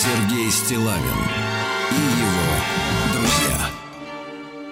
[0.00, 1.20] Сергей Стилавин
[1.90, 2.50] и его
[3.14, 3.58] друзья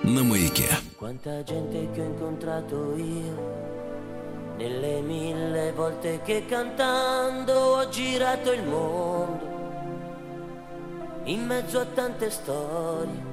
[0.03, 0.69] на маяке.
[0.99, 3.37] Quanta gente che ho incontrato io
[4.57, 9.53] nelle mille volte che cantando ho girato il mondo
[11.25, 13.33] in mezzo a tante storie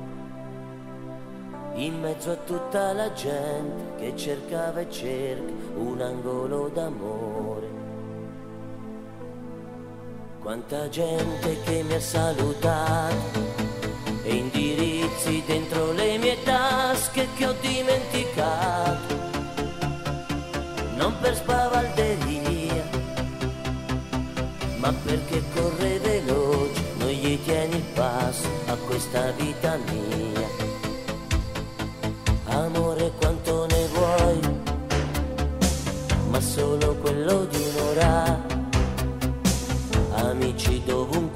[1.76, 7.55] in mezzo a tutta la gente che cercava e cerca un angolo d'amore.
[10.47, 13.43] quanta gente che mi ha salutato
[14.23, 19.15] e indirizzi dentro le mie tasche che ho dimenticato,
[20.95, 22.89] non per spavalderia,
[24.77, 30.48] ma perché corre veloce, non gli tieni il passo a questa vita mia.
[32.45, 34.41] Amore quanto ne vuoi,
[36.28, 38.45] ma solo quello di un'ora.
[41.12, 41.28] Hôn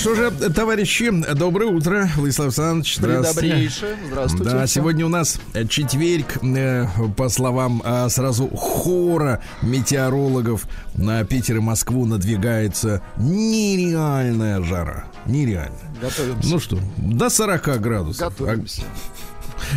[0.00, 2.08] что же, товарищи, доброе утро.
[2.16, 3.70] Владислав Александрович, здравствуйте.
[4.06, 4.50] Здравствуйте.
[4.50, 5.38] Да, сегодня у нас
[5.68, 6.86] четверг, э,
[7.18, 15.04] по словам а, сразу хора метеорологов, на Питер и Москву надвигается нереальная жара.
[15.26, 15.76] Нереально.
[16.00, 16.48] Готовимся.
[16.48, 18.38] Ну что, до 40 градусов.
[18.38, 18.82] Готовимся.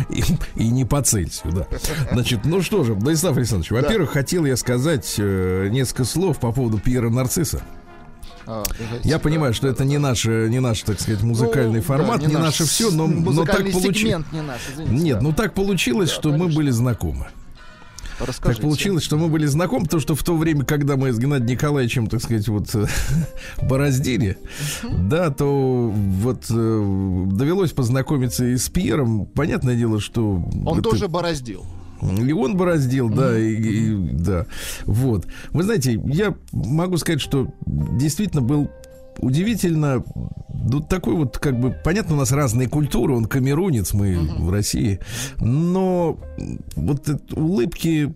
[0.08, 0.24] И,
[0.56, 1.66] и не по Цельсию, да.
[2.12, 6.78] Значит, ну что же, Владислав Александрович, во-первых, хотел я сказать э, несколько слов по поводу
[6.78, 7.62] Пьера Нарцисса.
[9.04, 12.34] Я понимаю, что это не наш, не наш, так сказать, музыкальный Ну, формат, да, не,
[12.34, 14.24] наш наше все, но, но так получилось.
[14.32, 14.94] не наш, извините.
[15.04, 15.22] Нет, да.
[15.22, 16.56] ну так получилось, Да, что мы конечно.
[16.56, 17.26] были знакомы.
[18.20, 18.60] Расскажите.
[18.60, 21.50] Так получилось, что мы были знакомы, потому что в то время, когда мы с Геннадием
[21.50, 22.68] Николаевичем, так сказать, вот
[23.62, 24.38] бороздили,
[24.88, 29.26] да, то вот э, довелось познакомиться и с Пьером.
[29.26, 30.42] Понятное дело, что...
[30.64, 31.64] Он это- тоже бороздил.
[32.12, 34.46] И он бороздил, да, и, и- да.
[34.84, 35.26] Вот.
[35.50, 38.70] Вы знаете, я могу сказать, что действительно был
[39.18, 40.02] удивительно,
[40.52, 44.98] ну, такой вот, как бы, понятно, у нас разные культуры, он камерунец, мы в России,
[45.38, 46.18] но
[46.74, 48.12] вот улыбки,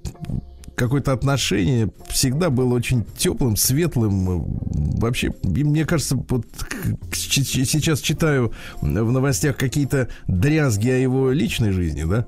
[0.75, 4.45] какое-то отношение всегда было очень теплым, светлым.
[4.99, 6.47] Вообще, и мне кажется, вот
[7.13, 12.27] сейчас читаю в новостях какие-то дрязги о его личной жизни, да?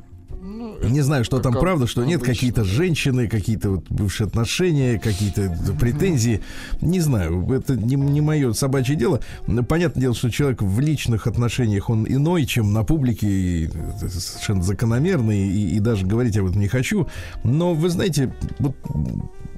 [0.83, 6.41] Не знаю, что там правда, что нет, какие-то женщины, какие-то вот бывшие отношения, какие-то претензии.
[6.81, 9.21] Не знаю, это не, не мое собачье дело.
[9.47, 14.63] Но Понятное дело, что человек в личных отношениях, он иной, чем на публике, и совершенно
[14.63, 17.09] закономерный, и, и даже говорить об этом не хочу.
[17.45, 18.75] Но, вы знаете, вот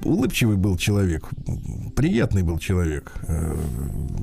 [0.05, 1.29] улыбчивый был человек,
[1.95, 3.55] приятный был человек, э,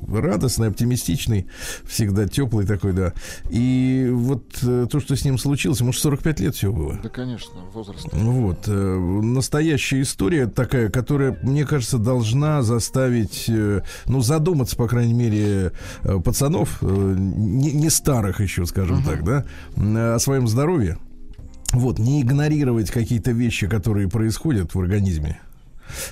[0.07, 1.47] радостный, оптимистичный,
[1.85, 3.13] всегда теплый такой, да.
[3.49, 6.90] И вот э, то, что с ним случилось, может, 45 лет всего было.
[7.01, 8.07] Да, конечно, возраст.
[8.11, 8.67] Вот.
[8.67, 15.71] э, Настоящая история такая, которая, мне кажется, должна заставить, э, ну, задуматься, по крайней мере,
[16.03, 19.45] э, пацанов, э, не, не старых еще, скажем так, да,
[20.15, 20.97] о своем здоровье.
[21.73, 25.39] Вот, не игнорировать какие-то вещи, которые происходят в организме.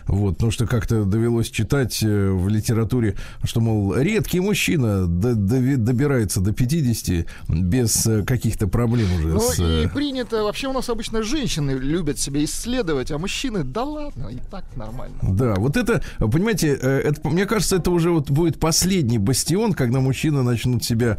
[0.08, 6.42] Вот, потому что как-то довелось читать э, в литературе, что, мол, редкий мужчина до- добирается
[6.42, 9.28] до 50 без э, каких-то проблем уже.
[9.30, 13.64] Ну с, и э, принято, вообще у нас обычно женщины любят себя исследовать, а мужчины,
[13.64, 15.16] да ладно, и так нормально.
[15.22, 20.44] Да, вот это, понимаете, это, мне кажется, это уже вот будет последний бастион, когда мужчины
[20.44, 21.18] начнут себя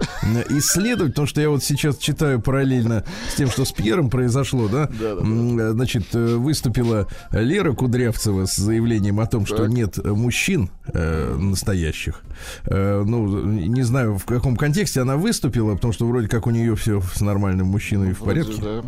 [0.50, 4.86] исследовать, потому что я вот сейчас читаю параллельно с тем, что с Пьером произошло, да,
[4.86, 5.20] Да-да-да.
[5.22, 11.36] М, э, значит, выступила Лера Кудрявцева с заявлением о том, что нет э, мужчин э,
[11.36, 12.22] настоящих.
[12.64, 16.74] Э, ну, не знаю, в каком контексте она выступила, потому что вроде как у нее
[16.76, 18.60] все с нормальным мужчиной в порядке.
[18.60, 18.82] да.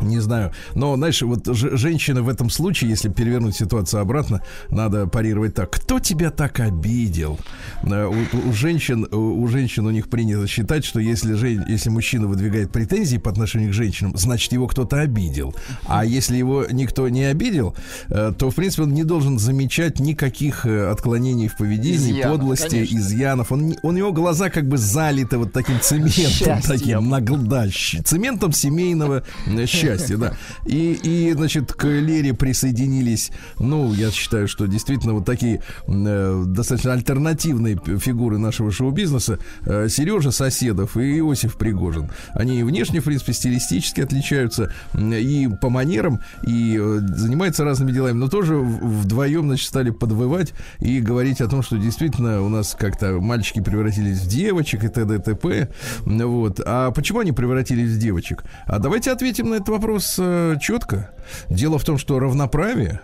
[0.00, 0.52] Не знаю.
[0.74, 5.70] Но, знаешь, вот женщина в этом случае, если перевернуть ситуацию обратно, надо парировать так.
[5.70, 7.38] Кто тебя так обидел?
[7.82, 11.90] Э, У, у женщин, у, у женщин у них принято считать, что если, жен- если
[11.90, 15.54] мужчина выдвигает претензии по отношению к женщинам, значит, его кто-то обидел.
[15.86, 17.74] А если его никто не обидел,
[18.08, 22.68] э, то, в принципе, он не должен замечать никаких э, отклонений в поведении, Изъянов, подлости,
[22.70, 22.98] конечно.
[22.98, 23.52] изъянов.
[23.52, 27.66] Он, не- у него глаза как бы залиты вот таким цементом, таким нагл- да,
[28.04, 29.50] цементом семейного э,
[29.98, 30.32] счастья, да.
[30.66, 36.92] И, и, значит, к Лере присоединились, ну, я считаю, что действительно вот такие э, достаточно
[36.92, 39.38] альтернативные фигуры нашего шоу-бизнеса.
[39.66, 42.10] Э, Сережа Соседов и Иосиф Пригожин.
[42.32, 48.28] Они внешне, в принципе, стилистически отличаются, и по манерам, и э, занимаются разными делами, но
[48.28, 53.60] тоже вдвоем, значит, стали подвывать и говорить о том, что действительно у нас как-то мальчики
[53.60, 55.16] превратились в девочек и т.д.
[55.16, 55.68] и т.п.
[56.04, 56.60] Вот.
[56.64, 58.44] А почему они превратились в девочек?
[58.66, 59.79] А давайте ответим на этот вопрос
[60.18, 61.10] э, четко.
[61.48, 63.00] Дело в том, что равноправие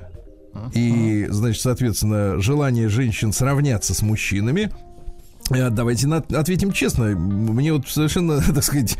[0.73, 4.70] и, значит, соответственно, желание женщин сравняться с мужчинами
[5.50, 7.06] Э, Давайте на- ответим честно.
[7.06, 8.96] Мне вот совершенно, так сказать,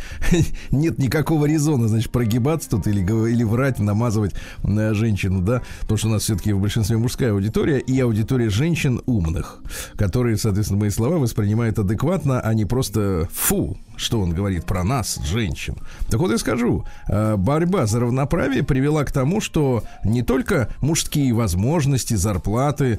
[0.70, 6.08] нет никакого резона, значит, прогибаться тут или, или врать, намазывать э, женщину, да, потому что
[6.08, 9.58] у нас все-таки в большинстве мужская аудитория и аудитория женщин умных,
[9.96, 15.18] которые, соответственно, мои слова воспринимают адекватно, а не просто фу, что он говорит про нас,
[15.24, 15.76] женщин.
[16.08, 21.32] Так вот я скажу, э, борьба за равноправие привела к тому, что не только мужские
[21.32, 22.98] возможности, зарплаты,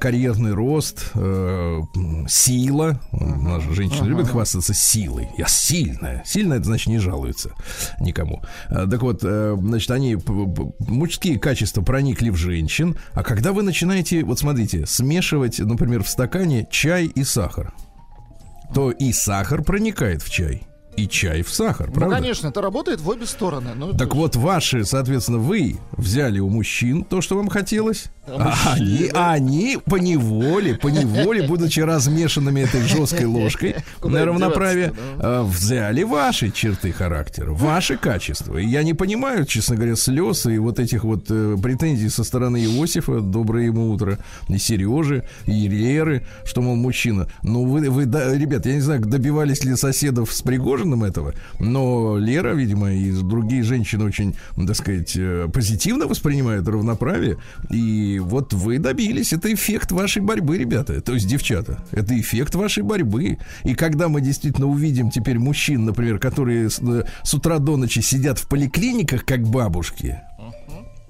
[0.00, 1.80] карьерный рост, э,
[2.28, 5.28] сила, наша женщина любит хвастаться силой.
[5.36, 6.22] Я сильная.
[6.24, 7.50] Сильная, это значит не жалуется
[8.00, 8.42] никому.
[8.68, 10.16] Э, Так вот, значит, они,
[10.78, 16.66] мужские качества проникли в женщин, а когда вы начинаете, вот смотрите, смешивать, например, в стакане
[16.70, 17.72] чай и сахар,
[18.74, 22.16] то и сахар проникает в чай, и чай в сахар, Ну, правда?
[22.16, 23.70] конечно, это работает в обе стороны.
[23.74, 28.54] Ну, Так ж- вот, ваши, соответственно, вы взяли у мужчин то, что вам хотелось, А
[28.64, 34.92] а они, а они по неволе, по неволе, будучи размешанными этой жесткой ложкой на равноправие,
[35.18, 38.56] э, взяли ваши черты характера, ваши качества.
[38.56, 42.64] И я не понимаю, честно говоря, слез и вот этих вот э, претензий со стороны
[42.64, 47.28] Иосифа, доброе ему утро, и Сережи, и Леры, что, мол, мужчина.
[47.42, 52.18] Ну, вы, вы да, ребят, я не знаю, добивались ли соседов с Пригожиным этого, но
[52.18, 54.36] Лера, видимо, и другие женщины очень,
[54.66, 57.38] так сказать, э, позитивно воспринимают равноправие.
[57.70, 59.32] И вот вы добились.
[59.32, 61.00] Это эффект вашей борьбы, ребята.
[61.00, 63.38] То есть, девчата, это эффект вашей борьбы.
[63.64, 68.00] И когда мы действительно увидим теперь мужчин, например, которые с, э, с утра до ночи
[68.00, 70.20] сидят в поликлиниках, как бабушки,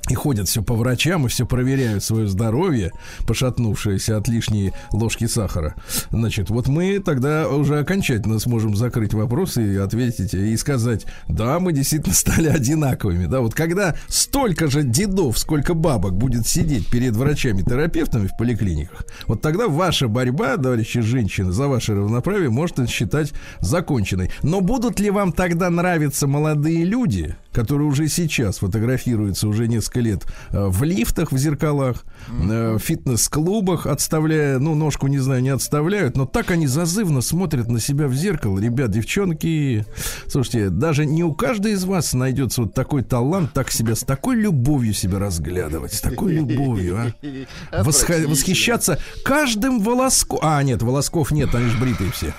[0.08, 2.92] и ходят все по врачам и все проверяют свое здоровье,
[3.26, 5.74] пошатнувшееся от лишней ложки сахара.
[6.10, 11.72] Значит, вот мы тогда уже окончательно сможем закрыть вопросы и ответить и сказать, да, мы
[11.72, 13.26] действительно стали одинаковыми.
[13.26, 19.40] Да, вот когда столько же дедов, сколько бабок будет сидеть перед врачами-терапевтами в поликлиниках, вот
[19.40, 24.30] тогда ваша борьба, товарищи женщины, за ваше равноправие можно считать законченной.
[24.42, 30.24] Но будут ли вам тогда нравиться молодые люди, которые уже сейчас фотографируются уже несколько лет
[30.50, 36.16] э, в лифтах, в зеркалах, э, в фитнес-клубах, отставляя, ну, ножку, не знаю, не отставляют,
[36.16, 38.58] но так они зазывно смотрят на себя в зеркало.
[38.58, 39.86] Ребят, девчонки,
[40.26, 44.36] слушайте, даже не у каждой из вас найдется вот такой талант, так себя, с такой
[44.36, 47.82] любовью себя разглядывать, с такой любовью, а?
[47.82, 50.40] Восхищаться каждым волоском.
[50.42, 52.34] А, нет, волосков нет, они же бритые все.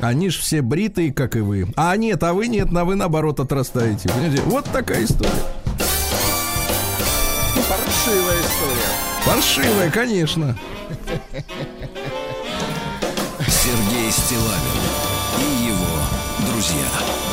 [0.00, 1.68] Они же все бритые, как и вы.
[1.76, 4.08] А нет, а вы нет, а вы наоборот отрастаете.
[4.08, 4.42] Понимаете?
[4.46, 5.30] Вот такая история.
[7.68, 8.90] Паршивая история.
[9.26, 10.56] Паршивая, конечно.
[13.46, 14.80] Сергей Стилавин
[15.38, 17.29] и его друзья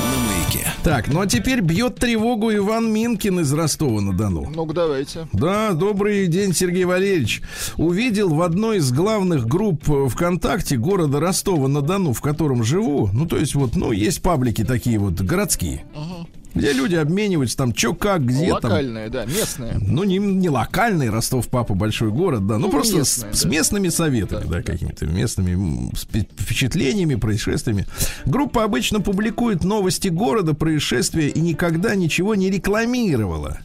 [0.48, 0.68] маяке.
[0.84, 4.50] Так, ну а теперь бьет тревогу Иван Минкин из Ростова-на-Дону.
[4.54, 5.27] Ну-ка, давайте.
[5.34, 7.42] Да, добрый день, Сергей Валерьевич.
[7.77, 13.10] Увидел в одной из главных групп ВКонтакте города Ростова-на-Дону, в котором живу.
[13.13, 15.84] Ну, то есть вот, ну, есть паблики такие вот городские.
[16.58, 18.72] Где люди обмениваются там, чё, как, где там.
[18.72, 19.78] Локальная, да, местная.
[19.80, 22.58] Ну, не, не локальный Ростов, папа, большой город, да.
[22.58, 23.50] Ну, Ну, просто местная, с, с да.
[23.50, 27.86] местными советами, да, какими-то местными м, спе- впечатлениями, происшествиями.
[28.26, 33.60] Группа обычно публикует новости города, происшествия и никогда ничего не рекламировала.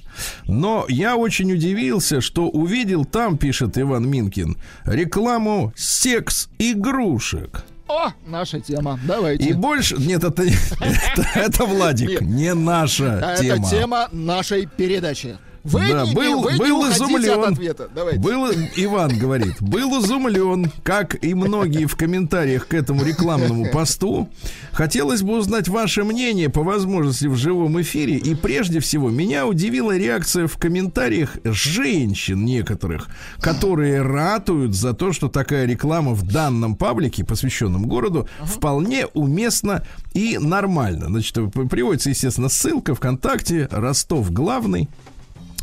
[0.47, 7.65] Но я очень удивился, что увидел там, пишет Иван Минкин, рекламу секс-игрушек.
[7.93, 8.99] О, наша тема.
[9.07, 9.45] Давайте.
[9.45, 9.97] И больше...
[9.97, 10.43] Нет, это,
[10.81, 12.23] это, это Владик, Нет.
[12.23, 13.67] не наша А тема.
[13.67, 15.37] Это тема нашей передачи.
[15.65, 17.41] Вы, Да, не, был- вы не был уходите изумлен.
[17.41, 17.89] от ответа.
[17.95, 18.19] Давайте.
[18.21, 24.29] Был, Иван говорит, был изумлен, как и многие в комментариях к этому рекламному посту.
[24.73, 28.17] Хотелось бы узнать ваше мнение по возможности в живом эфире.
[28.17, 33.09] И прежде всего, меня удивила реакция в комментариях женщин некоторых,
[33.41, 40.39] которые ратуют за то, что такая реклама в данном паблике, посвященном городу, вполне уместна и
[40.39, 41.07] нормально.
[41.07, 41.37] Значит,
[41.71, 44.89] приводится, естественно, ссылка ВКонтакте, Ростов главный.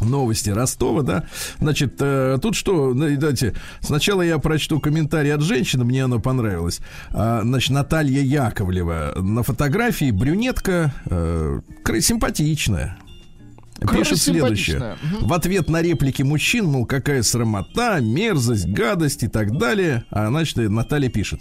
[0.02, 1.26] Новости Ростова, да.
[1.60, 6.80] Значит, э, тут что, ну, давайте, сначала я прочту комментарий от женщины, мне оно понравилось.
[7.12, 11.60] А, значит, Наталья Яковлева на фотографии брюнетка, э,
[12.00, 12.98] симпатичная.
[13.80, 14.98] Пишет следующее.
[15.22, 20.04] В ответ на реплики мужчин, мол, какая срамота, мерзость, гадость и так далее.
[20.10, 21.40] А значит, Наталья пишет.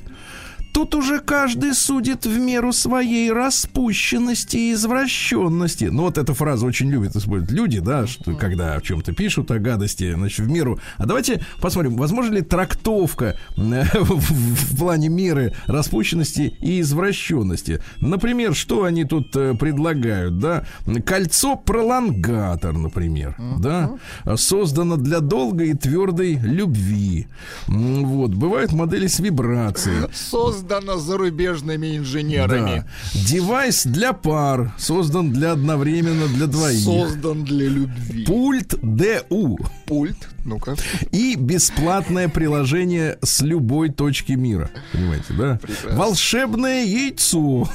[0.78, 5.86] Тут уже каждый судит в меру своей распущенности и извращенности.
[5.86, 9.58] Ну, вот эту фразу очень любят использовать люди, да, что когда о чем-то пишут о
[9.58, 10.78] гадости, значит, в меру.
[10.96, 17.82] А давайте посмотрим, возможно ли трактовка э, в, плане меры распущенности и извращенности.
[18.00, 20.64] Например, что они тут э, предлагают, да?
[20.86, 23.96] Кольцо-пролонгатор, например, да?
[24.36, 27.26] Создано для долгой и твердой любви.
[27.66, 30.06] Вот, бывают модели с вибрацией.
[30.12, 30.67] Создано
[30.98, 32.84] зарубежными инженерами.
[33.14, 33.20] Да.
[33.28, 36.80] Девайс для пар создан для одновременно для двоих.
[36.84, 38.24] Создан для любви.
[38.24, 40.28] Пульт ДУ Пульт.
[40.44, 40.76] Ну-ка.
[41.12, 44.70] и бесплатное приложение с любой точки мира.
[44.92, 45.58] Понимаете, да?
[45.60, 45.98] Прекрасно.
[45.98, 47.68] Волшебное яйцо.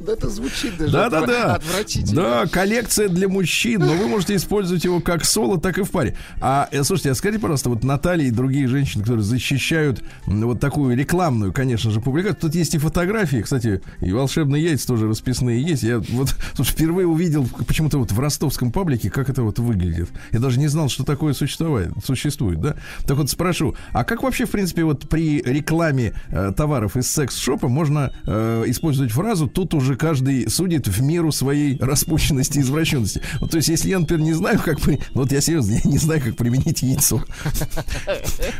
[0.00, 1.54] Да это звучит даже Да, да, да.
[1.54, 2.22] отвратительно.
[2.22, 6.16] Да, коллекция для мужчин, но вы можете использовать его как соло, так и в паре.
[6.40, 10.96] А э, слушайте, а скажите, пожалуйста, вот Наталья и другие женщины, которые защищают вот такую
[10.96, 12.40] рекламную, конечно же, публикацию.
[12.40, 15.82] Тут есть и фотографии, кстати, и волшебные яйца тоже расписные есть.
[15.82, 20.08] Я вот слушай, впервые увидел почему-то вот в ростовском паблике, как это вот выглядит.
[20.32, 22.76] Я даже не знал, что такое существует, существует, да?
[23.06, 27.68] Так вот спрошу, а как вообще, в принципе, вот при рекламе э, товаров из секс-шопа
[27.68, 33.22] можно э, использовать фразу «тут уже каждый судит в меру своей распущенности и извращенности».
[33.40, 34.80] Вот, то есть, если я, например, не знаю, как...
[34.80, 37.22] при- ну, Вот я серьезно, я не знаю, как применить яйцо.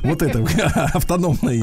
[0.03, 0.41] Вот это
[0.95, 1.63] автономное,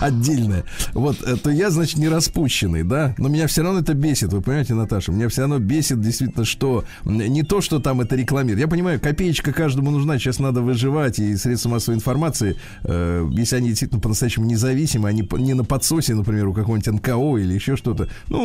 [0.00, 0.64] отдельное.
[0.92, 3.14] Вот, э, то я, значит, не распущенный, да?
[3.18, 5.12] Но меня все равно это бесит, вы понимаете, Наташа?
[5.12, 8.60] Меня все равно бесит действительно, что не то, что там это рекламирует.
[8.60, 13.68] Я понимаю, копеечка каждому нужна, сейчас надо выживать, и средства массовой информации, э, если они
[13.68, 18.08] действительно по-настоящему независимы, они по- не на подсосе, например, у какого-нибудь НКО или еще что-то.
[18.28, 18.35] Ну,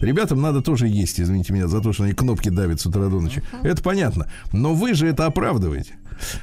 [0.00, 3.20] ребятам надо тоже есть, извините меня, за то, что они кнопки давят с утра до
[3.20, 3.42] ночи.
[3.62, 4.30] Это понятно.
[4.52, 5.94] Но вы же это оправдываете.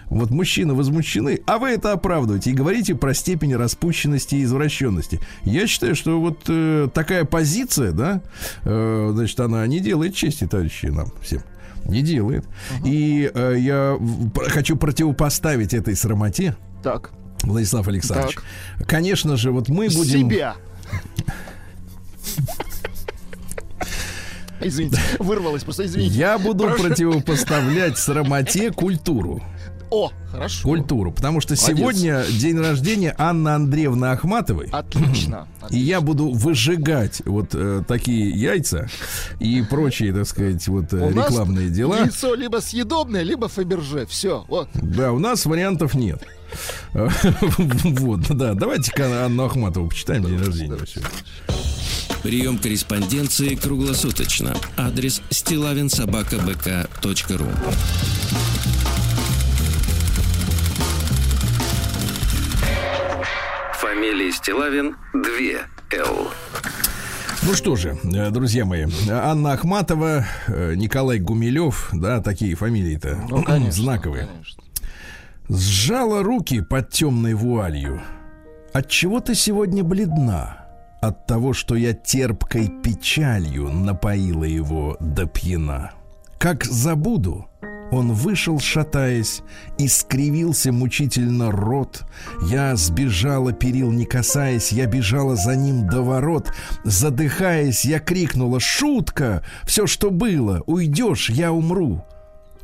[0.10, 5.20] Вот мужчины возмущены, а вы это оправдываете и говорите про степень распущенности и извращенности.
[5.44, 8.22] Я считаю, что вот э, такая позиция, да,
[8.64, 11.42] э, значит, она не делает чести, товарищи, нам всем.
[11.86, 12.46] Не делает.
[12.84, 13.98] И э, я
[14.48, 17.12] хочу противопоставить этой срамоте, Так.
[17.44, 18.38] Владислав Александрович.
[18.88, 20.30] Конечно же, вот мы будем...
[20.30, 20.56] Себя.
[24.60, 26.16] Извините, вырвалось просто, извините.
[26.16, 26.84] Я буду Прошу.
[26.84, 29.44] противопоставлять срамоте культуру.
[29.90, 30.64] О, хорошо.
[30.64, 31.12] Культуру.
[31.14, 31.78] Потому что Молодец.
[31.78, 34.68] сегодня день рождения Анны Андреевны Ахматовой.
[34.72, 35.48] Отлично.
[35.70, 38.90] И я буду выжигать вот э, такие яйца
[39.40, 42.00] и прочие, так сказать, вот э, У нас рекламные дела.
[42.00, 44.06] Яйцо либо съедобное, либо Фаберже.
[44.08, 44.68] Все, вот.
[44.74, 46.22] Да, у нас вариантов нет.
[46.94, 50.78] Вот, да, давайте-ка Анну Ахматову почитаем день рождения.
[52.24, 54.56] Прием корреспонденции круглосуточно.
[54.76, 57.48] Адрес стилавинсобакабк.ру
[63.80, 66.30] Фамилия Стилавин 2 Л.
[67.44, 73.44] Ну что же, э, друзья мои, Анна Ахматова, э, Николай Гумилев, да, такие фамилии-то Ну,
[73.44, 73.84] конечно.
[73.84, 74.26] знаковые.
[74.28, 74.64] конечно.
[75.50, 78.02] Сжала руки под темной вуалью.
[78.74, 80.67] От чего ты сегодня бледна?
[81.02, 85.92] От того, что я терпкой печалью напоила его до пьяна.
[86.40, 87.48] Как забуду,
[87.92, 89.42] он вышел, шатаясь,
[89.78, 92.06] и скривился мучительно рот.
[92.50, 96.52] Я сбежала, перил не касаясь, я бежала за ним до ворот.
[96.84, 99.44] Задыхаясь, я крикнула «Шутка!
[99.64, 100.64] Все, что было!
[100.66, 102.04] Уйдешь, я умру!»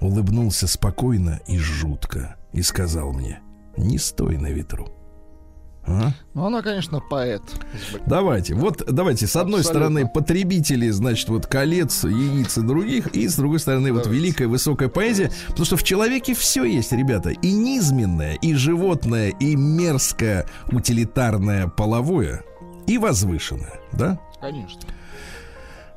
[0.01, 3.39] Улыбнулся спокойно и жутко и сказал мне
[3.77, 5.02] «Не стой на ветру».
[5.85, 7.41] Ну, она, конечно, поэт.
[8.05, 9.87] Давайте, вот давайте, с одной Абсолютно.
[9.87, 14.87] стороны, потребители, значит, вот колец, яиц и других, и с другой стороны, вот великая высокая
[14.87, 21.67] поэзия, потому что в человеке все есть, ребята, и низменное, и животное, и мерзкое, утилитарное,
[21.67, 22.43] половое,
[22.87, 24.19] и возвышенное, да?
[24.39, 24.81] Конечно.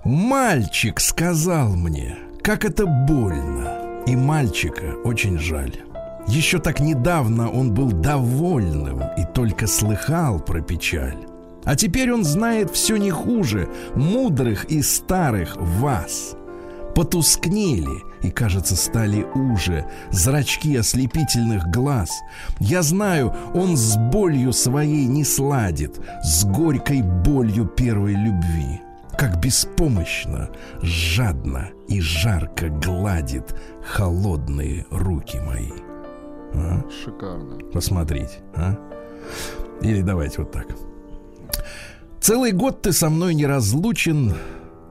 [0.05, 4.03] Мальчик сказал мне, как это больно.
[4.07, 5.73] И мальчика очень жаль.
[6.27, 11.27] Еще так недавно он был довольным и только слыхал про печаль.
[11.65, 16.35] А теперь он знает все не хуже мудрых и старых вас.
[16.95, 22.11] Потускнели и, кажется, стали уже зрачки ослепительных глаз.
[22.59, 28.81] Я знаю, он с болью своей не сладит, с горькой болью первой любви
[29.17, 30.51] как беспомощно,
[30.83, 35.86] жадно и жарко гладит холодные руки мои.
[36.55, 36.85] А?
[36.91, 37.59] Шикарно.
[37.73, 38.77] Посмотрите, а?
[39.83, 40.67] Или давайте вот так.
[42.21, 44.35] Целый год ты со мной не разлучен,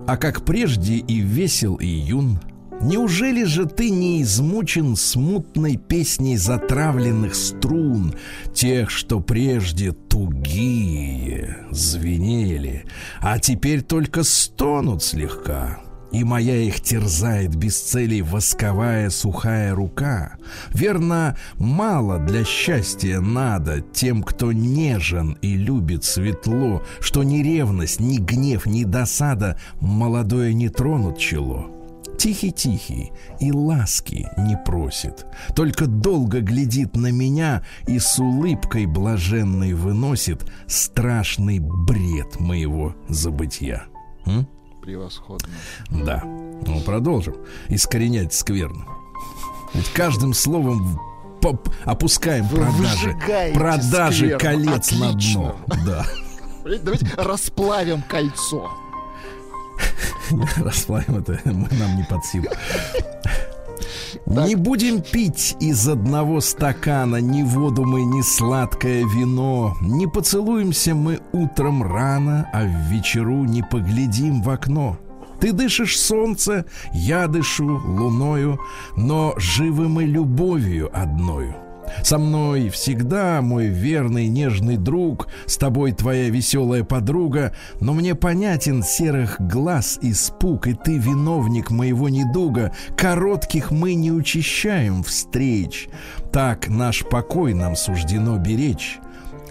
[0.08, 2.40] а как прежде и весел, и юн.
[2.82, 8.14] Неужели же ты не измучен смутной песней затравленных струн,
[8.54, 12.86] тех, что прежде тугие звенели,
[13.22, 15.80] а теперь только стонут слегка?
[16.16, 20.38] И моя их терзает без цели восковая сухая рука.
[20.70, 28.16] Верно, мало для счастья надо тем, кто нежен и любит светло, что ни ревность, ни
[28.16, 31.70] гнев, ни досада молодое не тронут чело.
[32.18, 40.50] Тихий-тихий и ласки не просит, только долго глядит на меня и с улыбкой блаженной выносит
[40.66, 43.84] страшный бред моего забытья.
[44.26, 44.48] М?
[44.86, 45.50] Превосходно.
[45.90, 46.22] Да.
[46.24, 47.36] Ну, продолжим.
[47.70, 48.86] Искоренять скверно.
[49.74, 51.00] Ведь каждым словом
[51.86, 53.18] опускаем Вы продажи,
[53.54, 54.40] продажи скверну.
[54.40, 55.42] колец на Отлично.
[55.42, 55.56] дно.
[55.86, 56.06] Да.
[56.82, 58.72] Давайте расплавим кольцо.
[60.58, 62.48] Расплавим это мы- нам не под силу.
[64.26, 69.76] Не будем пить из одного стакана ни воду мы, ни сладкое вино.
[69.82, 74.98] Не поцелуемся мы утром рано, а в вечеру не поглядим в окно.
[75.40, 78.60] Ты дышишь солнце, я дышу луною,
[78.96, 81.65] но живы мы любовью одною.
[82.04, 88.84] Со мной всегда мой верный нежный друг, с тобой твоя веселая подруга, но мне понятен
[88.84, 92.72] серых глаз испуг, и ты виновник моего недуга.
[92.98, 95.88] Коротких мы не учащаем встреч,
[96.32, 99.00] так наш покой нам суждено беречь.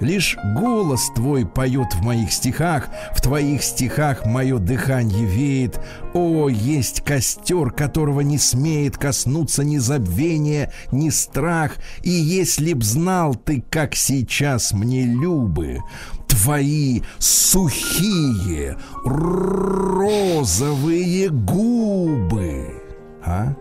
[0.01, 5.79] Лишь голос твой поет в моих стихах, в твоих стихах мое дыхание веет.
[6.13, 11.77] О, есть костер, которого не смеет коснуться ни забвение, ни страх.
[12.03, 15.79] И если б знал ты, как сейчас мне любы,
[16.27, 22.83] твои сухие розовые губы.
[23.25, 23.55] А?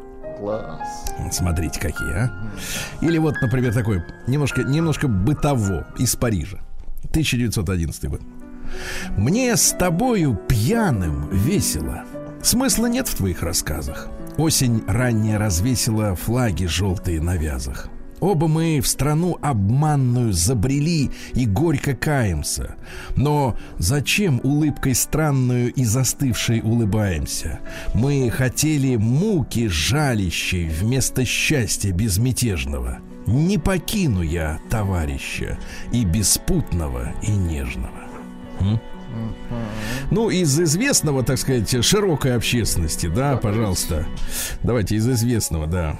[0.43, 1.05] Класс.
[1.31, 2.31] Смотрите, какие, а.
[2.99, 6.57] Или вот, например, такой немножко, немножко бытово из Парижа.
[7.11, 8.21] 1911 год.
[9.15, 12.03] Мне с тобою пьяным весело.
[12.41, 14.09] Смысла нет в твоих рассказах.
[14.37, 17.87] Осень ранняя развесила флаги желтые на вязах.
[18.23, 22.75] Оба мы в страну обманную забрели и горько каемся.
[23.17, 27.59] Но зачем улыбкой странную и застывшей улыбаемся?
[27.93, 32.99] Мы хотели муки жалящей вместо счастья безмятежного.
[33.27, 35.59] Не покину я товарища
[35.91, 37.89] и беспутного, и нежного.
[38.61, 38.79] М?
[40.11, 44.05] Ну, из известного, так сказать, широкой общественности, да, пожалуйста.
[44.63, 45.99] Давайте из известного, да.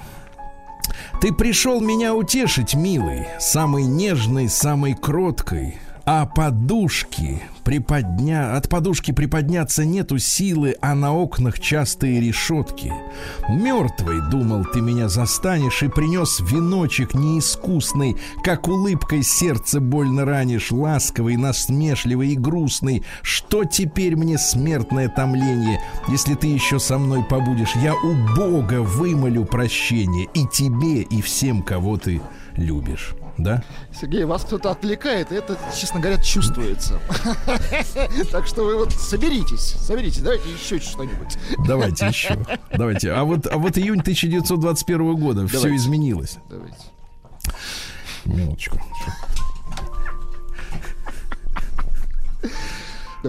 [1.20, 8.56] Ты пришел меня утешить, милый, самый нежный, самой кроткой, а подушки приподня...
[8.56, 12.92] от подушки приподняться нету силы, а на окнах частые решетки.
[13.48, 21.36] Мертвый, думал, ты меня застанешь и принес веночек неискусный, как улыбкой сердце больно ранишь, ласковый,
[21.36, 23.02] насмешливый и грустный.
[23.22, 27.74] Что теперь мне смертное томление, если ты еще со мной побудешь?
[27.76, 32.20] Я у Бога вымолю прощение и тебе, и всем, кого ты
[32.56, 33.14] любишь.
[33.38, 33.62] Да?
[33.92, 37.00] Сергей, вас кто-то отвлекает, и это, честно говоря, чувствуется.
[38.30, 41.36] Так что вы вот соберитесь, соберитесь, давайте еще что-нибудь.
[41.66, 42.36] Давайте еще.
[42.72, 43.12] Давайте.
[43.12, 46.38] А вот, а вот июнь 1921 года все изменилось.
[46.48, 46.76] Давайте.
[48.24, 48.80] Минуточку.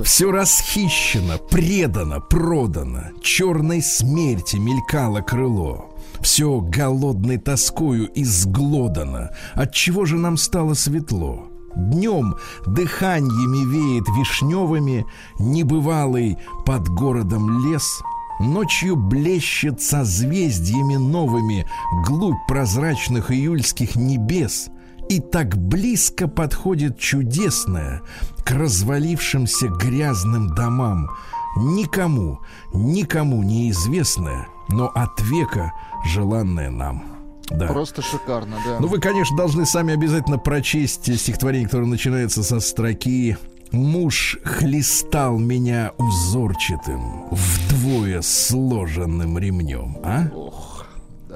[0.04, 3.12] Все расхищено, предано, продано.
[3.22, 5.95] Черной смерти мелькало крыло.
[6.26, 9.30] Все голодной тоскою изглодано.
[9.54, 11.50] Отчего же нам стало светло?
[11.76, 15.06] Днем дыханьями веет вишневыми,
[15.38, 18.02] Небывалый под городом лес—
[18.40, 21.68] Ночью блещет созвездьями новыми
[22.08, 24.70] Глубь прозрачных июльских небес
[25.10, 28.02] И так близко подходит чудесное
[28.44, 31.08] К развалившимся грязным домам
[31.56, 32.40] Никому,
[32.74, 35.72] никому неизвестное Но от века
[36.06, 37.16] желанное нам
[37.50, 37.68] да.
[37.68, 38.80] Просто шикарно, да.
[38.80, 43.38] Ну, вы, конечно, должны сами обязательно прочесть стихотворение, которое начинается со строки
[43.72, 50.28] Муж хлестал меня узорчатым, вдвое сложенным ремнем, а?
[50.34, 50.86] Ох,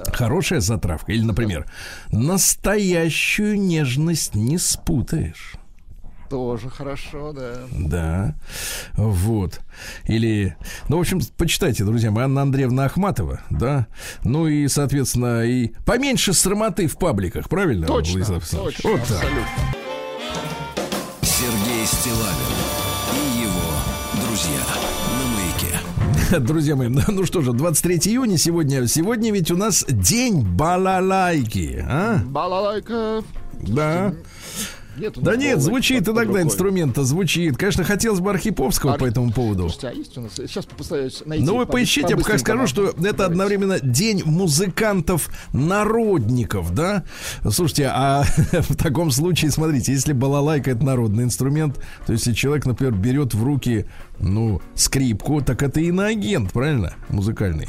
[0.06, 1.12] Хорошая затравка.
[1.12, 1.70] Или, например,
[2.10, 5.54] настоящую нежность не спутаешь.
[6.30, 7.56] Тоже хорошо, да.
[7.72, 8.34] Да,
[8.96, 9.60] вот.
[10.06, 10.56] Или,
[10.88, 13.88] ну, в общем, почитайте, друзья мои, Анна Андреевна Ахматова, да.
[14.22, 17.86] Ну и, соответственно, и поменьше срамоты в пабликах, правильно?
[17.86, 19.10] Точно, Владислав точно, Вот так.
[19.10, 19.44] абсолютно.
[21.22, 22.56] Сергей Стилавин
[23.14, 24.60] и его друзья.
[26.40, 28.86] Друзья мои, ну ну что же, 23 июня сегодня.
[28.86, 32.20] Сегодня ведь у нас день балалайки, а?
[32.24, 33.24] Балалайка.
[33.52, 34.14] Да.
[35.00, 36.42] Нет, Да нет, звучит иногда рукой.
[36.42, 37.56] инструмента, звучит.
[37.56, 39.68] Конечно, хотелось бы Архиповского Ар- по этому поводу.
[39.70, 40.32] Слушайте, а есть у нас?
[40.36, 41.44] Сейчас попытаюсь найти.
[41.44, 43.22] Ну, вы поищите, я пока скажу, что это Давайте.
[43.24, 47.04] одновременно день музыкантов-народников, да?
[47.50, 52.94] Слушайте, а в таком случае, смотрите, если балалайка это народный инструмент, то если человек, например,
[52.94, 53.86] берет в руки,
[54.18, 56.94] ну, скрипку, так это иноагент, правильно?
[57.08, 57.68] Музыкальный.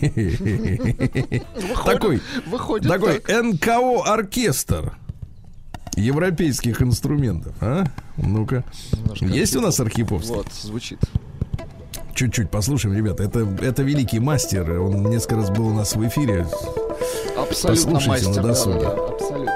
[0.00, 1.44] Выходит-
[1.84, 3.44] Такой, Выходит такой так.
[3.44, 4.96] НКО оркестр
[5.96, 7.84] европейских инструментов, а?
[8.16, 8.64] Ну-ка.
[9.20, 10.34] Есть у нас Архиповский?
[10.34, 10.98] Вот, звучит.
[12.14, 13.22] Чуть-чуть послушаем, ребята.
[13.22, 14.78] Это, это великий мастер.
[14.80, 16.46] Он несколько раз был у нас в эфире.
[17.36, 18.42] Абсолютно Послушайте на мастер.
[18.42, 18.80] да, досуге.
[18.80, 19.52] да, да, абсолютно.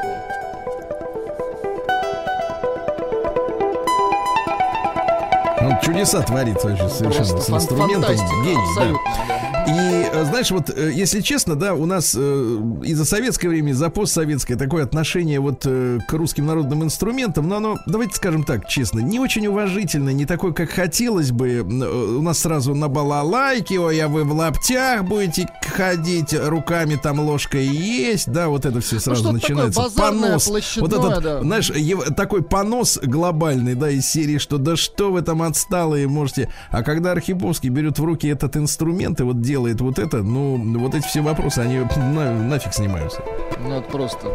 [5.60, 8.14] Он чудеса творит вообще совершенно Просто с инструментом.
[8.44, 9.55] Гений, да.
[9.66, 13.70] И, э, знаешь, вот, э, если честно, да, у нас э, и за советское время,
[13.70, 18.44] и за постсоветское такое отношение вот э, к русским народным инструментам, но оно, давайте скажем
[18.44, 21.48] так, честно, не очень уважительное, не такое, как хотелось бы.
[21.48, 27.18] Э, У нас сразу на балалайке, ой, а вы в лаптях будете ходить, руками там
[27.18, 29.80] ложкой есть, да, вот это все сразу Ну, что-то такое начинается.
[29.82, 30.76] базарное, понос.
[30.76, 31.40] Вот этот, да.
[31.40, 36.50] знаешь, ев- такой понос глобальный, да, из серии, что да что вы там отсталые можете.
[36.70, 40.94] А когда Архиповский берет в руки этот инструмент и вот делает вот это, ну, вот
[40.94, 43.22] эти все вопросы, они на- нафиг снимаются.
[43.60, 44.28] Ну, это просто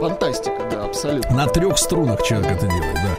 [0.00, 1.36] фантастика, да, абсолютно.
[1.36, 3.16] На трех струнах человек это делает, да.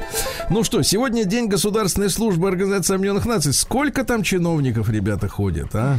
[0.49, 3.53] Ну что, сегодня день государственной службы Организации Объединенных Наций.
[3.53, 5.97] Сколько там чиновников, ребята, ходят, а?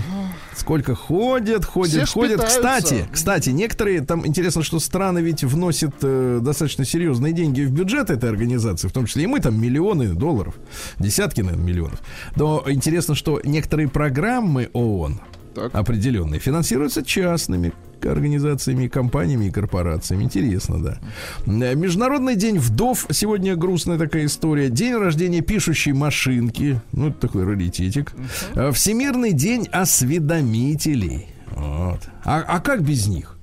[0.57, 2.37] Сколько ходят, ходят, Все ходят.
[2.41, 2.57] питаются.
[2.61, 8.11] Кстати, кстати, некоторые, там интересно, что страны ведь вносят э, достаточно серьезные деньги в бюджет
[8.11, 10.55] этой организации, в том числе и мы там миллионы долларов,
[10.99, 12.01] десятки, наверное, миллионов.
[12.37, 15.21] Но интересно, что некоторые программы ООН,
[15.55, 15.75] Так.
[15.75, 20.25] определенные финансируются частными организациями, компаниями и корпорациями.
[20.25, 20.99] Интересно, да.
[21.47, 23.07] Э, Международный день вдов.
[23.11, 24.71] Сегодня грустная такая история.
[24.71, 26.81] День рождения пишущей машинки.
[26.93, 28.13] Ну, это такой раритетик.
[28.55, 31.27] Э, Всемирный день осведомителей.
[31.55, 32.01] Вот.
[32.25, 33.37] А, а как без них?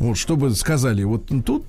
[0.00, 1.66] Вот, чтобы сказали, вот тут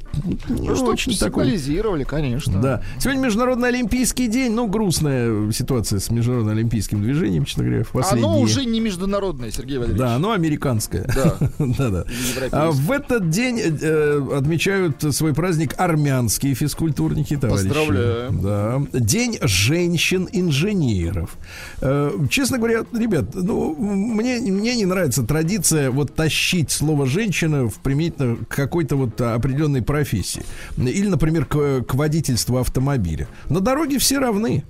[0.48, 1.44] Ну, чтобы очень такой...
[1.44, 2.62] сигнализировали, конечно.
[2.62, 2.82] Да.
[2.98, 4.54] Сегодня Международный Олимпийский день.
[4.54, 8.32] Ну, грустная ситуация с Международным Олимпийским движением, честно говоря, в последние...
[8.32, 10.00] Оно уже не международное, Сергей Валерьевич.
[10.00, 11.04] Да, оно американское.
[11.14, 11.36] Да.
[11.60, 12.06] да, да.
[12.30, 12.50] Европейское.
[12.52, 17.68] А в этот день э, отмечают свой праздник армянские физкультурники, товарищи.
[17.68, 18.42] Поздравляем.
[18.42, 18.82] Да.
[18.94, 21.36] День женщин-инженеров.
[21.82, 27.76] Э, честно говоря, ребят, ну, мне, мне не нравится традиция вот тащить слово женщина в
[27.80, 30.44] применительно к какой-то вот определенной профессии.
[30.78, 33.28] Или, например, к, к водительству автомобиля.
[33.50, 34.64] На дороге все равны.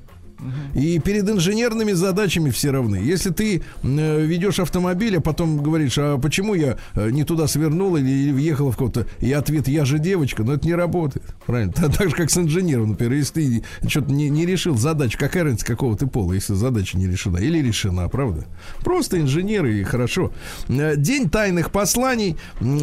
[0.73, 2.97] И перед инженерными задачами все равны.
[2.97, 7.95] Если ты э, ведешь автомобиль, а потом говоришь, а почему я э, не туда свернул
[7.97, 11.25] или, въехал в кого-то, и ответ я же девочка, но это не работает.
[11.45, 11.73] Правильно?
[12.01, 15.65] Так, же, как с инженером, например, если ты что-то не, не решил задачу, какая разница,
[15.65, 18.45] какого ты пола, если задача не решена или решена, правда?
[18.79, 20.31] Просто инженеры и хорошо.
[20.67, 22.37] Э, День тайных посланий,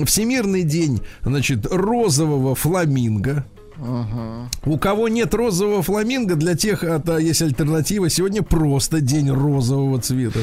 [0.05, 3.44] Всемирный день, значит, розового фламинго.
[3.81, 4.51] Ага.
[4.64, 8.11] У кого нет розового фламинго, для тех это есть альтернатива.
[8.11, 10.41] Сегодня просто день розового цвета.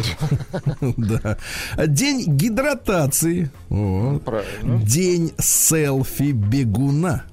[0.97, 1.37] Да.
[1.87, 3.51] День гидратации.
[4.63, 7.23] День селфи бегуна.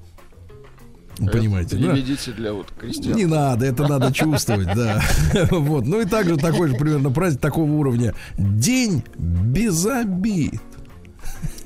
[1.17, 1.93] Понимаете, да?
[1.93, 3.15] Переведите для вот крестьян.
[3.15, 5.01] Не надо, это надо чувствовать, да.
[5.51, 5.85] Вот.
[5.85, 8.13] Ну и также такой же примерно праздник такого уровня.
[8.37, 10.61] День без обид.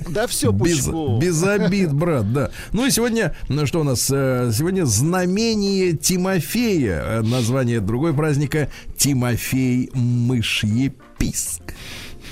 [0.09, 1.19] Да все Без, пучком.
[1.19, 2.51] без обид, брат, да.
[2.71, 4.09] Ну и сегодня, ну что у нас?
[4.11, 7.01] э, Сегодня знамение Тимофея.
[7.03, 11.61] Э, Название другой праздника Тимофей Мышьеписк.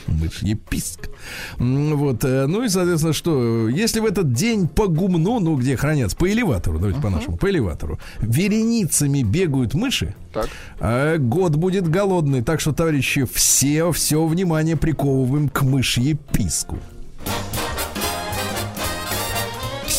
[0.08, 1.10] Мышьеписк.
[1.58, 6.16] Вот, э, ну и, соответственно, что, если в этот день по гумну, ну, где хранятся,
[6.16, 10.48] по элеватору, давайте по-нашему, по элеватору, вереницами бегают мыши, Так.
[10.80, 16.78] а год будет голодный, так что, товарищи, все, все внимание приковываем к мышьеписку.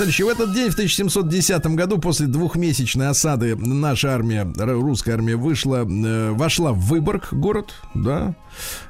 [0.00, 0.24] Дальше.
[0.24, 6.30] В этот день, в 1710 году, после двухмесячной осады, наша армия, русская армия, вышла, э,
[6.30, 8.34] вошла в Выборг, город, да,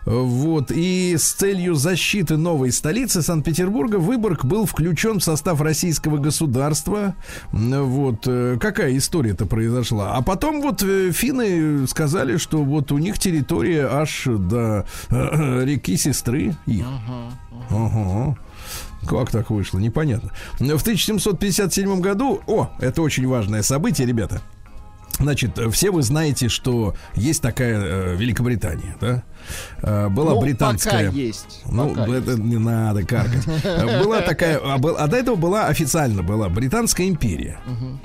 [0.07, 7.16] вот, и с целью защиты новой столицы Санкт-Петербурга Выборг был включен в состав российского государства.
[7.51, 10.14] Вот, э, какая история-то произошла?
[10.14, 16.55] А потом вот э, финны сказали, что вот у них территория аж до реки сестры
[16.66, 16.87] их.
[17.68, 18.37] Ага.
[19.06, 19.78] Как так вышло?
[19.78, 20.30] Непонятно.
[20.58, 24.42] В 1757 году, о, это очень важное событие, ребята.
[25.18, 29.22] Значит, все вы знаете, что есть такая э, Великобритания, да?
[29.83, 31.07] Э, была Ну, британская.
[31.07, 31.62] пока есть.
[31.70, 32.42] Ну, Пока это есть.
[32.42, 33.46] не надо каркать.
[34.03, 37.59] Была такая, а, был- а до этого была официально была Британская империя,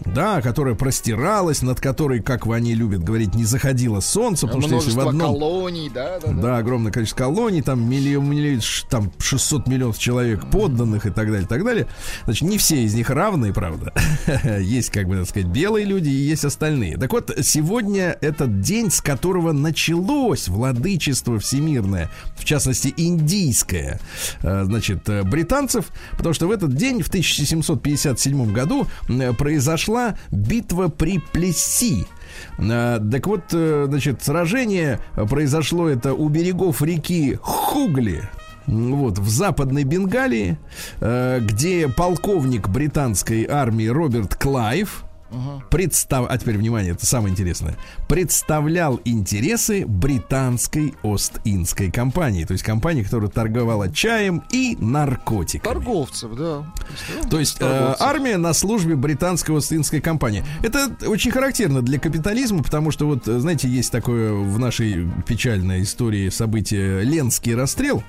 [0.06, 4.91] да, которая простиралась, над которой, как они любят говорить, не заходило солнце, потому что если
[4.91, 6.41] в Множество одном колоний, да, да, да.
[6.41, 11.43] да, огромное количество колоний, там, миллион, миллион- там 600 миллионов человек подданных и так далее,
[11.43, 11.88] и так далее.
[12.26, 13.93] Значит, не все из них равные, правда.
[14.60, 16.98] Есть, как бы, так сказать, белые люди и есть остальные.
[16.98, 24.00] Так вот, сегодня этот день, с которого началось владычество всемирное, в частности, индийское,
[24.42, 30.88] э, значит, э, британцев, потому что в этот день, в 1757 году, э, произошла битва
[30.88, 32.06] при Плесси.
[32.58, 38.24] А, Так вот, значит, сражение произошло это у берегов реки Хугли.
[38.68, 40.58] Вот, в западной Бенгалии,
[41.00, 45.06] где полковник британской армии Роберт Клайв
[45.69, 46.26] представ...
[46.30, 47.78] А теперь, внимание, это самое интересное.
[48.08, 52.45] Представлял интересы британской Ост-Индской компании.
[52.45, 55.74] То есть компании, которая торговала чаем и наркотиками.
[55.74, 56.65] Торговцев, да.
[57.30, 58.02] То есть э, Торговцев.
[58.02, 60.43] армия на службе британской Ост-Индской компании.
[60.63, 65.84] Это очень характерно для капитализма, потому что вот, э, знаете, есть такое в нашей печальной
[65.84, 68.04] истории событие Ленский расстрел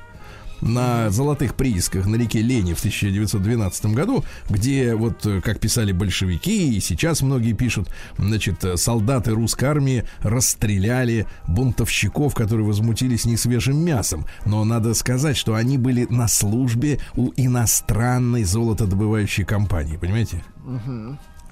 [0.61, 6.77] на золотых приисках на реке Лени в 1912 году, где вот, э, как писали большевики,
[6.77, 7.89] и сейчас многие пишут,
[8.19, 14.27] значит, э, солдаты русской армии расстреляли бунтовщиков, которые возмутились несвежим мясом.
[14.45, 20.45] Но надо сказать, что они были на службе у иностранной золотодобывающей компании, понимаете?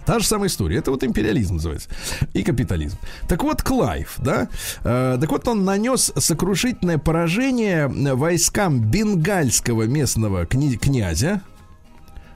[0.06, 0.78] Та же самая история.
[0.78, 1.88] Это вот империализм называется.
[2.34, 2.98] И капитализм.
[3.28, 4.48] Так вот, Клайв, да?
[4.82, 11.40] Э, так вот, он нанес сокрушительное поражение войскам бенгальского местного князя.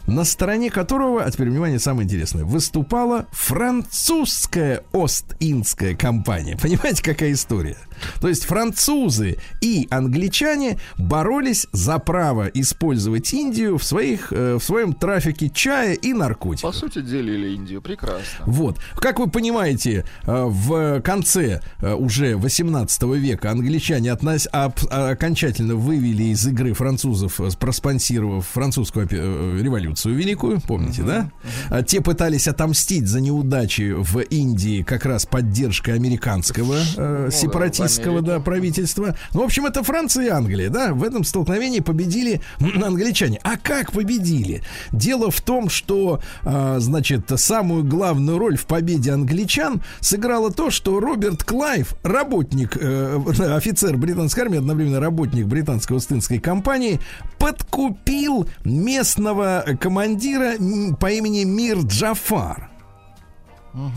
[0.07, 6.57] на стороне которого, а теперь внимание, самое интересное, выступала французская Ост-Индская компания.
[6.57, 7.76] Понимаете, какая история?
[8.20, 14.92] То есть французы и англичане боролись за право использовать Индию в, своих, э, в своем
[14.92, 16.72] трафике чая и наркотиков.
[16.72, 17.82] По сути, делили Индию.
[17.82, 18.44] Прекрасно.
[18.46, 18.78] Вот.
[18.96, 24.48] Как вы понимаете, э, в конце э, уже 18 века англичане относ...
[24.52, 31.30] окончательно вывели из игры французов, проспонсировав французскую революцию великую, помните, да?
[31.70, 37.88] А Те пытались отомстить за неудачи в Индии как раз поддержкой американского э, да, сепаратистского
[37.88, 39.16] в да, правительства.
[39.33, 40.92] Ну, в общем, это Франция и Англия, да?
[40.92, 43.40] В этом столкновении победили англичане.
[43.42, 44.62] А как победили?
[44.92, 51.01] Дело в том, что, а, значит, самую главную роль в победе англичан сыграло то, что
[51.01, 53.18] Роберт Клайв, работник, э,
[53.57, 57.01] офицер британской армии, одновременно работник британской Остинской компании,
[57.38, 60.55] подкупил местного командира
[61.01, 62.67] по имени Мир Джафар.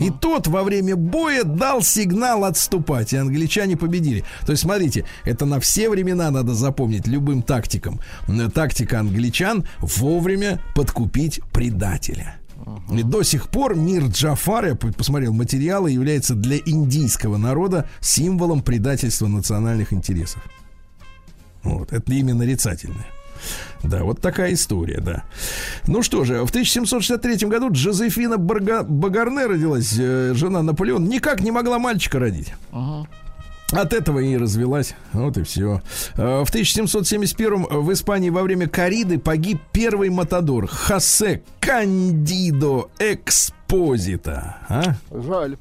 [0.00, 4.24] И тот во время боя дал сигнал отступать, и англичане победили.
[4.44, 8.00] То есть, смотрите, это на все времена надо запомнить любым тактикам.
[8.54, 12.36] Тактика англичан вовремя подкупить предателя.
[12.92, 19.26] И до сих пор мир Джафар, я посмотрел материалы, является для индийского народа символом предательства
[19.26, 20.42] национальных интересов.
[21.64, 23.06] Вот, это именно нарицательное.
[23.82, 25.24] Да, вот такая история, да.
[25.86, 31.50] Ну что же, в 1763 году Джозефина Барга- Багарне родилась, э, жена Наполеона, никак не
[31.50, 32.52] могла мальчика родить.
[33.72, 34.94] От этого и развелась.
[35.14, 35.80] Вот и все.
[36.14, 42.90] В 1771 в Испании во время кориды погиб первый матадор Хосе Кандидо
[43.72, 44.56] Экспозита.
[44.68, 44.94] А?
[45.10, 45.56] Жаль.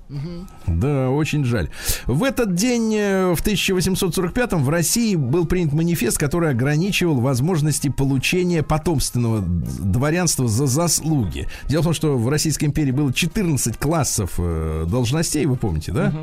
[0.67, 1.69] Да, очень жаль.
[2.07, 8.63] В этот день, э, в 1845 в России был принят манифест, который ограничивал возможности получения
[8.63, 11.47] потомственного дворянства за заслуги.
[11.69, 16.13] Дело в том, что в Российской империи было 14 классов э, должностей, вы помните, да?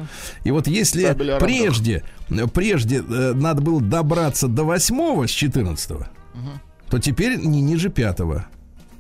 [0.45, 5.91] И вот если прежде, э, прежде надо было добраться до восьмого с 14
[6.91, 8.47] то теперь не ниже пятого.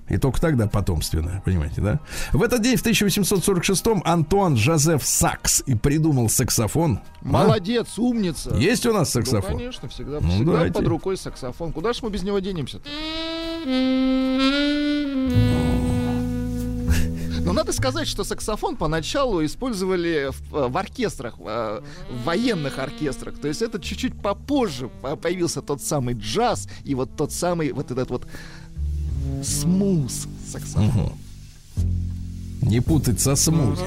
[0.08, 2.00] И только тогда потомственное, понимаете, да?
[2.32, 7.00] В этот день, в 1846-м, Антуан Жозеф Сакс и придумал саксофон.
[7.22, 7.26] А?
[7.28, 8.54] Молодец, умница.
[8.56, 9.58] Есть у нас Ну, саксофон?
[9.58, 10.74] конечно, всегда, Ну, всегда давайте.
[10.74, 11.72] под рукой саксофон.
[11.72, 12.80] Куда ж мы без него денемся?
[17.40, 23.38] Но надо сказать, что саксофон поначалу использовали в, э, в оркестрах, э, в военных оркестрах.
[23.38, 27.90] То есть это чуть-чуть попозже по- появился тот самый джаз и вот тот самый вот
[27.90, 28.26] этот вот
[29.42, 31.12] смуз саксофон.
[32.62, 33.82] Не путать со смузи.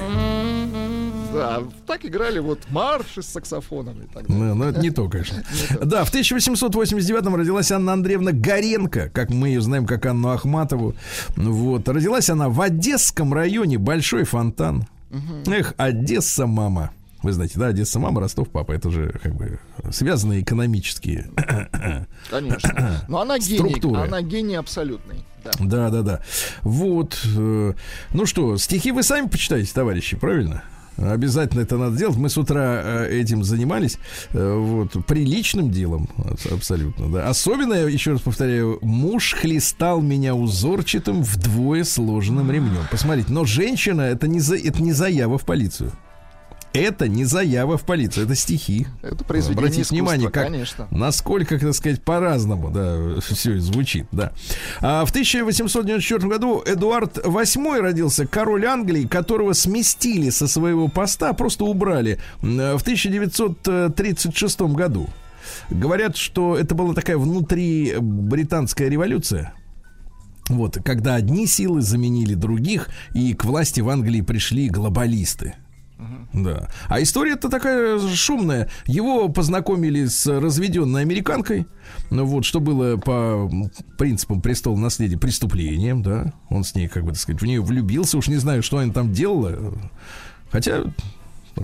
[1.32, 4.44] Да, так играли вот марши с саксофоном и так далее.
[4.44, 5.42] Ну, ну, это не то, конечно.
[5.82, 10.94] Да, в 1889-м родилась Анна Андреевна Горенко, как мы ее знаем, как Анну Ахматову.
[11.36, 11.88] Вот.
[11.88, 14.86] Родилась она в Одесском районе, Большой фонтан.
[15.46, 16.90] Эх, Одесса, мама.
[17.22, 18.72] Вы знаете, да, Одесса, мама, Ростов, папа.
[18.72, 19.58] Это же как бы
[19.90, 21.30] связанные экономические.
[22.30, 23.04] Конечно.
[23.08, 24.00] Но она гений, Структуры.
[24.00, 25.24] она гений абсолютный.
[25.44, 25.90] Да.
[25.90, 26.20] Да, да.
[26.62, 27.18] Вот.
[27.36, 27.72] э,
[28.12, 30.62] Ну что, стихи вы сами почитаете, товарищи, правильно?
[30.98, 32.16] Обязательно это надо делать.
[32.16, 33.96] Мы с утра э, этим занимались.
[34.32, 36.08] э, Вот, приличным делом.
[36.18, 37.28] аб- Абсолютно, да.
[37.28, 42.86] Особенно, я еще раз повторяю, муж хлестал меня узорчатым вдвое сложенным ремнем.
[42.90, 45.92] Посмотрите, но женщина это не, за, это не заява в полицию.
[46.72, 48.86] Это не заява в полицию, это стихи.
[49.02, 50.88] Это произведение Обратите искусства, внимание, как, конечно.
[50.90, 54.32] насколько, так сказать, по-разному, да, все звучит, да.
[54.80, 61.64] А в 1894 году Эдуард VIII родился, король Англии, которого сместили со своего поста, просто
[61.64, 65.08] убрали м, в 1936 году.
[65.68, 69.52] Говорят, что это была такая внутри британская революция.
[70.48, 75.54] Вот, когда одни силы заменили других, и к власти в Англии пришли глобалисты.
[76.32, 76.68] Да.
[76.88, 78.68] А история-то такая шумная.
[78.86, 81.66] Его познакомили с разведенной американкой.
[82.10, 83.50] Ну вот, что было по
[83.98, 86.32] принципам престола наследия преступлением, да.
[86.48, 88.18] Он с ней, как бы так сказать, в нее влюбился.
[88.18, 89.74] Уж не знаю, что она там делала.
[90.50, 90.84] Хотя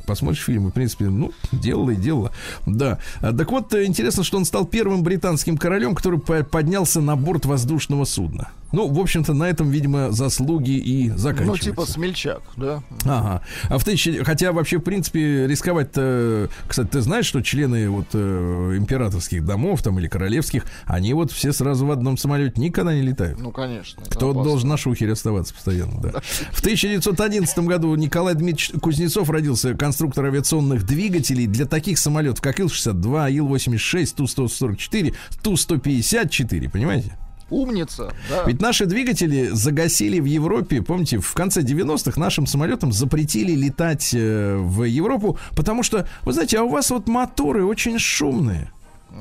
[0.06, 2.32] посмотришь фильм, и, в принципе, ну, делала и делала.
[2.66, 2.98] Да.
[3.20, 7.46] А, Так вот, интересно, что он стал первым британским королем, который по- поднялся на борт
[7.46, 8.50] воздушного судна.
[8.72, 11.70] Ну, в общем-то, на этом, видимо, заслуги и Ну, заканчиваются.
[11.70, 12.82] типа смельчак, да.
[13.04, 13.42] Ага.
[13.68, 14.22] А в тысячи...
[14.24, 16.48] Хотя вообще, в принципе, рисковать-то...
[16.66, 21.52] Кстати, ты знаешь, что члены вот э, императорских домов там или королевских, они вот все
[21.52, 23.40] сразу в одном самолете никогда не летают.
[23.40, 24.02] Ну, конечно.
[24.04, 24.44] Кто опасно.
[24.44, 26.20] должен на шухере оставаться постоянно, да.
[26.52, 33.32] В 1911 году Николай Дмитриевич Кузнецов родился, конструктор авиационных двигателей для таких самолетов, как Ил-62,
[33.32, 37.16] Ил-86, Ту-144, Ту-154, понимаете?
[37.50, 38.44] Умница, да.
[38.44, 44.56] Ведь наши двигатели загасили в Европе, помните, в конце 90-х нашим самолетам запретили летать э,
[44.56, 48.70] в Европу, потому что, вы знаете, а у вас вот моторы очень шумные.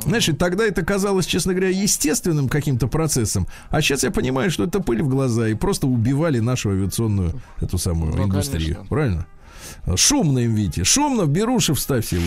[0.03, 3.47] Знаешь, и тогда это казалось, честно говоря, естественным каким-то процессом.
[3.69, 7.77] А сейчас я понимаю, что это пыль в глаза и просто убивали нашу авиационную эту
[7.77, 8.75] самую Ну, индустрию.
[8.75, 8.85] конечно.
[8.89, 9.25] Правильно?
[9.95, 10.83] Шумно им, видите.
[10.83, 12.17] Шумно, в беруши вставь все.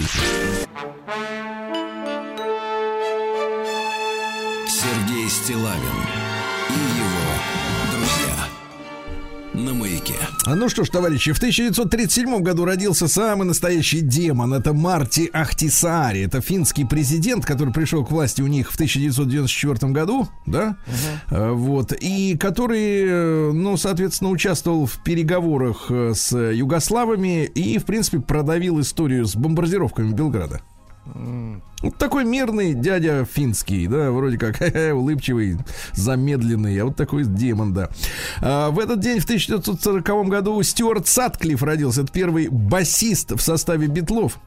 [4.80, 5.76] Сергей Стилавин
[6.70, 8.46] и его друзья.
[9.52, 10.14] На маяке.
[10.46, 14.54] А Ну что ж, товарищи, в 1937 году родился самый настоящий демон.
[14.54, 16.22] Это Марти Ахтисари.
[16.22, 20.78] Это финский президент, который пришел к власти у них в 1994 году, да?
[21.28, 21.92] Э, Вот.
[22.00, 28.80] И который, э, ну, соответственно, участвовал в переговорах э, с югославами и, в принципе, продавил
[28.80, 30.62] историю с бомбардировками Белграда.
[31.82, 34.60] Вот такой мирный дядя финский, да, вроде как
[34.94, 35.58] улыбчивый,
[35.92, 37.88] замедленный, а вот такой демон, да.
[38.42, 42.02] А, в этот день, в 1940 году, Стюарт Сатклифф родился.
[42.02, 44.38] Это первый басист в составе Битлов.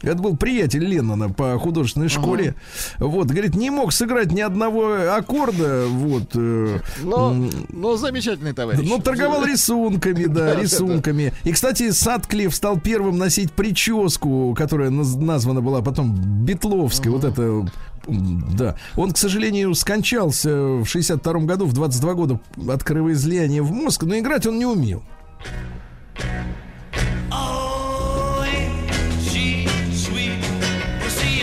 [0.00, 2.54] Это был приятель Леннона по художественной школе.
[2.98, 5.86] Вот, говорит, не мог сыграть ни одного аккорда.
[5.88, 6.30] Вот.
[6.34, 7.34] э, Но,
[7.70, 8.88] но замечательный товарищ.
[8.88, 11.32] ну, торговал рисунками, да, рисунками.
[11.42, 17.10] И, кстати, Садклифф стал первым носить прическу, которая наз- названа была потом Бетловской.
[17.10, 17.66] Вот это,
[18.06, 18.76] да.
[18.94, 24.16] Он, к сожалению, скончался в 62 году, в 22 года от кровоизлияния в мозг, но
[24.16, 25.02] играть он не умел.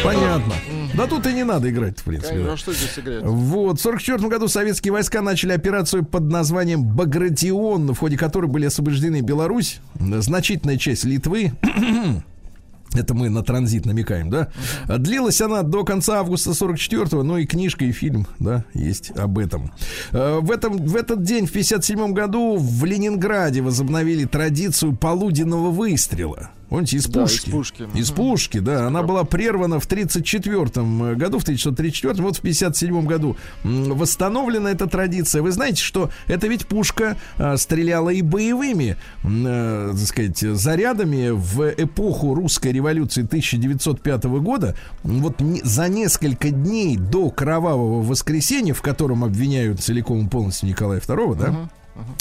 [0.05, 0.53] Понятно.
[0.93, 2.39] Да тут и не надо играть, в принципе.
[2.39, 2.53] Да.
[2.53, 3.23] а что здесь играть?
[3.23, 8.65] Вот, в 44 году советские войска начали операцию под названием «Багратион», в ходе которой были
[8.65, 11.51] освобождены Беларусь, значительная часть Литвы,
[12.93, 14.49] это мы на транзит намекаем, да?
[14.87, 19.71] Длилась она до конца августа 44-го, ну и книжка, и фильм, да, есть об этом.
[20.11, 20.77] Э, В, этом.
[20.77, 26.51] в этот день, в 57 году, в Ленинграде возобновили традицию полуденного выстрела.
[26.69, 27.49] Помните, из Да, из пушки.
[27.51, 27.87] пушки.
[27.93, 28.87] Из пушки, да.
[28.87, 35.41] Она была прервана в 1934 году, в 1934, вот в 1957 году восстановлена эта традиция.
[35.41, 41.71] Вы знаете, что это ведь пушка а, стреляла и боевыми, э, так сказать, зарядами в
[41.77, 44.75] эпоху русской революции 1905 года.
[45.03, 50.99] Вот не- за несколько дней до кровавого воскресенья, в котором обвиняют целиком и полностью Николая
[50.99, 51.69] II, да,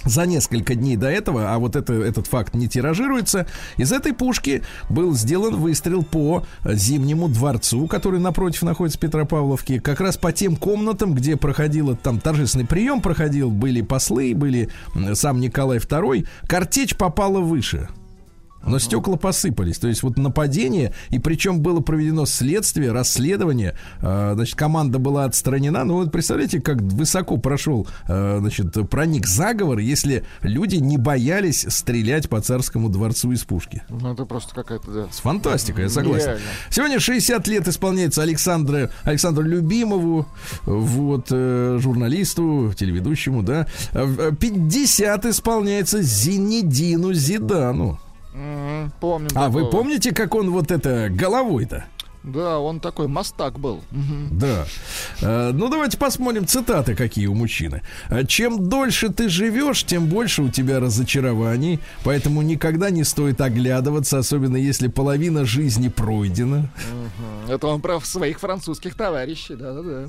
[0.04, 3.46] за несколько дней до этого, а вот это, этот факт не тиражируется,
[3.76, 10.16] из этой пушки был сделан выстрел по Зимнему дворцу, который напротив находится Петропавловке, как раз
[10.16, 14.70] по тем комнатам, где проходил там торжественный прием проходил, были послы, были
[15.14, 16.26] сам Николай II.
[16.46, 17.88] Картечь попала выше.
[18.66, 19.78] Но стекла посыпались.
[19.78, 23.76] То есть вот нападение, и причем было проведено следствие, расследование.
[24.00, 25.84] А, Значит, команда была отстранена.
[25.84, 32.28] Ну вот представляете, как высоко прошел, а, значит, проник заговор, если люди не боялись стрелять
[32.28, 33.82] по царскому дворцу из пушки.
[33.88, 35.08] Ну, это просто какая-то, да.
[35.10, 36.26] С фантастикой, я согласен.
[36.26, 36.42] Реально.
[36.70, 40.26] Сегодня 60 лет исполняется Александру, Александру Любимову,
[40.64, 43.66] вот, э, журналисту, телеведущему, да.
[43.92, 47.98] Э, 50 исполняется Зинедину Зидану.
[49.00, 49.30] Помним.
[49.34, 51.84] А вы помните, как он вот это головой-то?
[52.24, 53.82] Да, он такой мастак был.
[54.30, 54.64] Да.
[55.20, 57.82] Э, ну, давайте посмотрим цитаты, какие у мужчины.
[58.08, 61.80] Э, Чем дольше ты живешь, тем больше у тебя разочарований.
[62.02, 66.70] Поэтому никогда не стоит оглядываться, особенно если половина жизни пройдена.
[67.46, 70.06] Это он про своих французских товарищей, да-да-да.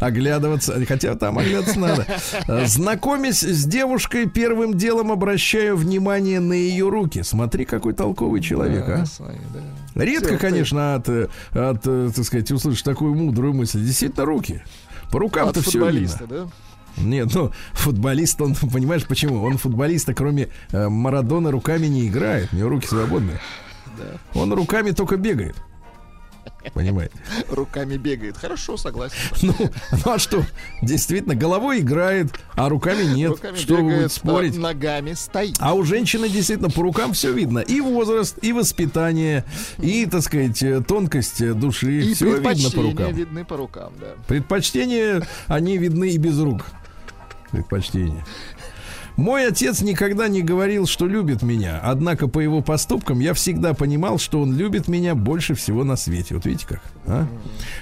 [0.04, 2.06] Оглядываться, хотя там оглядываться надо.
[2.48, 7.22] Э, Знакомясь с девушкой, первым делом обращаю внимание на ее руки.
[7.22, 9.04] Смотри, какой толковый человек, а.
[9.94, 13.84] Редко, конечно, от, от, э, так сказать, услышишь такую мудрую мысль.
[13.84, 14.62] Действительно, руки.
[15.10, 16.26] По рукам-то все видно.
[16.28, 16.48] да?
[16.96, 19.42] Нет, ну, футболист, он, понимаешь, почему?
[19.42, 22.52] Он футболиста, кроме э, Марадона, руками не играет.
[22.52, 23.40] У него руки свободные.
[24.34, 25.56] Он руками только бегает.
[26.74, 27.14] Понимаете?
[27.50, 28.36] Руками бегает.
[28.36, 29.16] Хорошо, согласен.
[29.48, 29.54] Ну,
[30.04, 30.44] ну а что?
[30.82, 33.30] Действительно, головой играет, а руками нет.
[33.30, 34.56] Руками что бегает, спорить?
[34.56, 35.56] а ногами стоит.
[35.60, 37.60] А у женщины действительно по рукам все видно.
[37.60, 39.44] И возраст, и воспитание,
[39.78, 42.02] и, так сказать, тонкость души.
[42.02, 43.14] И все видно по рукам.
[43.14, 44.14] видны по рукам, да.
[44.26, 46.66] Предпочтения, они видны и без рук.
[47.50, 48.24] Предпочтения.
[49.18, 51.80] Мой отец никогда не говорил, что любит меня.
[51.82, 56.36] Однако по его поступкам я всегда понимал, что он любит меня больше всего на свете.
[56.36, 56.80] Вот видите как?
[57.04, 57.26] А,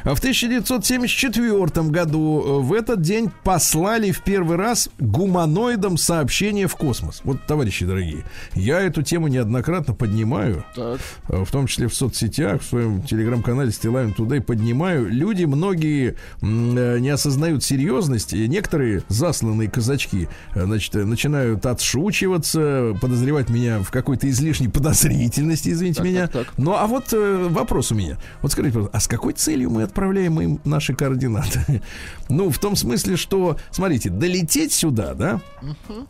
[0.04, 6.76] а в 1974 году э, в этот день послали в первый раз гуманоидам сообщение в
[6.76, 7.20] космос.
[7.22, 8.24] Вот, товарищи дорогие,
[8.54, 11.00] я эту тему неоднократно поднимаю, Так.
[11.28, 15.06] э, в том числе в соцсетях, в своем телеграм-канале Стилавин туда и поднимаю.
[15.10, 18.36] Люди многие э, не осознают серьезности.
[18.36, 26.06] Некоторые засланные казачки значит, э, начинают отшучиваться, подозревать меня в какой-то излишней подозрительности, извините Так,
[26.06, 26.26] меня.
[26.28, 26.54] так, так.
[26.56, 28.18] Ну, а вот э, вопрос у меня.
[28.42, 31.82] Вот скажите, пожалуйста, а с какой целью мы отправляем им наши координаты?
[32.28, 35.40] ну, в том смысле, что, смотрите, долететь сюда, да?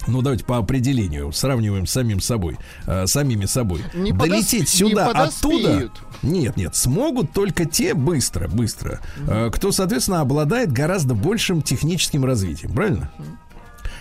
[0.06, 3.82] Ну, давайте по определению сравниваем с самим собой, э, самими собой.
[3.94, 5.90] Не долететь подос- сюда не оттуда.
[6.22, 12.72] Нет, нет, смогут только те быстро, быстро, э, кто, соответственно, обладает гораздо большим техническим развитием,
[12.72, 13.10] правильно?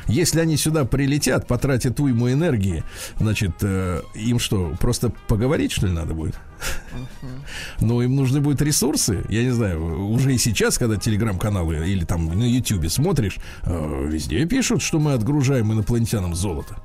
[0.07, 2.83] Если они сюда прилетят, потратят уйму энергии,
[3.19, 6.35] значит, э, им что, просто поговорить, что ли, надо будет?
[7.79, 9.23] Но им нужны будут ресурсы.
[9.29, 14.45] Я не знаю, уже и сейчас, когда телеграм-каналы или там на Ютьюбе смотришь, э, везде
[14.45, 16.77] пишут, что мы отгружаем инопланетянам золото.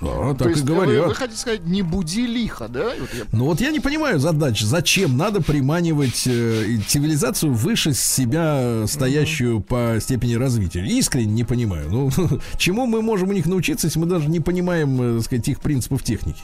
[0.00, 1.06] Да, То так и есть, вы- говорят.
[1.08, 2.90] Вы, хотите сказать, не буди лихо, да?
[3.00, 8.86] Вот я- Ну вот я не понимаю задач, зачем надо приманивать э, цивилизацию выше себя
[8.86, 10.84] стоящую по степени развития.
[10.86, 11.88] Искренне не понимаю.
[11.90, 12.10] Ну,
[12.58, 15.60] чему мы можем у них научиться, если мы даже не понимаем, э, так сказать, их
[15.60, 16.42] принципов техники?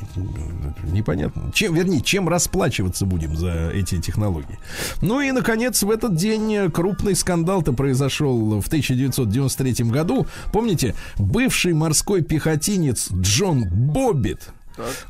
[0.93, 1.51] Непонятно.
[1.55, 4.59] Чем, вернее, чем расплачиваться будем за эти технологии?
[5.03, 10.27] Ну и, наконец, в этот день э, крупный скандал-то произошел в 1993 году.
[10.53, 13.09] Помните, бывший морской пехотинец
[13.41, 14.51] Джон Боббит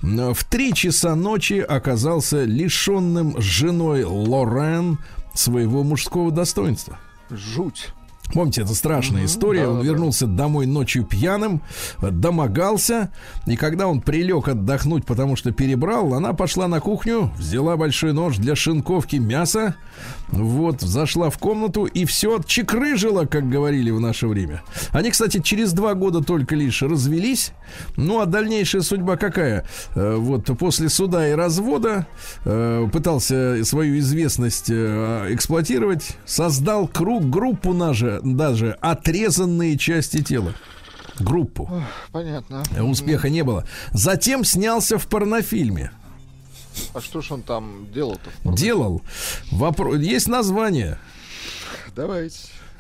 [0.02, 4.98] Э, в три часа ночи оказался лишенным женой Лорен
[5.34, 6.98] своего мужского достоинства.
[7.30, 7.88] Жуть.
[8.32, 9.62] Помните, это страшная история.
[9.64, 9.84] да, он да.
[9.84, 11.62] вернулся домой ночью пьяным,
[12.00, 13.10] домогался,
[13.46, 18.36] и когда он прилег отдохнуть, потому что перебрал, она пошла на кухню, взяла большой нож
[18.36, 19.74] для шинковки мяса,
[20.28, 24.62] вот, зашла в комнату и все отчекрыжила, как говорили в наше время.
[24.90, 27.52] Они, кстати, через два года только лишь развелись.
[27.96, 29.66] Ну, а дальнейшая судьба какая?
[29.94, 32.06] Э, Вот после суда и развода
[32.44, 40.54] э, пытался свою известность э, эксплуатировать, создал круг, группу даже, даже отрезанные части тела.
[41.18, 41.70] Группу.
[42.12, 42.62] Понятно.
[42.82, 43.66] Успеха не было.
[43.92, 45.92] Затем снялся в порнофильме.
[46.94, 48.30] А что ж он там делал-то?
[48.54, 49.02] Делал.
[49.50, 49.96] Вопро...
[49.96, 50.98] Есть название.
[51.94, 52.38] Давайте.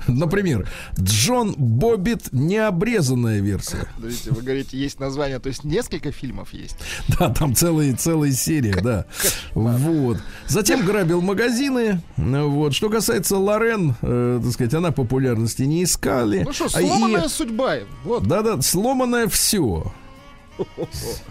[0.08, 3.86] Например, Джон Боббит необрезанная версия.
[3.96, 6.76] Подождите, вы говорите, есть название, то есть несколько фильмов есть.
[7.18, 9.06] Да, там целая, целая серия, да.
[9.54, 10.18] Вот.
[10.46, 12.00] Затем грабил магазины.
[12.16, 12.74] Вот.
[12.74, 16.42] Что касается Лорен, э, так сказать, она популярности не искали.
[16.44, 17.76] Ну что, А и- сломанная судьба.
[18.04, 18.26] Вот.
[18.26, 19.92] Да-да, сломанное все.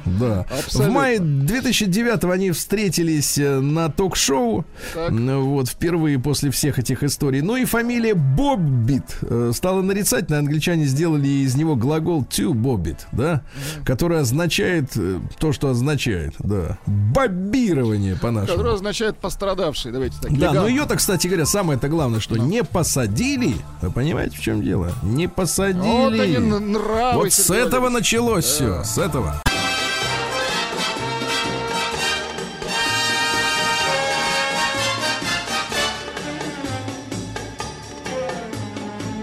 [0.05, 0.45] Да.
[0.71, 4.65] В мае 2009 они встретились э, на ток-шоу.
[4.95, 7.41] Вот впервые после всех этих историй.
[7.41, 10.39] Ну и фамилия Боббит э, стала нарицательной.
[10.39, 13.41] Англичане сделали из него глагол to боббит, да,
[13.85, 16.77] который означает э, то, что означает, да.
[16.85, 18.57] Боббирование по-нашему.
[18.57, 19.91] Который означает пострадавший.
[19.91, 20.37] Давайте так.
[20.37, 23.55] Да, но ее-то, кстати говоря, самое-то главное, что не посадили.
[23.81, 24.91] Вы понимаете, в чем дело?
[25.03, 25.81] Не посадили.
[25.83, 29.18] Вот они н- нравы, Вот с этого началось все, с этого.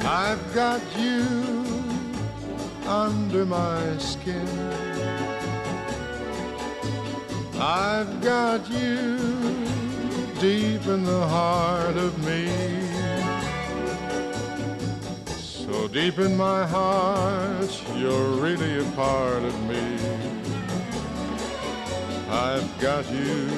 [0.04, 1.24] I've got you
[2.86, 4.46] under my skin.
[7.58, 9.16] I've got you
[10.40, 12.85] deep in the heart of me.
[15.66, 19.98] So deep in my heart, you're really a part of me.
[22.30, 23.48] I've got you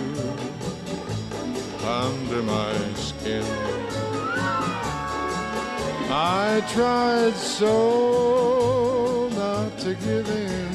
[1.85, 3.45] under my skin.
[6.11, 10.69] I tried so not to give in.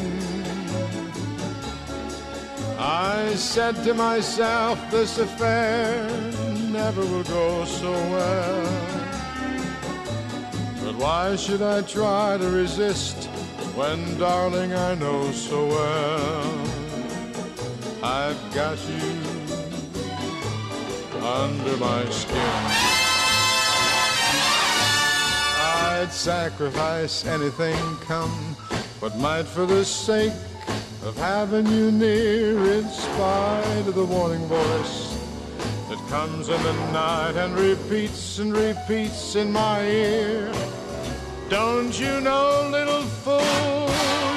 [2.77, 6.07] I said to myself, this affair
[6.69, 9.03] never will go so well.
[10.84, 13.27] But why should I try to resist
[13.73, 16.67] when, darling, I know so well
[18.03, 19.11] I've got you
[21.23, 22.63] under my skin?
[25.95, 28.57] I'd sacrifice anything come,
[28.99, 30.34] but might for the sake
[31.05, 35.22] of having you near, in spite of the warning voice
[35.89, 40.51] that comes in the night and repeats and repeats in my ear.
[41.49, 43.88] Don't you know, little fool,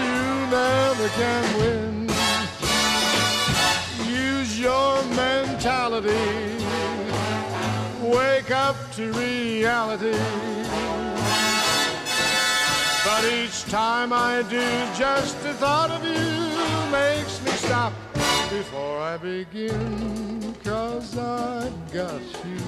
[0.08, 2.08] you never can win.
[4.08, 6.64] Use your mentality.
[8.02, 10.18] Wake up to reality.
[13.04, 14.66] But each time I do,
[14.98, 17.92] just the thought of you makes me stop
[18.50, 20.54] before I begin.
[20.64, 22.62] Cause I got you.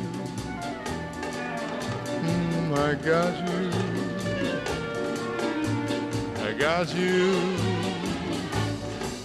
[2.22, 3.70] Mm, I got you.
[6.44, 7.34] I got you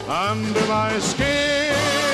[0.08, 2.13] under my skin.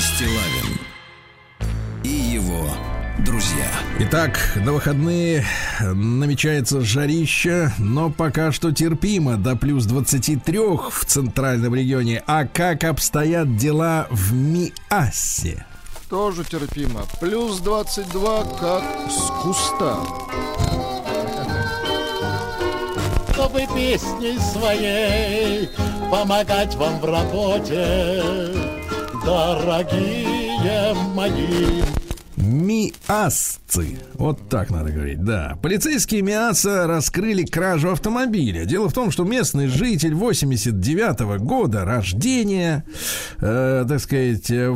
[0.00, 0.78] Стилавин
[2.02, 2.70] и его
[3.18, 3.66] друзья.
[3.98, 5.44] Итак, на выходные
[5.80, 10.58] намечается жарища, но пока что терпимо до плюс 23
[10.90, 12.22] в центральном регионе.
[12.26, 15.66] А как обстоят дела в Миассе?
[16.08, 17.02] Тоже терпимо.
[17.20, 19.98] Плюс 22, как с куста.
[23.34, 25.68] чтобы песней своей
[26.10, 28.79] помогать вам в работе,
[29.24, 31.82] дорогие мои.
[32.36, 33.98] Миасцы.
[34.14, 35.58] Вот так надо говорить, да.
[35.62, 38.64] Полицейские Миаса раскрыли кражу автомобиля.
[38.64, 42.84] Дело в том, что местный житель 89 года рождения,
[43.40, 44.74] э, так сказать, э,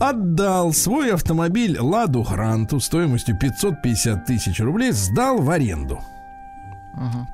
[0.00, 6.00] отдал свой автомобиль Ладу Гранту стоимостью 550 тысяч рублей, сдал в аренду.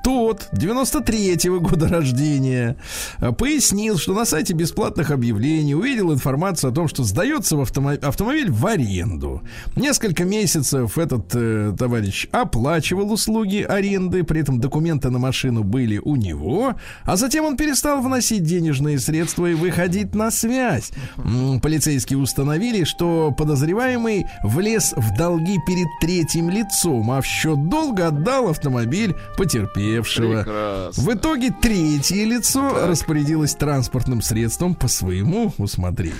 [0.03, 2.77] Тот 93-го года рождения
[3.19, 7.97] э, пояснил, что на сайте бесплатных объявлений увидел информацию о том, что сдается в автомо-
[7.97, 9.41] автомобиль в аренду.
[9.75, 16.15] Несколько месяцев этот э, товарищ оплачивал услуги аренды, при этом документы на машину были у
[16.15, 20.91] него, а затем он перестал вносить денежные средства и выходить на связь.
[21.61, 28.49] Полицейские установили, что подозреваемый влез в долги перед третьим лицом, а в счет долга отдал
[28.49, 29.15] автомобиль
[29.55, 30.43] потерпевшего.
[30.43, 31.03] Прекрасно.
[31.03, 36.15] В итоге третье лицо распорядилось транспортным средством по своему усмотрению.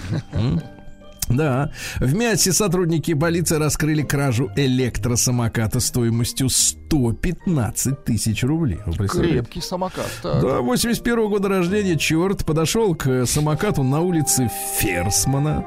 [1.28, 8.78] Да, в Мясе сотрудники полиции раскрыли кражу электросамоката стоимостью 115 тысяч рублей.
[9.10, 10.08] Крепкий самокат.
[10.22, 10.40] так.
[10.44, 15.66] Да, 81 года рождения черт подошел к самокату на улице Ферсмана,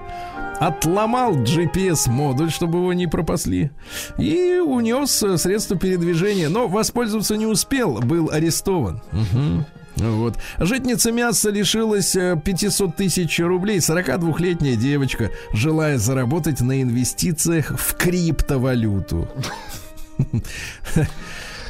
[0.58, 3.70] отломал GPS-модуль, чтобы его не пропасли,
[4.18, 9.02] и унес э, средства передвижения, но воспользоваться не успел, был арестован.
[9.12, 9.66] Мгм.
[9.96, 10.36] Вот.
[10.58, 13.78] Житница мяса лишилась э, 500 тысяч рублей.
[13.78, 19.28] 42-летняя девочка, желая заработать на инвестициях в криптовалюту.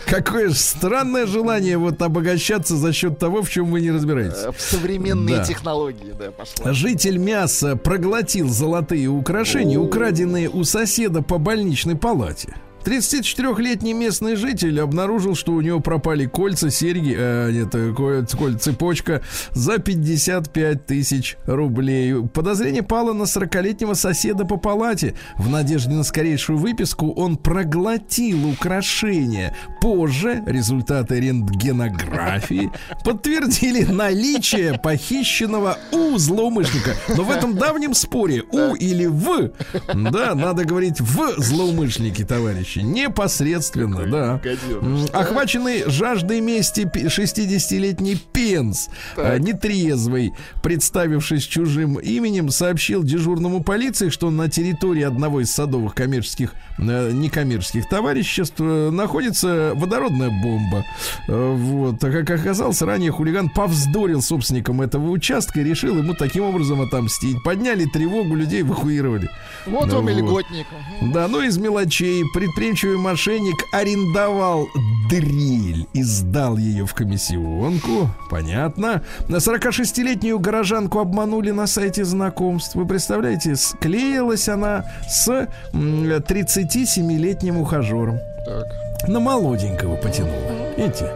[0.09, 4.39] Какое странное желание вот обогащаться за счет того, в чем вы не разбираетесь.
[4.45, 5.45] Э, В современные Да.
[5.45, 6.73] технологии, да, пошла.
[6.73, 12.55] Житель мяса проглотил золотые украшения, украденные у соседа по больничной палате.
[12.89, 18.57] 34-летний местный житель обнаружил, что у него пропали кольца, серьги, э, нет, э, ко- коль-
[18.57, 19.21] цепочка
[19.53, 22.15] за 55 тысяч рублей.
[22.33, 25.15] Подозрение пало на 40-летнего соседа по палате.
[25.37, 29.55] В надежде на скорейшую выписку он проглотил украшения.
[29.83, 32.71] Позже результаты рентгенографии
[33.05, 36.95] подтвердили наличие похищенного у злоумышленника.
[37.15, 39.51] Но в этом давнем споре у или в,
[39.95, 44.41] да, надо говорить в злоумышленники, товарищи, непосредственно, да.
[44.81, 54.09] М, Охваченный жаждой мести пи- 60-летний Пенс, э, нетрезвый, представившись чужим именем, сообщил дежурному полиции,
[54.09, 60.85] что на территории одного из садовых коммерческих, э, некоммерческих товариществ э, находится водородная бомба.
[61.29, 62.01] Вот.
[62.01, 67.43] Как оказалось, ранее хулиган повздорил собственником этого участка и решил ему таким образом отомстить.
[67.43, 69.29] Подняли тревогу, людей эвакуировали.
[69.67, 70.67] Вот Ну вам и льготник.
[71.13, 72.23] Да, ну из мелочей
[72.59, 74.67] предприимчивый мошенник арендовал
[75.09, 78.11] дрель и сдал ее в комиссионку.
[78.31, 79.05] Понятно.
[79.29, 82.75] На 46-летнюю горожанку обманули на сайте знакомств.
[82.75, 85.29] Вы представляете, склеилась она с
[85.73, 88.19] м, 37-летним ухажером.
[88.45, 88.67] Так.
[89.09, 90.75] На молоденького потянула.
[90.77, 91.13] Видите?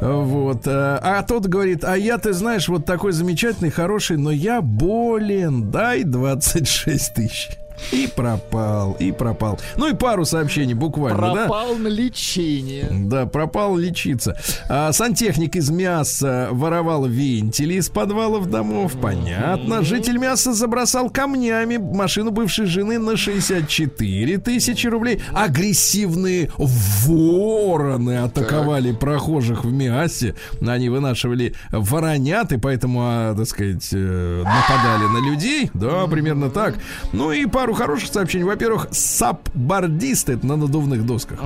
[0.00, 0.66] Вот.
[0.66, 5.70] э, А тот говорит, а я, ты знаешь, вот такой замечательный, хороший, но я болен.
[5.70, 7.59] Дай 26 тысяч.
[7.92, 9.58] И пропал, и пропал.
[9.76, 11.46] Ну и пару сообщений буквально, да?
[11.46, 12.88] Пропал на лечение.
[12.90, 14.36] Да, пропал лечиться.
[14.68, 18.94] А, сантехник из мяса воровал вентили из подвалов домов.
[19.00, 19.82] Понятно.
[19.82, 25.20] Житель мяса забросал камнями машину бывшей жены на 64 тысячи рублей.
[25.32, 30.34] Агрессивные вороны атаковали прохожих в мясе.
[30.60, 35.70] Они вынашивали воронят, и поэтому, а, так сказать, э, нападали на людей.
[35.74, 36.74] Да, примерно так.
[37.12, 38.44] Ну и пару хороших сообщений.
[38.44, 41.38] Во-первых, сапбордисты, это на надувных досках.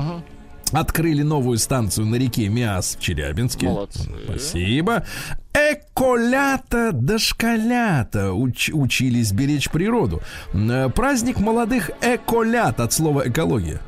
[0.73, 3.67] Открыли новую станцию на реке Миас в Челябинске.
[3.67, 4.11] Молодцы.
[4.25, 5.05] Спасибо.
[5.53, 10.21] Эколята дошколята уч- учились беречь природу.
[10.53, 13.81] Э, Праздник молодых эколят от слова экология.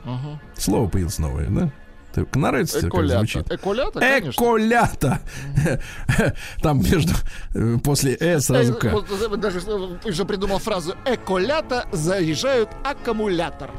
[0.56, 1.70] Слово появилось новое, да?
[2.16, 3.18] Так нравится, как Эколята.
[3.18, 3.52] звучит?
[3.52, 4.30] Эколята, конечно.
[4.30, 5.20] Эколята.
[6.62, 7.12] Там между
[7.52, 9.36] э, после э сразу к.
[9.36, 13.70] Даже э, уже придумал фразу «Эколята заряжают аккумулятор».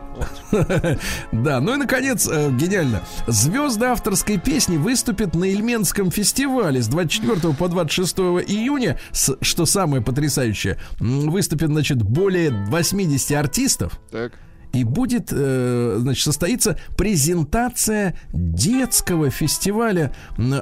[1.32, 3.02] Да, ну и наконец, э, гениально.
[3.26, 9.00] Звезды авторской песни выступят на Ильменском фестивале с 24 по 26 июня.
[9.42, 14.00] Что самое потрясающее, выступит, значит, более 80 артистов.
[14.12, 14.34] Так.
[14.74, 20.14] И будет, э, значит, состоится презентация детского фестиваля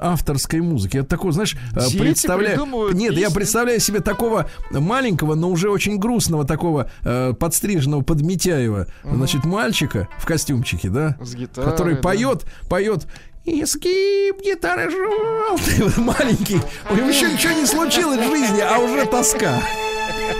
[0.01, 0.97] авторской музыки.
[0.97, 2.93] Я такой, знаешь, э, Дети представляю.
[2.93, 3.33] Нет, я песни?
[3.33, 10.25] представляю себе такого маленького, но уже очень грустного, такого э, подстриженного подметяева, значит, мальчика в
[10.25, 12.01] костюмчике, да, С гитарой, который да.
[12.01, 13.07] поет, поет.
[13.47, 16.59] Изгиб гитары желтый, маленький.
[16.89, 19.61] У него еще ничего не случилось в жизни, а уже тоска.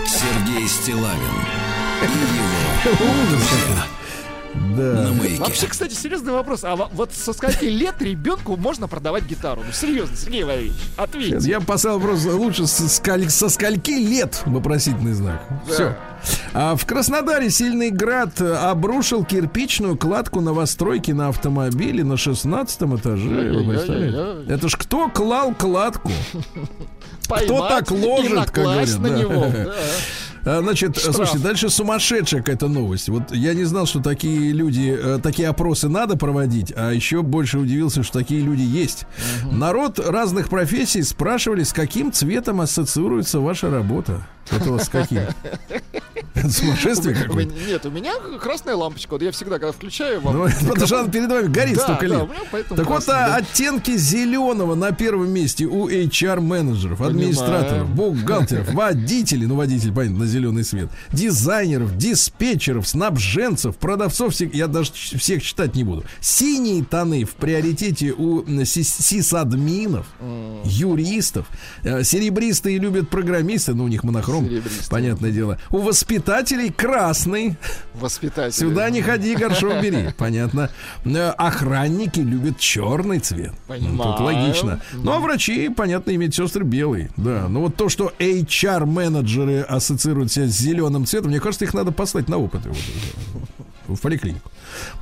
[0.06, 1.46] Сергей Стилавин
[4.76, 5.10] Да.
[5.38, 6.64] Вообще, кстати, серьезный вопрос.
[6.64, 9.62] А во- вот со скольки лет ребенку можно продавать гитару?
[9.66, 11.48] Ну, серьезно, Сергей Валерьевич, ответьте.
[11.48, 15.42] Я поставил вопрос лучше со, скаль- со скольки лет вопросительный знак.
[15.66, 15.96] Все.
[16.52, 23.52] А в Краснодаре сильный град э, обрушил кирпичную кладку новостройки на автомобиле на 16 этаже.
[23.52, 24.52] Вы представляете?
[24.52, 26.10] Это ж кто клал кладку?
[27.28, 29.18] Поймать так ложит, как говорят, на да.
[29.18, 29.46] него.
[29.54, 29.74] да.
[30.46, 31.16] А, Значит, Штраф.
[31.16, 33.08] слушайте, дальше сумасшедшая какая-то новость.
[33.08, 37.58] Вот я не знал, что такие люди, э, такие опросы надо проводить, а еще больше
[37.58, 39.06] удивился, что такие люди есть.
[39.50, 44.26] Народ разных профессий спрашивали, с каким цветом ассоциируется ваша работа.
[44.50, 45.20] Это у вас с каким?
[46.34, 49.12] Это сумасшествие меня- Нет, у меня красная лампочка.
[49.12, 50.50] Вот я всегда, когда включаю Ну, вам...
[50.68, 52.28] потому что она перед вами горит столько лет.
[52.76, 59.92] Так вот, а, оттенки зеленого на первом месте у HR-менеджеров, администраторов, бухгалтеров, водителей, ну, водитель,
[59.92, 66.04] понятно, на зеленый свет, дизайнеров, диспетчеров, снабженцев, продавцов, я даже всех читать не буду.
[66.20, 70.06] Синие тоны в приоритете у сисадминов,
[70.64, 71.46] юристов.
[71.82, 74.88] Э, Серебристые любят программисты, но у них монохром, Серебристые.
[74.90, 75.58] понятное дело.
[75.70, 77.56] У воспитателей красный,
[77.94, 78.52] Воспитатель.
[78.58, 80.10] Сюда не ходи, горшок бери.
[80.18, 80.70] Понятно.
[81.04, 83.52] Э, Охранники любят черный цвет.
[83.68, 84.22] Ну, Тут Понимаю.
[84.22, 84.80] логично.
[84.92, 87.08] Ну, а врачи, понятно, и медсестры белый.
[87.16, 87.46] Да.
[87.48, 92.28] Но вот то, что HR-менеджеры ассоциируют себя с зеленым цветом, мне кажется, их надо послать
[92.28, 92.70] на опыты.
[93.88, 94.50] В поликлинику.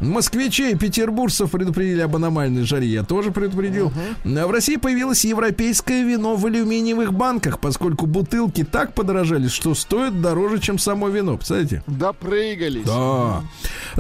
[0.01, 2.87] Москвичей и петербуржцев предупредили об аномальной жаре.
[2.87, 3.93] Я тоже предупредил.
[4.25, 10.21] А В России появилось европейское вино в алюминиевых банках, поскольку бутылки так подорожали, что стоят
[10.21, 11.37] дороже, чем само вино.
[11.37, 11.83] Представляете?
[11.87, 12.85] Допрыгались.
[12.87, 13.43] Да.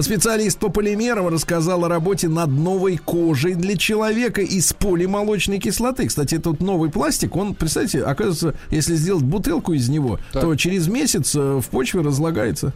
[0.01, 6.07] Специалист по полимерам рассказал о работе над новой кожей для человека из полимолочной кислоты.
[6.09, 10.43] Кстати, этот новый пластик, он, представьте, оказывается, если сделать бутылку из него, Так.
[10.43, 12.75] то через месяц э, в почве разлагается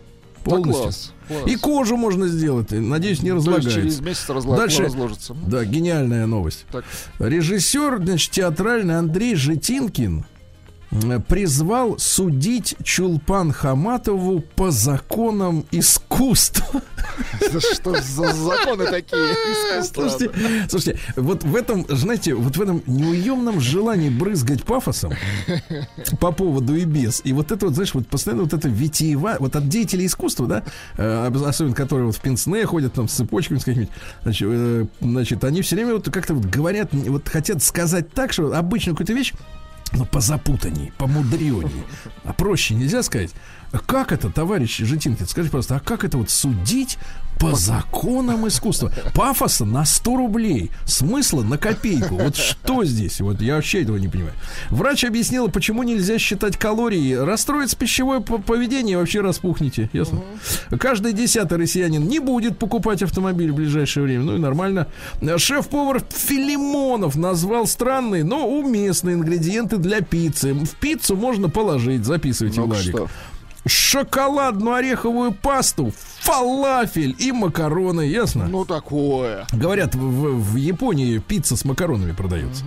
[0.48, 0.82] Да полностью.
[0.82, 1.42] класс, класс.
[1.46, 2.70] И кожу можно сделать.
[2.70, 3.70] Надеюсь, не есть разлагается.
[3.80, 5.34] через месяц разла- Дальше- разложится.
[5.46, 6.64] Да, гениальная новость.
[6.72, 6.84] Так.
[7.18, 10.24] Режиссер, значит, театральный Андрей Житинкин
[11.28, 16.82] призвал судить Чулпан Хаматову по законам искусства.
[17.72, 19.34] Что за законы такие?
[19.82, 20.30] Слушайте,
[20.68, 25.12] слушайте, вот в этом, знаете, вот в этом неуемном желании брызгать пафосом
[26.20, 29.56] по поводу и без, и вот это вот, знаешь, вот постоянно вот это витиева, вот
[29.56, 30.62] от деятелей искусства, да,
[30.96, 35.44] э, особенно которые вот в пенсне ходят там с цепочками с какими-нибудь, значит, э, значит,
[35.44, 39.32] они все время вот как-то вот говорят, вот хотят сказать так, что обычную какую-то вещь
[39.92, 41.84] ну, позапутанней, помудренней.
[42.24, 43.30] А проще нельзя сказать.
[43.86, 46.98] Как это, товарищ Житинкин, скажи просто, а как это вот судить
[47.38, 48.92] по законам искусства?
[49.14, 52.16] Пафоса на 100 рублей, смысла на копейку.
[52.16, 53.20] Вот что здесь?
[53.20, 54.34] Вот я вообще этого не понимаю.
[54.70, 57.12] Врач объяснила, почему нельзя считать калории.
[57.14, 59.88] Расстроится пищевое по- поведение, вообще распухнете.
[59.92, 60.20] Ясно?
[60.78, 64.24] Каждый десятый россиянин не будет покупать автомобиль в ближайшее время.
[64.24, 64.88] Ну и нормально.
[65.36, 70.52] Шеф-повар Филимонов назвал странные, но уместные ингредиенты для пиццы.
[70.54, 72.94] В пиццу можно положить, записывайте, Ну-ка Владик.
[72.96, 73.08] что?
[73.66, 78.46] Шоколадную ореховую пасту, фалафель и макароны, ясно?
[78.48, 79.46] Ну, такое.
[79.52, 82.64] Говорят, в, в- Японии пицца с макаронами продается.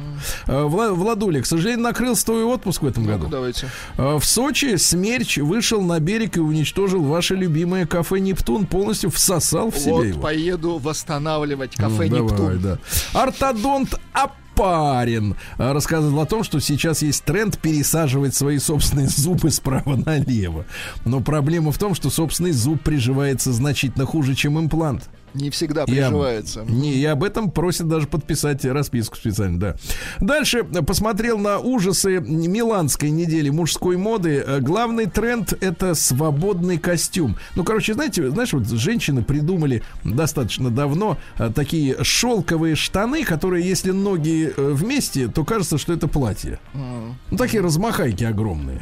[0.48, 3.28] А, Вла- Владуля, к сожалению, накрылся твой отпуск в этом Ну, году.
[3.28, 3.68] давайте.
[3.98, 9.72] А, В Сочи смерч вышел на берег и уничтожил ваше любимое кафе Нептун, полностью всосал
[9.72, 10.22] в Вот его.
[10.22, 12.62] поеду восстанавливать Ну, кафе давай, Нептун.
[12.62, 12.78] да.
[13.14, 19.95] Ортодонт Апарин а, рассказывал о том, что сейчас есть тренд пересаживать свои собственные зубы справа
[19.95, 20.66] налево.
[21.05, 25.09] Но проблема в том, что собственный зуб приживается значительно хуже, чем имплант.
[25.34, 26.63] Не всегда приживается.
[26.67, 29.75] Не, и об этом просят даже подписать расписку специально, да.
[30.19, 34.43] Дальше э, посмотрел на ужасы миланской недели мужской моды.
[34.45, 37.38] Э, Главный тренд это свободный костюм.
[37.55, 43.91] Ну, короче, знаете, знаешь, вот женщины придумали достаточно давно э, такие шелковые штаны, которые, если
[43.91, 46.59] ноги вместе, то кажется, что это платье.
[46.73, 48.82] Ну, такие размахайки огромные.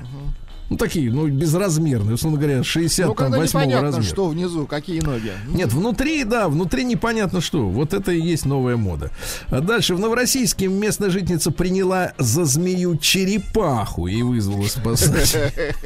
[0.69, 4.05] Ну, такие, ну, безразмерные, условно говоря, 60 Ну, там, когда 8 непонятно, размера.
[4.05, 5.31] что внизу, какие ноги.
[5.47, 7.67] Нет, внутри, да, внутри непонятно что.
[7.67, 9.09] Вот это и есть новая мода.
[9.47, 15.35] А дальше в Новороссийске местная жительница приняла за змею черепаху и вызвала спасать.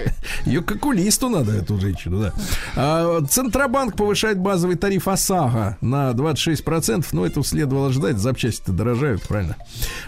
[0.45, 2.33] Ее к окулисту надо, эту женщину, да.
[2.75, 7.05] А, Центробанк повышает базовый тариф ОСАГО на 26%.
[7.13, 8.17] Ну, это следовало ждать.
[8.17, 9.55] Запчасти-то дорожают, правильно?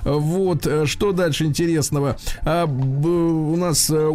[0.04, 2.18] Вот, э, что дальше интересного?
[2.42, 4.08] А, у нас э,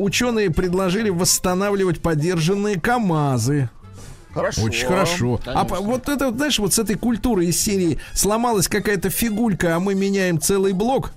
[0.53, 3.71] предложили восстанавливать подержанные КАМАЗы.
[4.33, 4.63] Хорошо.
[4.63, 5.41] Очень хорошо.
[5.45, 9.81] А по- вот это, знаешь, вот с этой культуры из серии сломалась какая-то фигулька, а
[9.81, 11.13] мы меняем целый блок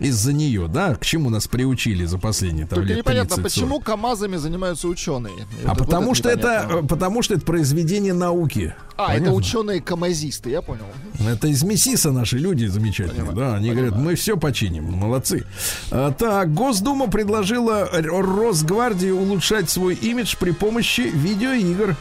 [0.00, 0.94] из-за нее, да?
[0.96, 3.42] К чему нас приучили за последние там, Только лет непонятно, 30-40.
[3.42, 5.34] почему КАМАЗами занимаются ученые.
[5.40, 6.84] А Это- вот потому что это, непонятно.
[6.84, 8.74] э, потому что это произведение науки.
[8.96, 9.32] А, это Понятно?
[9.34, 10.84] ученые-камазисты, я понял.
[11.26, 15.44] Это из Мессиса наши люди замечательные, Понимаю, да, они говорят, мы все починим, молодцы.
[15.90, 21.96] А, так, Госдума предложила Росгвардии улучшать свой имидж при помощи видеоигр.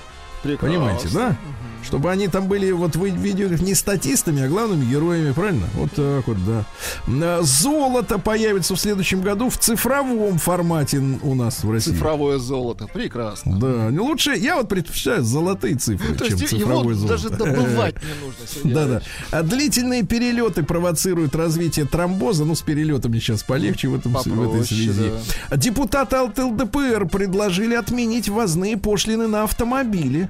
[0.59, 1.37] Понимаете, да?
[1.83, 5.67] Чтобы они там были вот в видеоиграх не статистами, а главными героями, правильно?
[5.75, 6.65] Вот так вот, да.
[7.07, 11.91] А, Золото появится в следующем году в цифровом формате у нас в России.
[11.91, 12.87] Цифровое золото.
[12.93, 13.57] Прекрасно.
[13.59, 17.13] Да, не лучше, я вот предпочитаю золотые цифры, То чем цифровое золото.
[17.13, 18.47] даже добывать не нужно.
[18.47, 18.85] Сергей Да-да.
[18.85, 19.07] Иванович.
[19.31, 22.45] А длительные перелеты провоцируют развитие тромбоза.
[22.45, 25.11] Ну, с перелетами сейчас полегче в, этом, в этой Попроще, связи.
[25.55, 30.29] Депутаты от ЛДПР предложили отменить ввозные пошлины на автомобили.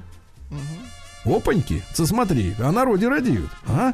[1.24, 3.50] Опаньки, ты смотри, о народе радеют.
[3.66, 3.92] А?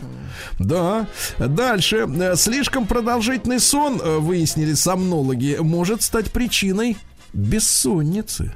[0.58, 1.06] Да.
[1.38, 2.08] Дальше.
[2.08, 6.96] Э, Слишком продолжительный сон, э, выяснили сомнологи, может стать причиной
[7.32, 8.54] бессонницы.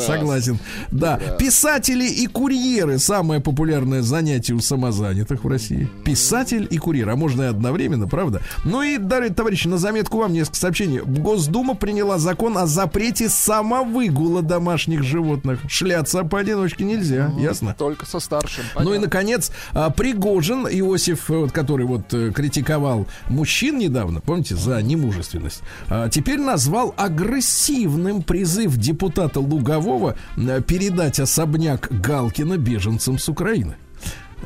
[0.00, 0.58] Согласен.
[0.90, 1.16] Да.
[1.38, 5.88] Писатели и курьеры самое популярное занятие у самозанятых в России.
[6.04, 8.42] Писатель и курьер, а можно и одновременно, правда?
[8.64, 11.00] Ну и, дорогие товарищи, на заметку вам несколько сообщений.
[11.00, 15.60] Госдума приняла закон о запрете самовыгула домашних животных.
[15.68, 17.74] Шляться поодиночке нельзя, ясно?
[17.76, 18.64] Только со старшим.
[18.78, 24.80] Ну и, наконец, а, Пригожин Иосиф, э, который вот э, критиковал мужчин недавно, помните, за
[24.82, 33.76] немужественность, а, теперь назвал агрессивным призыв депутата Лугового э, передать особняк Галкина беженцам с Украины.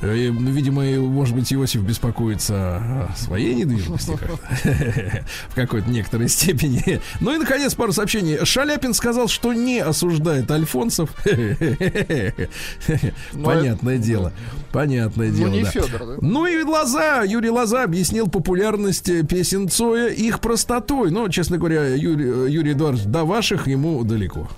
[0.00, 4.12] Э, Видимо, может быть, Иосиф беспокоится о своей недвижимости
[5.48, 7.00] в какой-то некоторой степени.
[7.20, 8.44] Ну и, наконец, пару сообщений.
[8.44, 11.10] Шаляпин сказал, что не осуждает Альфонсов.
[13.44, 14.32] Понятное дело.
[14.72, 16.18] Понятное Ну, дело?
[16.20, 21.10] Ну и Лоза, Юрий Лоза объяснил популярность э, песен Цоя их простотой.
[21.10, 24.48] Но, честно говоря, Юрий, Юрий Эдуардович, до ваших ему далеко.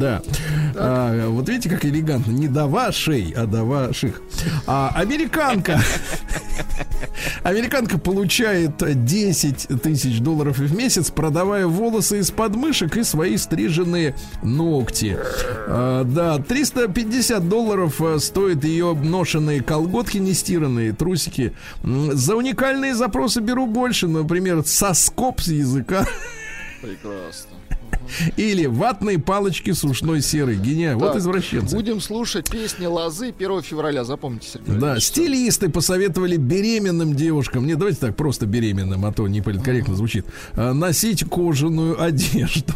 [0.00, 0.22] Да.
[0.76, 2.32] А, вот видите, как элегантно.
[2.32, 4.22] Не до вашей, а до ваших.
[4.66, 5.78] А американка.
[7.42, 15.18] Американка получает 10 тысяч долларов в месяц, продавая волосы из подмышек и свои стриженные ногти.
[15.68, 21.52] А, да, 350 долларов а, стоят ее ношенные колготки, нестиранные трусики.
[21.82, 26.06] За уникальные запросы беру больше, например, соскоб с языка
[26.80, 27.59] Прекрасно.
[28.36, 30.56] или ватные палочки с ушной серой.
[30.56, 31.74] Гения, вот Так, извращенцы.
[31.74, 34.04] Будем слушать песни Лозы 1 февраля.
[34.04, 34.74] Запомните, Сергей.
[34.78, 40.26] Да, стилисты посоветовали беременным девушкам, не давайте так просто беременным, а то не политкорректно звучит,
[40.54, 42.74] а, носить кожаную одежду.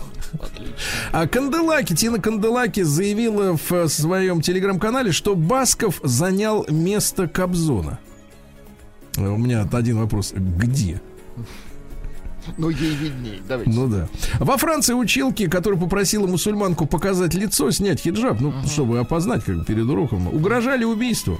[1.12, 8.00] А Канделаки, Тина Канделаки заявила в своем телеграм-канале, что Басков занял место Кобзона.
[9.16, 10.32] Э, У меня один вопрос.
[10.34, 11.00] Где?
[12.56, 13.42] Ну, ей видней.
[13.48, 13.70] Давайте.
[13.72, 14.08] Ну да.
[14.38, 19.86] Во Франции училки, которая попросила мусульманку показать лицо, снять хиджаб, ну, чтобы опознать как перед
[19.86, 21.38] уроком, угрожали убийством.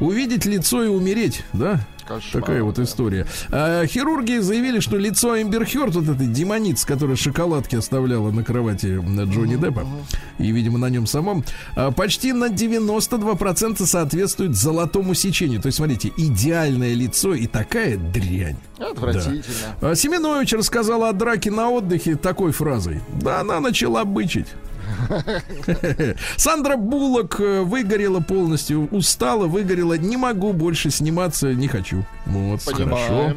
[0.00, 1.86] Увидеть лицо и умереть, да?
[2.10, 2.82] Кошмар, Такая вот да.
[2.82, 3.26] история.
[3.50, 9.00] А, хирурги заявили, что лицо Эмбер Хёрд, вот этой демониц, которая шоколадки оставляла на кровати
[9.30, 9.86] Джонни Деппа,
[10.38, 11.44] и, видимо, на нем самом,
[11.76, 15.60] а, почти на 92% соответствует золотому сечению.
[15.60, 18.56] То есть, смотрите, идеальное лицо и такая дрянь.
[18.78, 19.76] Отвратительно.
[19.80, 23.00] А Семенович рассказала о драке на отдыхе такой фразой.
[23.22, 24.48] Да она начала бычить.
[26.36, 29.94] Сандра Буллок э, выгорела полностью, устала, выгорела.
[29.94, 32.04] Не могу больше сниматься, не хочу.
[32.26, 33.34] Вот, хорошо.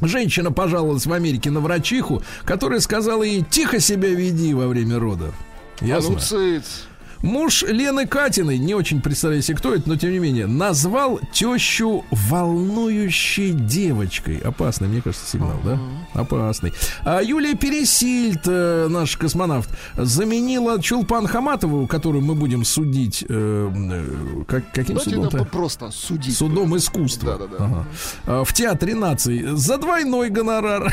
[0.00, 5.34] Женщина пожаловалась в Америке на врачиху, которая сказала ей тихо себя веди во время родов.
[5.80, 6.14] А Ясно?
[6.14, 6.87] ну, цыц.
[7.22, 12.04] Муж Лены Катиной, не очень представляю себе, кто это, но тем не менее, назвал тещу
[12.10, 14.38] волнующей девочкой.
[14.38, 15.78] Опасный, мне кажется, сигнал, да?
[16.14, 16.72] Опасный.
[17.04, 24.44] А Юлия Пересильд, э, наш космонавт, заменила Чулпан Хаматову, которую мы будем судить э, э,
[24.46, 25.46] как, каким Давайте судом?
[25.46, 26.36] просто судить.
[26.36, 27.36] Судом искусства.
[27.38, 27.64] Да-да-да.
[27.64, 27.86] Ага.
[28.26, 30.92] А, В театре наций за двойной гонорар.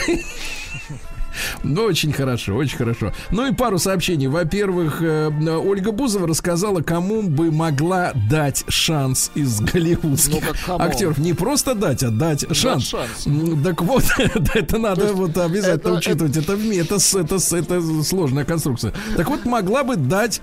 [1.64, 3.14] Ну, очень хорошо, очень хорошо.
[3.32, 4.28] Ну и пару сообщений.
[4.28, 10.82] Во-первых, э, Ольга Бузова рассказала, кому бы могла дать шанс из голливудских кому?
[10.82, 11.18] актеров.
[11.18, 12.88] Не просто дать, а дать шанс.
[12.88, 13.26] шанс.
[13.28, 14.04] М, Так вот,
[14.54, 16.38] это надо вот обязательно это- учитывать.
[16.38, 18.94] Это, это, это, это сложная конструкция.
[19.16, 20.42] Так вот, могла бы дать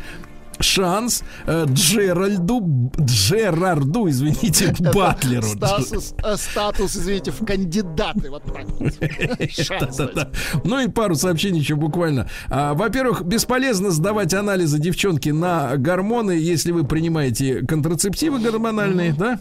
[0.62, 5.46] шанс э, Джеральду, Джерарду, извините, Батлеру.
[5.46, 8.30] Статус, э, статус, извините, в кандидаты.
[8.30, 9.68] Вот так дать.
[9.68, 10.30] Да-да-да.
[10.64, 12.28] Ну и пару сообщений еще буквально.
[12.48, 19.40] А, во-первых, бесполезно сдавать анализы девчонки на гормоны, если вы принимаете контрацептивы гормональные, да?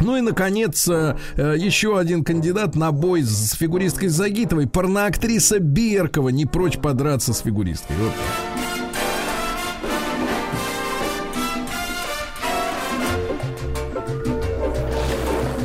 [0.00, 4.66] Ну и, наконец, э, э, еще один кандидат на бой с фигуристкой Загитовой.
[4.66, 7.96] Порноактриса Беркова не прочь подраться с фигуристкой.
[7.96, 8.12] Вот.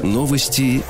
[0.09, 0.83] Новости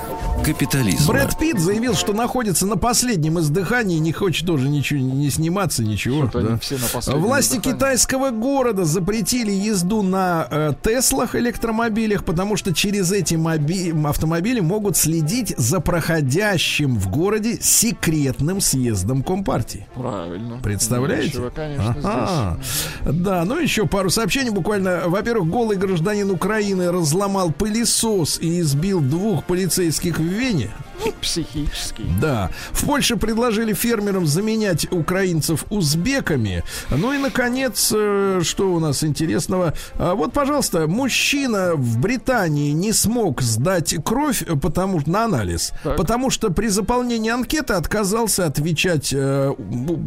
[0.44, 1.08] капитализма.
[1.14, 6.30] Брэд Питт заявил, что находится на последнем издыхании, не хочет тоже ничего не сниматься, ничего.
[6.34, 6.58] Да.
[6.60, 7.78] все на последнем Власти издыхании.
[7.78, 14.98] китайского города запретили езду на э, Теслах электромобилях, потому что через эти моби- автомобили могут
[14.98, 19.88] следить за проходящим в городе секретным съездом Компартии.
[19.96, 20.60] Правильно.
[20.64, 21.28] Представляете?
[21.30, 22.60] Нечего, конечно, Ага.
[23.06, 25.04] Да, ну еще пару сообщений буквально.
[25.08, 30.70] Во-первых, голый гражданин Украины разломал пылесос и избил двух полицейских в Вене.
[31.06, 32.06] Ну, психический.
[32.22, 32.50] Да.
[32.72, 36.64] В Польше предложили фермерам заменять украинцев узбеками.
[36.90, 39.74] Ну и, наконец, э, что у нас интересного?
[39.96, 45.96] А, Вот, пожалуйста, мужчина в Британии не смог сдать кровь э, потому, на анализ, Так.
[45.98, 49.54] потому что при заполнении анкеты отказался отвечать э,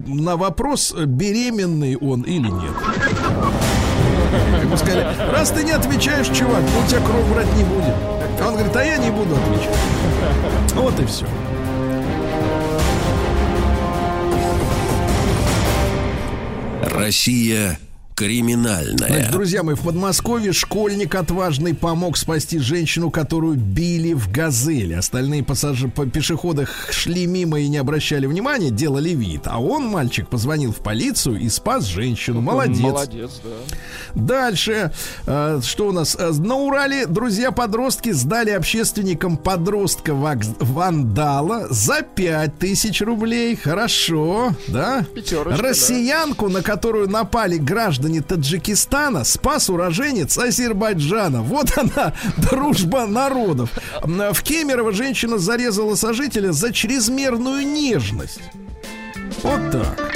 [0.07, 2.75] на вопрос, беременный он или нет.
[4.63, 7.95] Ему сказали, раз ты не отвечаешь, чувак, мы у тебя кровь брать не будем.
[8.41, 9.77] А он говорит, а я не буду отвечать.
[10.75, 11.27] Вот и все.
[16.83, 17.79] Россия
[18.15, 19.09] криминальная.
[19.09, 24.95] Значит, друзья мои, в Подмосковье школьник отважный помог спасти женщину, которую били в газели.
[24.95, 29.43] Остальные пассажиры, по- пешеходы шли мимо и не обращали внимания, делали вид.
[29.47, 32.41] А он, мальчик, позвонил в полицию и спас женщину.
[32.41, 32.79] Молодец.
[32.81, 33.51] Молодец, да.
[34.15, 34.93] Дальше,
[35.27, 36.17] э, что у нас?
[36.19, 43.57] Э, На Урале друзья-подростки сдали общественникам подростка вандала за 5000 рублей.
[43.57, 45.05] Хорошо, да?
[45.15, 45.69] Пятерочка, да.
[45.69, 51.43] Россиянку, на которую напали граждане Таджикистана, спас уроженец Азербайджана.
[51.43, 53.71] Вот она, дружба народов.
[54.03, 58.41] В Кемерово женщина зарезала сожителя за чрезмерную нежность.
[59.43, 60.13] Вот так.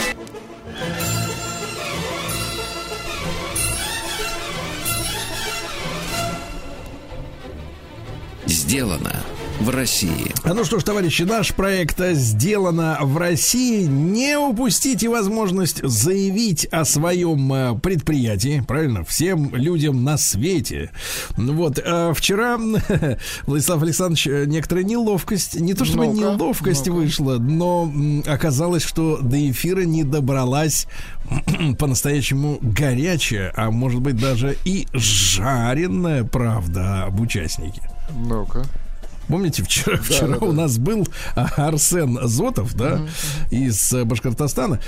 [8.46, 9.12] Сделано
[9.60, 10.32] в России.
[10.44, 13.84] А Ну что ж, товарищи, наш проект сделано в России.
[13.86, 20.90] Не упустите возможность заявить о своем э, предприятии, правильно, всем людям на свете.
[21.36, 22.58] Ну Вот, э, вчера,
[23.46, 26.96] Владислав Александрович, э, некоторая неловкость, не то чтобы Ну-ка, неловкость ну-ка.
[26.96, 27.92] вышла, но
[28.26, 30.86] оказалось, что до эфира не добралась
[31.78, 37.82] по-настоящему горячая, а может быть даже и жареная правда об участнике.
[38.14, 38.64] Ну-ка.
[39.28, 43.00] Помните, вчера, вчера у нас был а, Арсен Зотов, да,
[43.50, 44.80] из э, Башкортостана,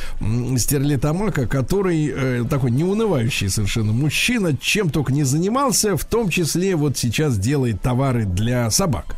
[0.56, 6.96] стерлитамака, который э, такой неунывающий совершенно мужчина, чем только не занимался, в том числе вот
[6.96, 9.16] сейчас делает товары для собак.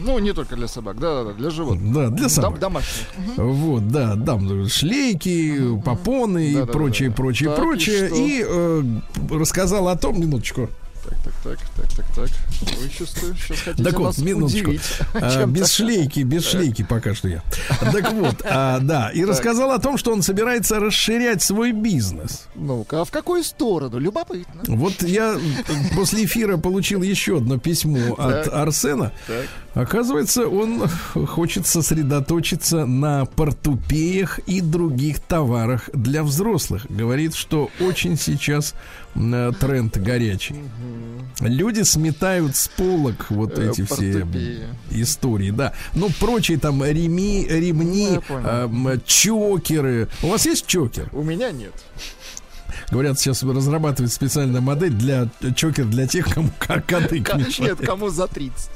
[0.00, 1.92] Ну, не только для собак, да, да, для животных.
[1.92, 2.60] Да, для Дом- собак.
[2.60, 3.06] домашних.
[3.36, 6.72] Вот, да, там шлейки, попоны и Да-да-да-да.
[6.72, 8.06] прочее, прочее, Так, и прочее.
[8.06, 8.16] что?
[8.16, 8.82] И, э,
[9.32, 10.70] рассказал о том, минуточку.
[11.08, 12.30] Так, так, так, так, так, так.
[12.78, 14.72] Вы чувствую, сейчас хотите Так вот, нас минуточку.
[15.14, 17.42] А, без шлейки, без шлейки пока что я.
[17.92, 22.46] Так вот, а, да, и рассказал о том, что он собирается расширять свой бизнес.
[22.54, 23.98] Ну-ка, а в какую сторону?
[23.98, 24.62] Любопытно.
[24.66, 25.38] Вот я
[25.94, 28.54] после эфира получил еще одно письмо от Так.
[28.54, 29.12] Арсена.
[29.26, 29.46] Так.
[29.74, 36.86] Оказывается, он хочет сосредоточиться на портупеях и других товарах для взрослых.
[36.88, 38.74] Говорит, что очень сейчас
[39.60, 40.56] тренд горячий.
[41.40, 44.26] Люди сметают с полок вот Э, эти все
[44.90, 45.72] истории, да.
[45.94, 50.08] Ну, прочие там реми, ремни, Ну, эм, чокеры.
[50.22, 51.08] У вас есть чокер?
[51.12, 51.72] У меня нет.
[52.90, 57.78] Говорят, сейчас разрабатывают специальная модель для чокер для тех, кому к- кадык Ка- мешает.
[57.80, 58.70] Нет, кому за 30.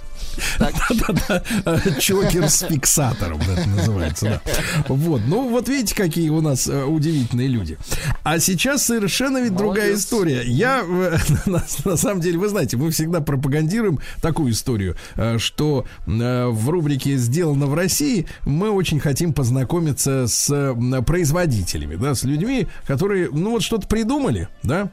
[1.99, 4.85] Чокер с фиксатором это называется, да.
[4.89, 7.79] Вот, ну вот видите, какие у нас э, удивительные люди.
[8.23, 10.43] А сейчас совершенно ведь другая история.
[10.45, 11.19] Я, э,
[11.85, 17.67] на, самом деле, вы знаете, мы всегда пропагандируем такую историю, э, что в рубрике «Сделано
[17.67, 20.75] в России» мы очень хотим познакомиться с
[21.07, 24.91] производителями, да, с людьми, которые, ну вот что-то придумали, да,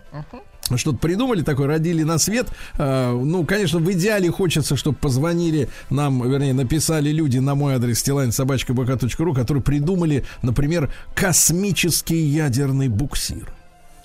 [0.77, 2.47] что-то придумали такое, родили на свет.
[2.77, 7.99] А, ну, конечно, в идеале хочется, чтобы позвонили нам, вернее, написали люди на мой адрес
[7.99, 13.51] стилайн.собачка.бк.ру, которые придумали, например, космический ядерный буксир.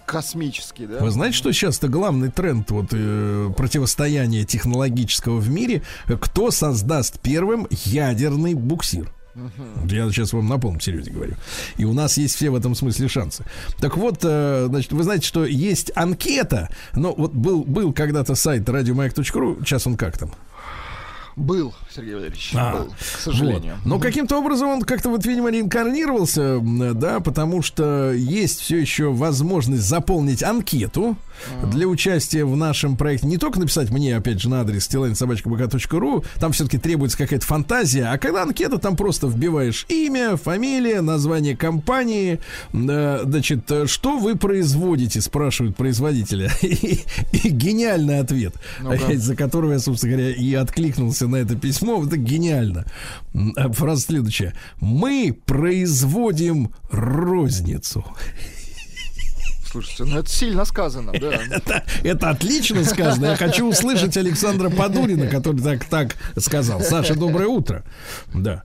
[0.07, 0.99] космический, да?
[1.01, 5.83] Вы знаете, что сейчас это главный тренд вот, э, противостояния технологического в мире?
[6.21, 9.11] Кто создаст первым ядерный буксир?
[9.89, 11.35] Я сейчас вам на полном серьезе говорю.
[11.77, 13.45] И у нас есть все в этом смысле шансы.
[13.81, 16.71] Так вот, э, значит, вы знаете, что есть анкета.
[16.95, 19.59] Но вот был, был когда-то сайт радиомаяк.ру.
[19.65, 20.31] Сейчас он как там?
[21.37, 23.75] Был, Сергей Валерьевич, А, был, к сожалению.
[23.79, 23.87] Вот.
[23.87, 26.61] Но каким-то образом он как-то вот, видимо, реинкарнировался,
[26.95, 31.17] да, потому что есть все еще возможность заполнить анкету
[31.71, 33.27] для участия в нашем проекте.
[33.27, 38.19] Не только написать мне, опять же, на адрес стилайнсобачкабк.ру, там все-таки требуется какая-то фантазия, а
[38.19, 42.41] когда анкета, там просто вбиваешь имя, фамилия, название компании,
[42.73, 46.51] э, значит, э, что вы производите, спрашивают производителя.
[46.63, 47.01] И,
[47.33, 49.17] и гениальный ответ, Ну-ка.
[49.17, 52.03] за которого я, собственно говоря, и откликнулся на это письмо.
[52.05, 52.85] Это гениально.
[53.57, 54.55] А Фраза следующая.
[54.81, 58.05] Мы производим розницу.
[59.75, 61.33] Слушайте, ну это сильно сказано, да.
[61.51, 63.27] Это, это отлично сказано.
[63.27, 66.81] Я хочу услышать Александра Подурина, который так, так сказал.
[66.81, 67.85] Саша, доброе утро.
[68.33, 68.63] Да.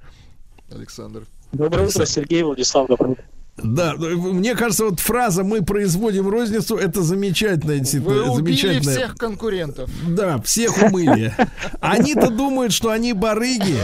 [0.69, 1.23] Александр.
[1.51, 2.87] Доброе утро, Сергей Владислав.
[2.89, 3.23] Доброе утро.
[3.63, 8.95] Да, мне кажется, вот фраза «мы производим розницу» это замечательная, Вы действительно, убили замечательная.
[8.97, 9.89] всех конкурентов.
[10.07, 11.33] Да, всех умыли.
[11.81, 13.75] Они-то думают, что они барыги,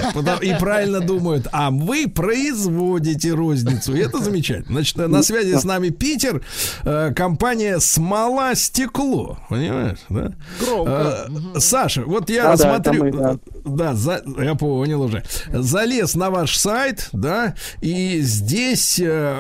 [0.42, 3.96] и правильно думают, а вы производите розницу.
[3.96, 4.74] И это замечательно.
[4.74, 6.42] Значит, на связи с нами Питер,
[6.84, 9.38] э, компания «Смола Стекло».
[9.50, 10.32] Понимаешь, да?
[10.60, 11.28] Громко.
[11.56, 13.38] Э, Саша, вот я Да-да, смотрю, мы, да.
[13.66, 15.24] да, за- я понял уже.
[15.52, 19.38] Залез на ваш сайт, да, и здесь э,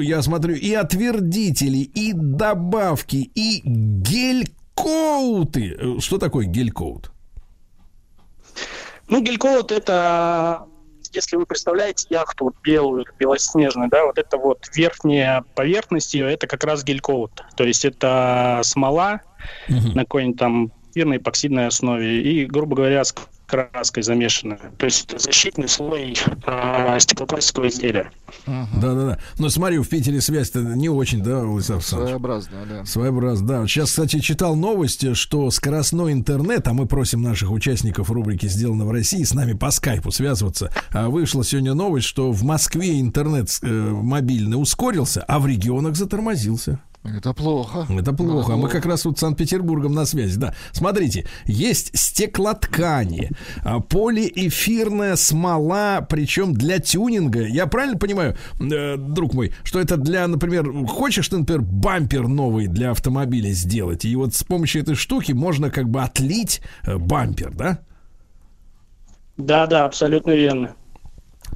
[0.00, 5.16] я смотрю и отвердители, и добавки, и гель-коуты.
[5.78, 7.12] Э, Что такое гель-коут?
[9.08, 10.66] Ну, гелькоут это,
[11.12, 16.46] если вы представляете яхту вот белую, белоснежную, да, вот это вот верхняя поверхность ее, это
[16.46, 17.44] как раз гелькоут.
[17.56, 19.20] То есть это смола
[19.68, 23.14] на какой-нибудь там фирной эпоксидной основе и, грубо говоря, с
[23.52, 24.60] краской замешанная.
[24.78, 28.10] То есть это защитный слой а, стеклопластикового изделия.
[28.46, 29.18] Да-да-да.
[29.38, 32.08] Но смотрю, в Питере связь-то не очень, да, Владислав Александрович?
[32.08, 32.84] Своеобразно, да.
[32.84, 33.60] Своеобразно, да.
[33.60, 38.86] Вот Сейчас, кстати, читал новость, что скоростной интернет, а мы просим наших участников рубрики «Сделано
[38.86, 40.72] в России» с нами по скайпу связываться.
[40.90, 46.80] А вышла сегодня новость, что в Москве интернет э, мобильный ускорился, а в регионах затормозился.
[47.04, 47.86] Это плохо.
[47.90, 48.54] Это плохо.
[48.54, 50.38] А мы как раз вот с Санкт-Петербургом на связи.
[50.38, 50.54] Да.
[50.70, 53.30] Смотрите, есть стеклоткани,
[53.64, 57.44] а, полиэфирная смола, причем для тюнинга.
[57.44, 62.68] Я правильно понимаю, э, друг мой, что это для, например, хочешь ты, например, бампер новый
[62.68, 67.52] для автомобиля сделать, и вот с помощью этой штуки можно как бы отлить э, бампер,
[67.52, 67.80] да?
[69.36, 70.76] Да-да, абсолютно верно.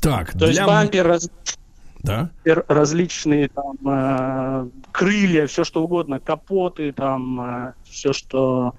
[0.00, 0.66] Так, То есть для...
[0.66, 1.30] бампер раз-
[2.06, 2.30] Да.
[2.68, 8.74] различные там э, крылья, все что угодно, капоты, там все, что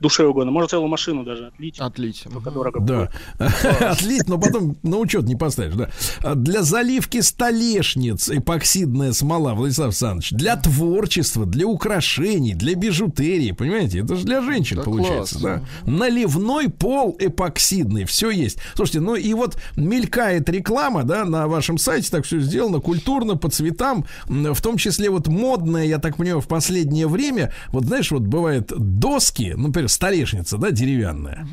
[0.00, 0.50] душе угодно.
[0.50, 1.78] Можно целую машину даже отлить.
[1.78, 2.24] Отлить.
[2.32, 3.10] Только дорого Да.
[3.80, 5.90] Отлить, но потом на учет не поставишь, да.
[6.20, 10.30] А Для заливки столешниц эпоксидная смола, Владислав Александрович.
[10.30, 14.00] Для творчества, для украшений, для бижутерии, понимаете?
[14.00, 15.60] Это же для женщин Да получается, класс.
[15.84, 15.90] да.
[15.90, 18.58] Наливной пол эпоксидный, все есть.
[18.74, 23.50] Слушайте, ну и вот мелькает реклама, да, на вашем сайте, так все сделано, культурно, по
[23.50, 28.22] цветам, в том числе вот модная, я так понимаю, в последнее время, вот знаешь, вот
[28.22, 31.46] бывает доски, ну, например, столешница, да, деревянная,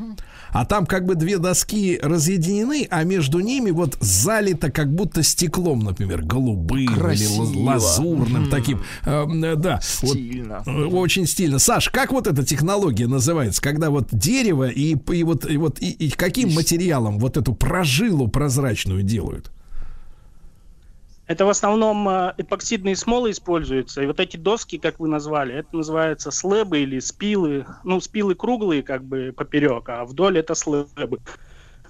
[0.51, 5.79] а там как бы две доски разъединены, а между ними вот залито как будто стеклом,
[5.79, 7.43] например, голубым или Красиво.
[7.43, 8.81] лаз- лазурным таким.
[9.05, 10.63] Э, э, да, вот Стильно.
[10.65, 11.59] Э, Очень стильно.
[11.59, 15.89] Саш, как вот эта технология называется, когда вот дерево и, и вот, и вот и,
[15.91, 19.51] и каким материалом вот эту прожилу прозрачную делают?
[21.27, 24.01] Это в основном э, эпоксидные смолы используются.
[24.01, 27.65] И вот эти доски, как вы назвали, это называется слэбы или спилы.
[27.83, 31.19] Ну, спилы круглые, как бы поперек, а вдоль это слэбы.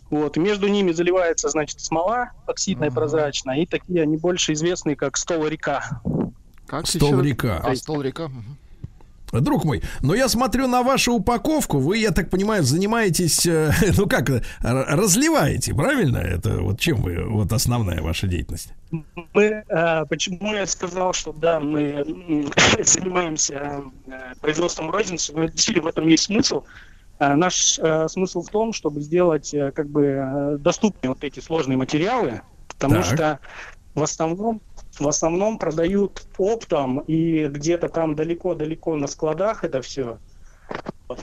[0.09, 5.17] Вот, и между ними заливается, значит, смола эпоксидная, прозрачная, и такие они больше известные, как
[5.17, 6.01] стол река.
[6.65, 7.29] Как Стол еще?
[7.29, 7.61] река.
[7.63, 8.29] А, стол река.
[9.31, 14.07] Друг мой, но я смотрю на вашу упаковку, вы, я так понимаю, занимаетесь, э, ну
[14.07, 14.29] как,
[14.61, 16.17] разливаете, правильно?
[16.17, 18.69] Это вот чем вы, вот основная ваша деятельность?
[18.91, 22.05] Мы, э, почему я сказал, что да, мы
[22.83, 26.63] занимаемся э, производством розницы, но действительно в этом есть смысл.
[27.19, 32.95] Э, Наш смысл в том, чтобы сделать как бы доступнее вот эти сложные материалы, потому
[32.95, 33.05] Так.
[33.05, 33.39] что
[33.95, 34.61] в основном
[34.99, 40.19] в основном продают оптом и где-то там далеко-далеко на складах это все.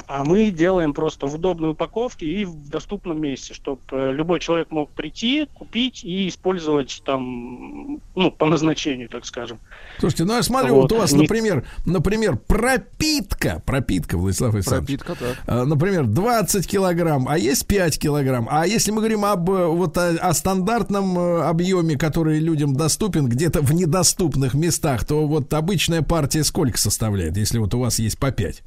[0.06, 4.90] А мы делаем просто в удобной упаковке и в доступном месте, чтобы любой человек мог
[4.90, 9.58] прийти, купить и использовать там, ну, по назначению, так скажем.
[9.98, 15.00] Слушайте, ну я смотрю, вот, Вот, у вас, например, например, пропитка, пропитка, Владислав Александрович.
[15.00, 15.42] Пропитка, так.
[15.46, 18.48] А, Например, 20 килограмм, а есть 5 килограмм.
[18.50, 23.28] А если мы говорим об э, вот о, о стандартном э, объеме, который людям доступен
[23.28, 28.18] где-то в недоступных местах, то вот обычная партия сколько составляет, если вот у вас есть
[28.18, 28.62] по 5?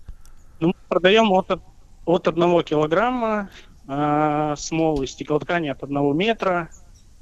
[0.60, 1.60] Ну, мы продаем от,
[2.06, 3.50] от одного килограмма
[3.88, 6.70] э, смолы, стеклоткани от одного метра,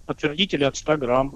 [0.06, 1.36] отвердители от 100 грамм.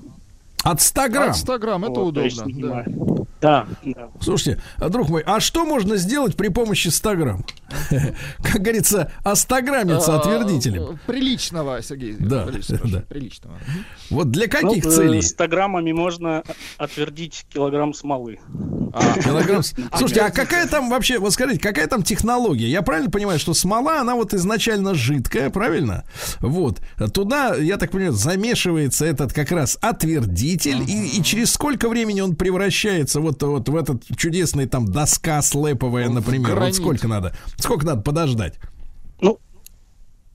[0.64, 1.30] От 100 грамм.
[1.30, 2.84] От 100 грамм, это Вот, то есть, удобно.
[2.86, 3.20] да.
[3.42, 4.10] Да, да.
[4.20, 7.46] Слушайте, а, друг мой, а что можно сделать при помощи 100 грамм?
[8.44, 11.00] Как говорится, остаграммиться А, отвердителем.
[11.06, 12.16] Приличного, Сергей.
[12.20, 13.02] Да, да.
[13.02, 13.58] Приличного.
[14.10, 15.22] Вот для каких Ну, целей?
[15.22, 16.44] 100 граммами можно
[16.78, 18.40] отвердить килограмм смолы.
[18.94, 19.62] А, Килограмм.
[19.98, 22.68] Слушайте, а какая там вообще, вот скажите, какая там технология?
[22.68, 26.04] Я правильно понимаю, что смола, она вот изначально жидкая, правильно?
[26.40, 26.82] Вот.
[27.14, 32.36] Туда, я так понимаю, замешивается этот как раз отвердитель, и, и через сколько времени он
[32.36, 36.60] превращается вот, вот в этот чудесный там доска слэповая, например?
[36.60, 37.34] Вот сколько надо?
[37.60, 38.60] Сколько надо подождать?
[39.22, 39.40] Ну,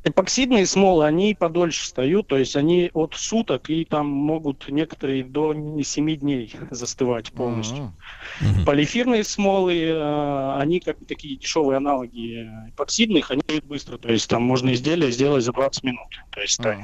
[0.05, 5.55] эпоксидные смолы, они подольше встают, то есть они от суток и там могут некоторые до
[5.83, 7.95] 7 дней застывать полностью.
[8.41, 8.65] а.
[8.67, 14.43] Полиэфирные смолы, э, они как такие дешевые аналоги эпоксидных, они идут быстро, то есть там
[14.43, 16.09] можно изделие сделать за 20 минут.
[16.31, 16.79] То есть, да,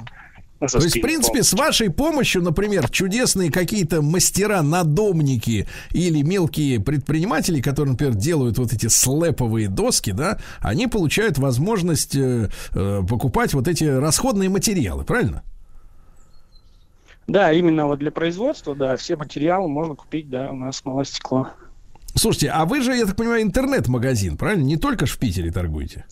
[0.60, 7.92] То есть, в принципе, с вашей помощью, например, чудесные какие-то мастера-надомники или мелкие предприниматели, которые,
[7.92, 13.84] например, делают вот эти слэповые доски, да, они получают возможность э, э, покупать вот эти
[13.84, 15.42] расходные материалы, правильно?
[17.26, 21.48] Да, именно вот для производства, да, все материалы можно купить, да, у нас смола стекло.
[22.14, 24.64] Слушайте, а вы же, я так понимаю, интернет-магазин, правильно?
[24.64, 26.04] Не только ж в Питере торгуете.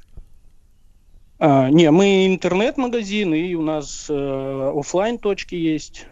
[1.39, 6.07] А, не, мы интернет-магазин, и у нас э, оффлайн точки есть,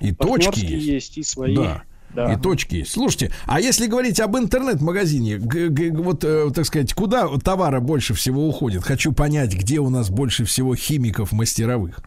[0.00, 0.86] И точки есть.
[0.86, 1.54] есть, и свои.
[1.54, 1.82] Да.
[2.14, 2.32] Да.
[2.32, 2.92] И точки есть.
[2.92, 8.84] Слушайте, а если говорить об интернет-магазине, вот, э, так сказать, куда товара больше всего уходит?
[8.84, 12.00] Хочу понять, где у нас больше всего химиков мастеровых.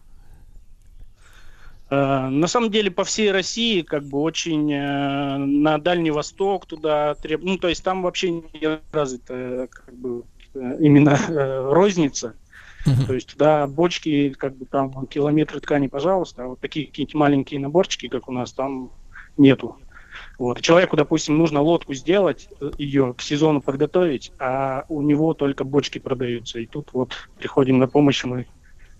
[1.90, 7.14] Э, На самом деле по всей России как бы очень э, на Дальний Восток туда
[7.14, 7.42] треб...
[7.42, 10.22] ну то есть там вообще не развита как бы
[10.54, 11.70] именно э,
[13.06, 17.60] То есть туда бочки, как бы там километры ткани, пожалуйста, а вот такие какие-нибудь маленькие
[17.60, 18.90] наборчики, как у нас, там
[19.36, 19.76] нету.
[20.38, 20.60] Вот.
[20.60, 25.98] Человеку, допустим, нужно лодку сделать, э, ее к сезону подготовить, а у него только бочки
[25.98, 26.58] продаются.
[26.58, 28.46] И тут вот приходим на помощь мы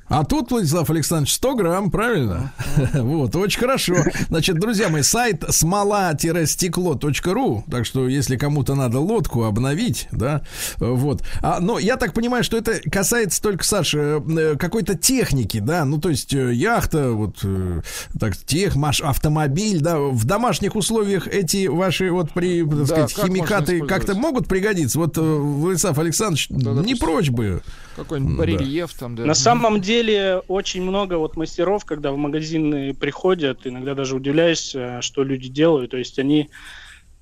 [0.09, 2.53] А тут, Владислав Александрович, 100 грамм, правильно?
[2.95, 3.95] Вот, очень хорошо.
[4.29, 10.43] Значит, друзья мои, сайт смола-стекло.ру, так что если кому-то надо лодку обновить, да,
[10.79, 11.23] вот.
[11.43, 15.99] А, но я так понимаю, что это касается только, Саша, э, какой-то техники, да, ну,
[15.99, 17.83] то есть э, яхта, вот, э,
[18.19, 23.15] так, тех, маш, автомобиль, да, в домашних условиях эти ваши, вот, при, так Да, сказать,
[23.15, 24.99] как химикаты как-то могут пригодиться?
[24.99, 26.99] Вот, э, Владислав Александрович, не допустим.
[26.99, 27.61] прочь бы.
[27.97, 28.39] Какой-нибудь Да.
[28.39, 29.25] барельеф там, да.
[29.25, 29.98] На самом деле
[30.49, 35.91] очень много вот мастеров, когда в магазины приходят, иногда даже удивляешься, что люди делают.
[35.91, 36.51] То есть они,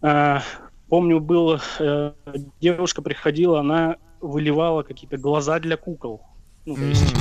[0.03, 0.39] э,
[0.89, 2.12] помню, был э,
[2.61, 6.23] девушка приходила, она выливала какие-то глаза для кукол.
[6.65, 7.19] Ну, то есть, М,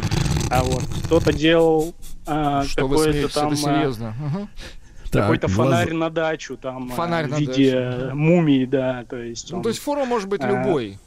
[0.51, 1.93] а вот кто-то делал
[2.25, 4.15] э, смеетесь, там это э, серьезно.
[5.11, 8.15] Так, какой-то глаза- фонарь на дачу там э, Фонарь в виде дачу.
[8.15, 9.51] мумии, да, то есть.
[9.51, 10.97] Ну, он- то есть форма может быть А, любой.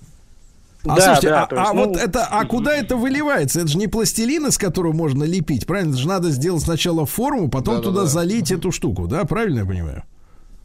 [0.84, 3.60] А Да, слушайте, да, а, то есть, а ну, вот это, а куда это выливается?
[3.60, 5.90] Это же не пластилин, из которого можно лепить, правильно?
[5.90, 7.94] Это же надо сделать сначала форму, потом Да-да-да.
[7.94, 9.24] туда залить эту штуку, да?
[9.24, 10.04] Правильно я понимаю?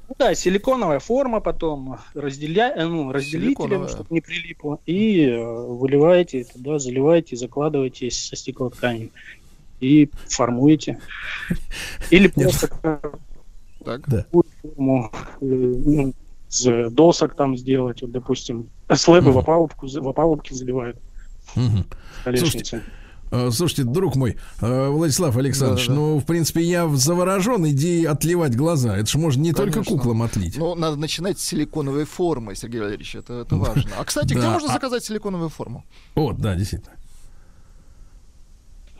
[0.09, 2.73] Ну Да, силиконовая форма, потом разделя...
[2.75, 9.09] э, ну, разделителем, чтобы не прилипло, и э, выливаете туда, заливаете, закладываете со стеклотканью
[9.79, 10.99] и формуете.
[12.11, 12.69] Или просто
[13.83, 14.07] Так.
[14.07, 14.25] Да.
[14.31, 15.11] форму
[15.41, 16.13] э, ну,
[16.49, 19.39] с досок там сделать, вот, допустим, слэбы в Мгм.
[19.39, 20.97] опалубку, в опалубке заливают
[21.55, 21.85] Мгм.
[22.21, 22.81] столешницы.
[23.31, 26.05] Э, Слушайте, друг мой, э, Владислав Александрович, Да-да-да.
[26.05, 28.95] ну, в принципе, я заворожен идеей отливать глаза.
[28.95, 29.97] Это же можно не только Конечно.
[29.97, 30.55] куклам отлить.
[30.55, 33.89] Ну, надо начинать с силиконовой формы, Сергей Валерьевич, это, это важно.
[33.97, 35.83] А, кстати, где Да, можно а- заказать силиконовую форму?
[36.13, 36.93] Вот, да, действительно.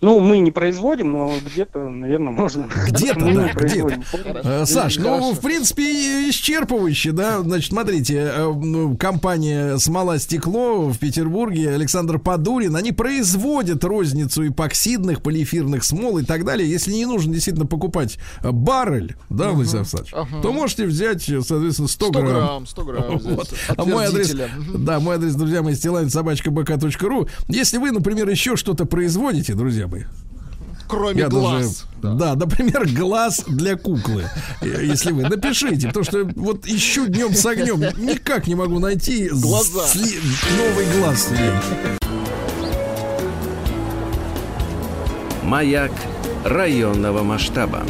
[0.03, 2.67] Ну, мы не производим, но где-то, наверное, можно.
[2.89, 4.03] Где-то, да, производим.
[4.43, 7.39] Э, Саш, ну, в принципе, исчерпывающе, да.
[7.39, 15.85] Значит, смотрите, э, компания «Смола Стекло» в Петербурге, Александр Подурин, они производят розницу эпоксидных, полиэфирных
[15.85, 16.69] смол и так далее.
[16.69, 20.41] Если не нужно действительно покупать э, баррель, да, Владислав Александрович, Ага.
[20.41, 22.25] то можете взять, соответственно, 100, 100 грамм.
[22.25, 23.17] грамм, 100 грамм.
[23.19, 23.53] взять Вот.
[23.69, 24.35] от А мой адрес,
[24.75, 27.27] да, мой адрес, друзья мои, стилайн собачка бк.ру.
[27.47, 30.03] Если вы, например, еще что-то производите, друзья мои,
[30.87, 31.85] Кроме я глаз.
[32.01, 32.35] даже, да.
[32.35, 34.25] например, глаз для куклы.
[34.61, 39.85] Если вы напишите, потому что вот ищу днем с огнем, никак не могу найти Глаза.
[39.87, 40.19] сли-
[40.57, 41.29] новый глаз.
[45.43, 45.91] Маяк
[46.45, 47.83] районного масштаба.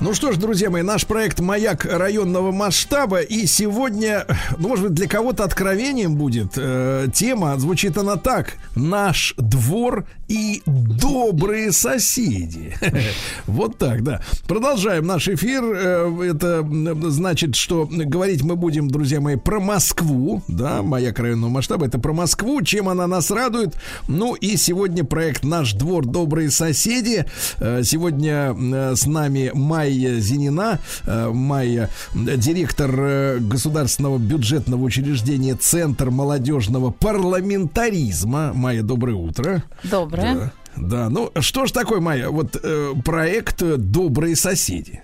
[0.00, 3.18] Ну что ж, друзья мои, наш проект «Маяк районного масштаба».
[3.20, 4.26] И сегодня,
[4.56, 7.58] ну, может быть, для кого-то откровением будет э, тема.
[7.58, 8.52] Звучит она так.
[8.76, 12.76] «Наш двор и добрые соседи».
[13.48, 14.22] Вот так, да.
[14.46, 15.64] Продолжаем наш эфир.
[15.64, 16.64] Э, Это
[17.10, 20.44] значит, что говорить мы будем, друзья мои, про Москву.
[20.46, 22.62] Да, «Маяк районного масштаба»— это про Москву.
[22.62, 23.74] Чем она нас радует?
[24.06, 26.06] Ну и сегодня проект «Наш двор.
[26.06, 27.24] Добрые соседи».
[27.58, 30.78] Э, Сегодня э, с нами Майя Зинина.
[31.06, 38.52] Э, Майя, э, директор э, государственного бюджетного учреждения Центр молодежного парламентаризма.
[38.54, 39.62] Майя, доброе утро.
[39.84, 40.52] Доброе.
[40.76, 41.08] Да, да.
[41.08, 45.02] ну что ж такое, Майя, вот э, проект «Добрые соседи».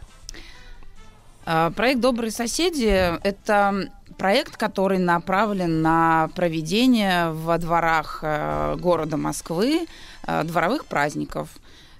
[1.46, 2.86] А, Проект «Добрые соседи»—
[3.22, 8.22] это проект, который направлен на проведение во дворах
[8.78, 9.86] города Москвы
[10.44, 11.48] дворовых праздников.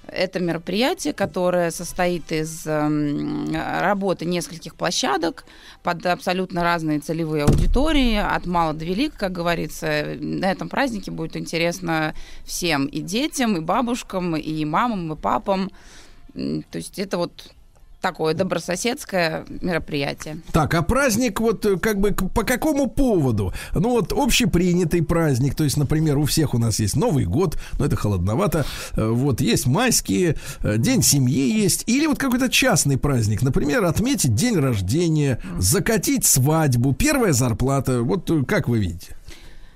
[0.08, 5.44] Это мероприятие, которое состоит из эм, работы нескольких площадок
[5.82, 10.16] под абсолютно разные целевые аудитории, от мала до велика, как говорится.
[10.20, 12.14] На этом празднике будет интересно
[12.44, 15.70] всем, и детям, и бабушкам, и мамам, и папам.
[16.34, 17.53] То есть это вот
[18.04, 20.36] такое добрососедское мероприятие.
[20.52, 23.54] Так, а праздник вот э, как бы по какому поводу?
[23.72, 27.86] Ну вот общепринятый праздник, то есть, например, у всех у нас есть Новый год, но
[27.86, 33.40] это холодновато, э, вот есть майские, э, День семьи есть, или вот какой-то частный праздник,
[33.40, 39.16] например, отметить день рождения, закатить свадьбу, первая зарплата, вот как вы видите?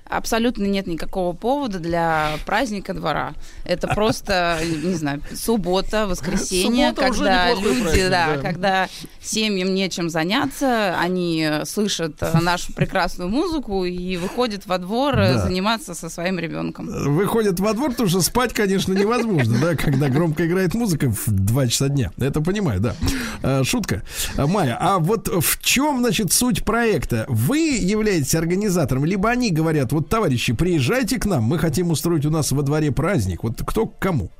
[0.08, 3.34] Абсолютно нет никакого повода для праздника двора.
[3.64, 8.42] Это просто, не знаю, суббота, воскресенье, Суббота когда люди, праздник, да, да.
[8.42, 8.88] когда
[9.20, 15.34] семьям нечем заняться, они э, слышат э, нашу прекрасную музыку и выходят во двор э,
[15.34, 15.38] Да.
[15.46, 16.86] заниматься со своим ребенком.
[16.86, 21.66] Выходят во двор, потому что спать, конечно, невозможно, да, когда громко играет музыка в 2
[21.68, 22.12] часа дня.
[22.18, 22.94] Это понимаю, да.
[23.42, 24.02] А, Шутка.
[24.36, 27.24] Майя, а вот в чем, значит, суть проекта?
[27.28, 32.30] Вы являетесь организатором, либо они говорят, вот, товарищи, приезжайте к нам, мы хотим устроить у
[32.30, 33.42] нас во дворе праздник.
[33.42, 34.30] Вот кто к кому?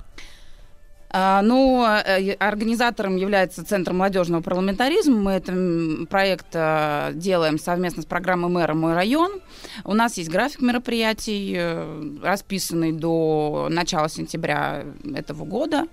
[1.11, 5.17] А, Ну, э, организатором является Центр молодежного парламентаризма.
[5.17, 9.41] Мы этот проект э, делаем совместно с программой мэра «Мой район».
[9.85, 15.89] У нас есть график мероприятий, э, расписанный до начала сентября этого года.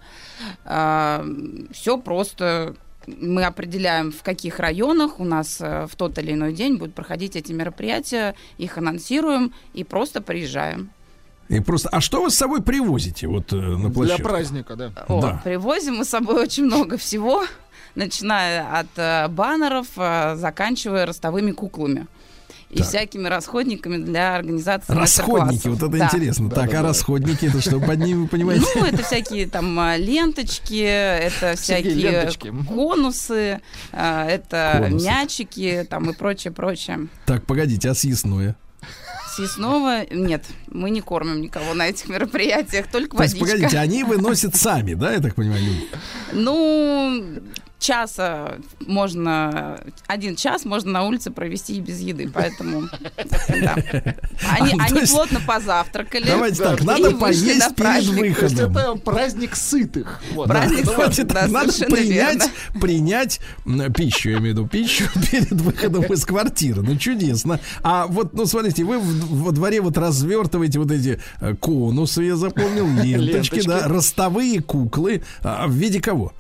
[0.64, 2.76] Все просто
[3.08, 7.36] мы определяем, в каких районах у нас э, в тот или иной день будут проходить
[7.36, 10.90] эти мероприятия, их анонсируем и просто приезжаем.
[11.48, 14.24] И просто, а что вы с собой привозите вот э, на Для площадку?
[14.24, 14.92] праздника, да.
[15.08, 15.42] О, Да.
[15.44, 17.44] Привозим мы с собой очень много всего,
[17.96, 22.08] начиная от э, баннеров, заканчивая ростовыми куклами.
[22.72, 22.88] И Так.
[22.88, 26.06] всякими расходниками для организации Расходники, вот это Да.
[26.06, 26.50] интересно.
[26.50, 28.66] так, а расходники, это что под ними, вы понимаете?
[28.76, 32.54] Ну, это всякие там а, ленточки, это Всякие всякие ленточки.
[32.68, 33.62] Конусы,
[33.94, 35.06] а, это Конусы.
[35.06, 37.08] мячики там и прочее, прочее.
[37.26, 38.56] Так, погодите, а съестное?
[39.36, 43.56] Съестного нет, мы не кормим никого на этих мероприятиях, только То есть, водичка.
[43.58, 45.88] погодите, они выносят сами, да, я так понимаю, люди?
[46.32, 47.24] Ну,
[47.86, 48.56] часа
[48.86, 52.84] можно, один час можно на улице провести и без еды, поэтому
[53.62, 53.76] да.
[54.58, 56.26] Они, А, они есть- плотно позавтракали.
[56.26, 57.76] Давайте так, надо поесть перед.
[58.06, 58.78] То выходом.
[58.78, 60.22] это праздник сытых.
[60.34, 60.48] Вот.
[60.48, 62.82] Праздник сытых, да, надо принять, верно.
[62.82, 63.40] принять
[63.96, 66.82] пищу, я имею в виду пищу перед выходом из квартиры.
[66.82, 67.60] Ну, чудесно.
[67.84, 72.88] А вот, ну, смотрите, вы во дворе вот развертываете вот эти э, конусы, я запомнил,
[72.88, 73.68] ленточки, Ленточки.
[73.68, 75.24] да, ростовые куклы.
[75.42, 76.34] А в виде кого?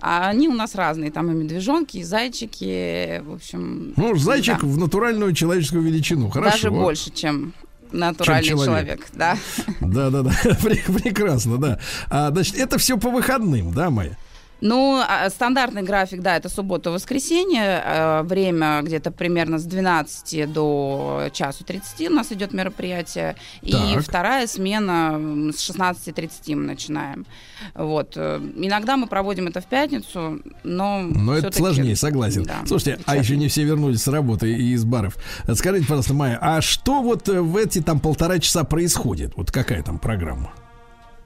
[0.00, 3.92] А они у нас разные, там и медвежонки, и зайчики, в общем.
[3.96, 4.66] Ну, зайчик да.
[4.66, 6.30] в натуральную человеческую величину.
[6.30, 6.52] Хорошо.
[6.52, 7.52] Даже больше, чем
[7.92, 8.66] натуральный человек.
[8.66, 9.06] человек.
[9.12, 9.36] Да.
[9.80, 10.30] Да, да, да.
[10.62, 11.78] Пре- Прекрасно, да.
[12.08, 14.16] А, значит, это все по выходным, да, Майя?
[14.60, 17.82] Ну, а, стандартный график, да, это суббота-воскресенье.
[17.84, 23.36] э, Время где-то примерно с 12 до часу 30 у нас идет мероприятие.
[23.62, 24.02] И Так.
[24.02, 27.26] вторая смена с 16.30 мы начинаем.
[27.74, 28.12] Вот.
[28.16, 32.44] э, Иногда мы проводим это в пятницу, но Но это сложнее, согласен.
[32.44, 35.16] Да, Слушайте, а еще не все вернулись с работы и из баров.
[35.54, 39.32] Скажите, пожалуйста, Майя, а что вот э, в эти там полтора часа происходит?
[39.36, 40.52] Вот какая там программа?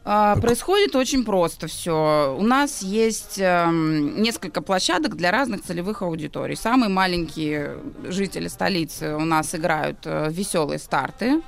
[0.06, 2.36] А, Происходит очень просто все.
[2.38, 6.56] У нас есть эм, несколько площадок для разных целевых аудиторий.
[6.56, 7.78] Самые маленькие
[8.08, 11.40] жители столицы у нас играют э, веселые старты.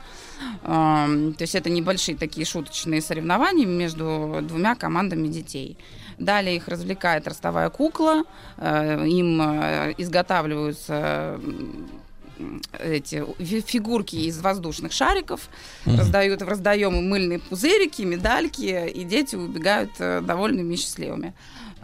[0.64, 5.76] Эм, То есть это небольшие такие шуточные соревнования между двумя командами детей.
[6.18, 8.24] Далее их развлекает ростовая кукла.
[8.56, 11.38] Э, Им э, изготавливаются
[12.78, 15.48] эти фи- фигурки из воздушных шариков,
[15.84, 21.32] раздают, раздаем им мыльные пузырики, медальки, и дети убегают э, довольными и счастливыми.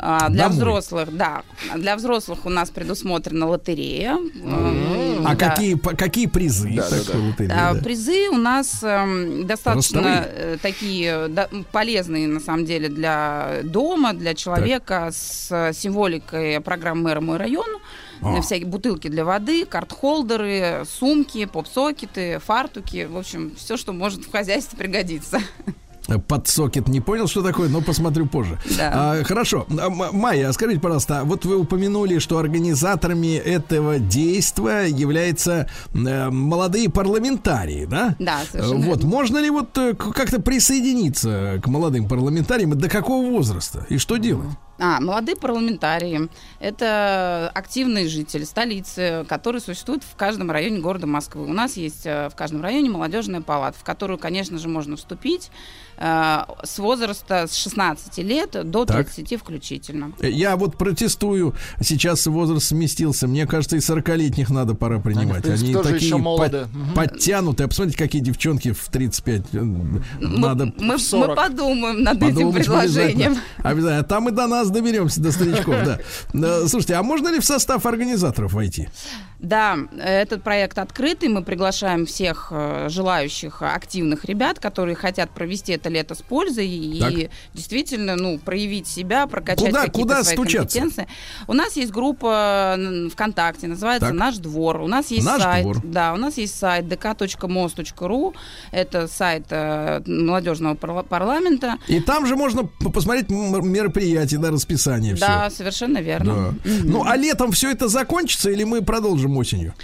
[0.04, 0.56] А, для Домой.
[0.56, 1.42] взрослых, да,
[1.76, 4.16] для взрослых у нас предусмотрена лотерея.
[4.16, 5.50] Эм, А да.
[5.50, 7.18] какие, по- какие призы Да, да, да.
[7.18, 7.82] лотереи, А, да?
[7.82, 14.34] Призы у нас эм, достаточно э, такие да, полезные, на самом деле, для дома, для
[14.34, 17.66] человека с э, символикой программы «Мэра мой район».
[17.76, 17.78] А.
[18.22, 23.06] Э, Всякие бутылки для воды, карт-холдеры, сумки, поп-сокеты, фартуки.
[23.10, 25.40] В общем, все, что может в хозяйстве пригодиться.
[26.26, 28.58] Под сокет не понял, что такое, но посмотрю позже.
[28.76, 28.90] Да.
[29.20, 29.66] А, хорошо.
[29.80, 36.28] А, Майя, а скажите, пожалуйста, а вот вы упомянули, что организаторами этого действия являются э,
[36.30, 38.16] молодые парламентарии, да?
[38.18, 42.72] Да, Э, совершенно Вот, можно ли вот э, как-то присоединиться к молодым парламентариям?
[42.72, 43.86] И До какого возраста?
[43.88, 44.48] И что делать?
[44.78, 46.28] А, молодые парламентарии–
[46.60, 51.44] это активные жители столицы, которые существуют в каждом районе города Москвы.
[51.46, 55.50] У нас есть э, в каждом районе молодежная палата, в которую, конечно же, можно вступить
[55.98, 59.08] э, с возраста с 16 лет до Так.
[59.10, 60.12] 30 включительно.
[60.20, 63.28] Э, Я вот протестую, сейчас возраст сместился.
[63.28, 65.42] Мне кажется, и 40-летних надо пора принимать.
[65.42, 66.66] принципе, Они такие еще под- молоды.
[66.96, 67.66] Подтянутые.
[67.66, 69.42] А посмотрите, какие девчонки в 35.
[69.52, 69.60] э,
[70.18, 71.36] Надо мы, мы, мы 40.
[71.36, 73.32] подумаем над этим Подумать предложением.
[73.32, 73.42] Обязательно.
[73.70, 74.02] Обязательно.
[74.04, 75.76] Там и до нас доберемся, до старичков,
[76.32, 76.68] да.
[76.68, 78.89] Слушайте, а можно ли в состав организаторов войти?
[79.39, 81.28] Да, этот проект открытый.
[81.28, 87.01] Мы приглашаем всех э, желающих активных ребят, которые хотят провести это лето с пользой и
[87.01, 87.12] Так.
[87.52, 90.78] действительно, ну, проявить себя, прокачать Куда- какие-то куда свои стучаться?
[90.78, 91.09] компетенции.
[91.48, 92.78] У нас есть группа
[93.12, 94.16] ВКонтакте, называется Так.
[94.16, 94.80] Наш двор.
[94.80, 95.64] У нас есть Наш сайт.
[95.64, 95.80] двор.
[95.82, 98.34] Да, у нас есть сайт dk.mos.ru.
[98.70, 101.78] Это сайт э, молодежного парла- парламента.
[101.89, 105.14] И там же можно посмотреть м- мероприятие, да, расписание.
[105.14, 105.58] Да, все.
[105.58, 106.00] совершенно Да.
[106.00, 106.32] верно.
[106.64, 106.90] Мгм.
[106.90, 109.74] Ну, а летом все это закончится или мы продолжим осенью?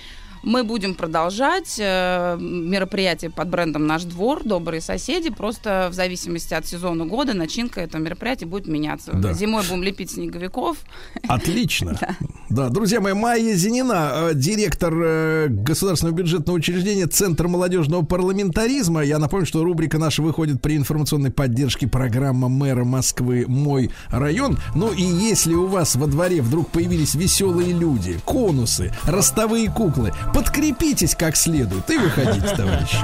[0.43, 5.31] Мы будем продолжать э, мероприятие под брендом «Наш двор», «Добрые соседи».
[5.31, 9.13] Просто в зависимости от сезона года начинка этого мероприятия будет меняться.
[9.15, 9.33] Да.
[9.33, 10.79] Зимой будем лепить снеговиков.
[11.27, 11.99] Отлично.
[12.49, 12.67] Да.
[12.67, 19.03] да, друзья мои, Майя Зинина, э, директор э, государственного бюджетного учреждения Центр молодежного парламентаризма.
[19.03, 24.59] Я напомню, что рубрика наша выходит при информационной поддержке программы мэра Москвы «Мой район».
[24.75, 31.15] Ну и если у вас во дворе вдруг появились веселые люди, конусы, ростовые куклы, подкрепитесь
[31.15, 32.99] как следует и выходите, товарищи.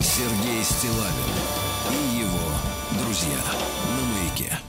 [0.00, 1.36] Сергей Стилавин
[1.90, 3.38] и его друзья
[3.96, 4.65] на маяке.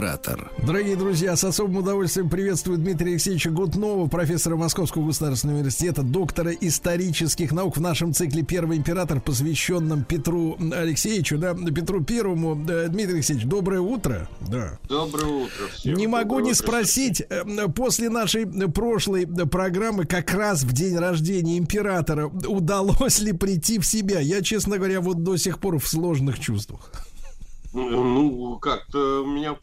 [0.00, 0.50] Император.
[0.66, 7.52] Дорогие друзья, с особым удовольствием приветствую Дмитрия Алексеевича Гутнова, профессора Московского государственного университета, доктора исторических
[7.52, 12.54] наук в нашем цикле «Первый император», посвященном Петру Алексеевичу, да, Петру Первому.
[12.54, 14.26] Дмитрий Алексеевич, доброе утро.
[14.40, 14.78] Да.
[14.88, 15.94] Доброе утро всем.
[15.94, 16.62] Не могу Доброе не утро.
[16.64, 23.78] спросить, э, после нашей прошлой программы, как раз в день рождения императора, удалось ли прийти
[23.78, 24.20] в себя?
[24.20, 26.79] Я, честно говоря, вот до сих пор в сложных чувствах.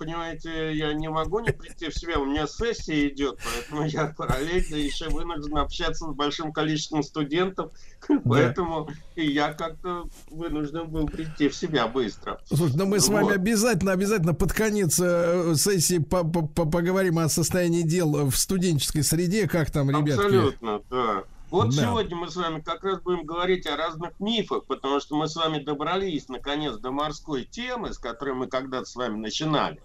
[0.07, 2.17] Понимаете, я не могу не прийти в себя.
[2.17, 7.71] У меня сессия идет, поэтому я параллельно еще вынужден общаться с большим количеством студентов.
[8.23, 12.39] Поэтому и я как-то вынужден был прийти в себя быстро.
[12.45, 13.33] Слушай, ну мы с вами Вот.
[13.33, 19.01] обязательно, обязательно под конец э, сессии по- по- по- поговорим о состоянии дел в студенческой
[19.03, 20.11] среде, как там, ребятки.
[20.11, 21.23] Абсолютно, да.
[21.49, 21.81] Вот Да.
[21.81, 25.35] сегодня мы с вами как раз будем говорить о разных мифах, потому что мы с
[25.35, 29.81] вами добрались наконец до морской темы, с которой мы когда-то с вами начинали.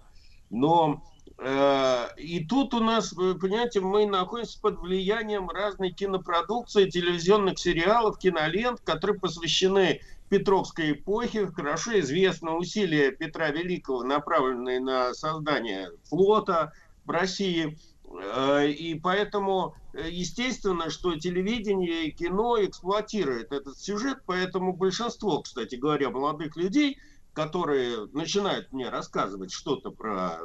[0.49, 1.03] Но
[1.37, 8.17] э, и тут у нас, вы понимаете, мы находимся под влиянием разной кинопродукции, телевизионных сериалов,
[8.19, 11.47] кинолент, которые посвящены Петровской эпохе.
[11.47, 16.73] Хорошо известно усилия Петра Великого, направленные на создание флота
[17.05, 17.77] в России.
[18.21, 25.75] Э, И поэтому, э, естественно, что телевидение и кино эксплуатирует этот сюжет, поэтому большинство, кстати
[25.75, 26.97] говоря, молодых людей,
[27.33, 30.39] которые начинают мне рассказывать что-то про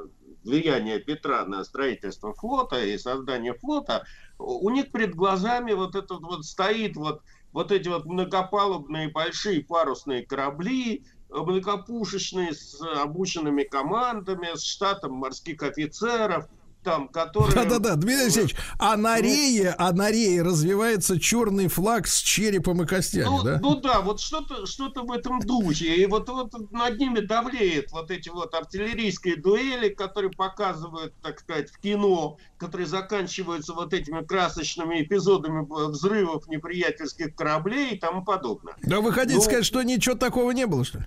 [0.44, 4.04] влияние Петра на строительство флота и создание флота,
[4.38, 10.24] у них перед глазами вот этот вот стоит вот, вот эти вот многопалубные большие парусные
[10.24, 16.46] корабли, многопушечные с обученными командами, с штатом морских офицеров,
[16.82, 17.54] там, которые...
[17.54, 22.86] Да-да-да, Дмитрий Алексеевич, а на рее, а на рее развивается черный флаг с черепом и
[22.86, 23.58] костями, Ну да?
[23.60, 25.96] ну да, вот что-то что в этом духе.
[25.96, 31.70] И вот, вот над ними давлеют вот эти вот артиллерийские дуэли, которые показывают, так сказать,
[31.70, 38.74] в кино, которые заканчиваются вот этими красочными эпизодами взрывов неприятельских кораблей и тому подобное.
[38.82, 41.06] Да вы хотите Ну, сказать, что ничего такого не было, что ли?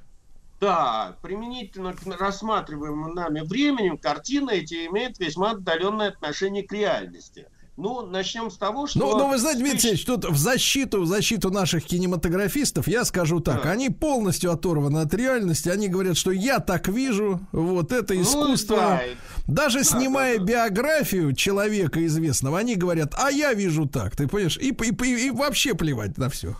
[0.62, 7.48] Да, применительно к рассматриваемым нами временем, картины эти имеют весьма отдаленное отношение к реальности.
[7.78, 9.00] Ну, начнем с того, что...
[9.00, 13.40] Ну, ну, вы знаете, Дмитрий Алексеевич, тут в защиту, в защиту наших кинематографистов я скажу
[13.40, 13.72] так, Да.
[13.72, 18.76] они полностью оторваны от реальности, они говорят, что я так вижу, вот это Ну, искусство.
[18.78, 19.02] да.
[19.48, 20.46] Даже снимая да, да.
[20.68, 25.32] биографию человека известного, они говорят, а я вижу так, ты понимаешь, и, и- и- и
[25.32, 26.56] вообще плевать на все.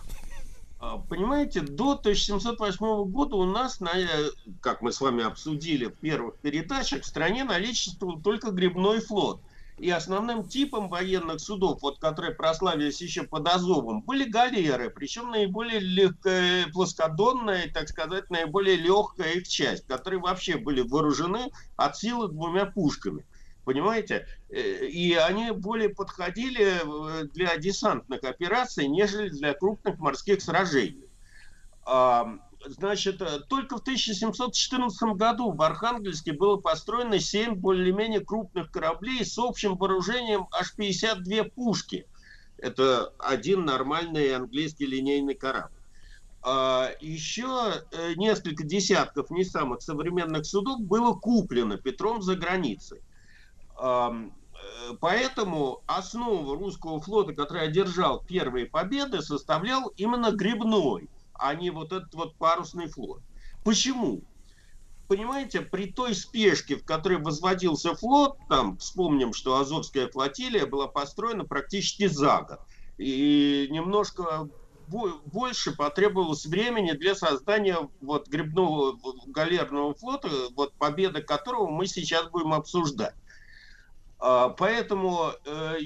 [0.82, 4.30] А, Понимаете, до 1708 года у нас, на, э,
[4.60, 9.40] как мы с вами обсудили в первых передачах, в стране наличествовал только грибной флот.
[9.78, 15.78] И основным типом военных судов, вот, которые прославились еще под Азовом, были галеры, причем наиболее
[15.78, 22.66] легкая, плоскодонная, так сказать, наиболее легкая их часть, которые вообще были вооружены от силы двумя
[22.66, 23.24] пушками.
[23.64, 24.26] Понимаете?
[24.48, 31.08] Э, И они более подходили э, для десантных операций, нежели для крупных морских сражений.
[31.84, 39.24] А, Значит, э, только в 1714 году в Архангельске было построено 7 более-менее крупных кораблей
[39.24, 42.06] с общим вооружением аж 52 пушки.
[42.58, 45.72] Это один нормальный английский линейный корабль.
[46.42, 47.84] А, Еще
[48.16, 53.00] несколько десятков не самых современных судов было куплено Петром за границей.
[53.82, 54.10] Э,
[55.00, 62.12] Поэтому основу русского флота, который одержал первые победы, составлял именно грибной, а не вот этот
[62.14, 63.22] вот парусный флот.
[63.64, 64.22] Почему?
[65.08, 71.44] Понимаете, при той спешке, в которой возводился флот, там вспомним, что Азовская флотилия была построена
[71.44, 72.60] практически за год.
[72.98, 74.48] И немножко
[74.86, 78.96] бо- больше потребовалось времени для создания вот грибного
[79.26, 83.14] галерного флота, вот победы которого мы сейчас будем обсуждать.
[84.24, 85.78] А, Поэтому, э,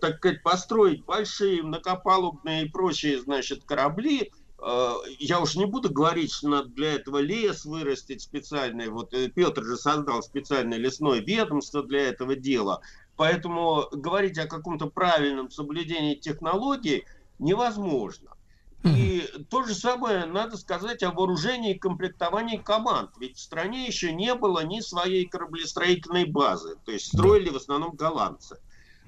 [0.00, 4.30] так сказать, построить большие многопалубные и прочие, значит, корабли,
[4.64, 8.88] э, я уж не буду говорить, что надо для этого лес вырастить специальный.
[8.90, 12.80] Вот э, Петр же создал специальное лесное ведомство для этого дела.
[13.16, 17.06] Поэтому говорить о каком-то правильном соблюдении технологий
[17.40, 18.37] невозможно.
[18.84, 23.10] И то же самое надо сказать о вооружении и комплектовании команд.
[23.18, 26.76] Ведь в стране еще не было ни своей кораблестроительной базы.
[26.84, 28.58] То есть строили в основном голландцы.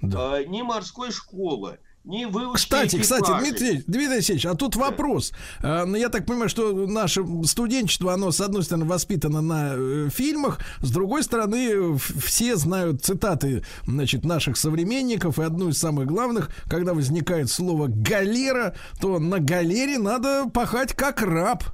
[0.02, 0.40] Да.
[0.40, 3.31] Э, ни морской школы, ни выучки Кстати, кстати.
[3.40, 5.32] Дмитрий, Дмитрий Алексеевич, а тут вопрос.
[5.62, 10.09] Э, ну, Я так понимаю, что наше студенчество, оно, с одной стороны, воспитано на э,
[10.12, 16.51] фильмах, с другой стороны, все знают цитаты, значит, наших современников, и одну из самых главных,
[16.66, 21.64] когда возникает слово «галера», то на галере надо пахать как раб.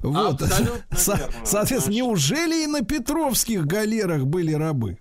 [0.00, 0.40] Вот.
[0.40, 1.34] Абсолютно Со- верно.
[1.44, 4.98] Соответственно, неужели и на Петровских галерах были рабы?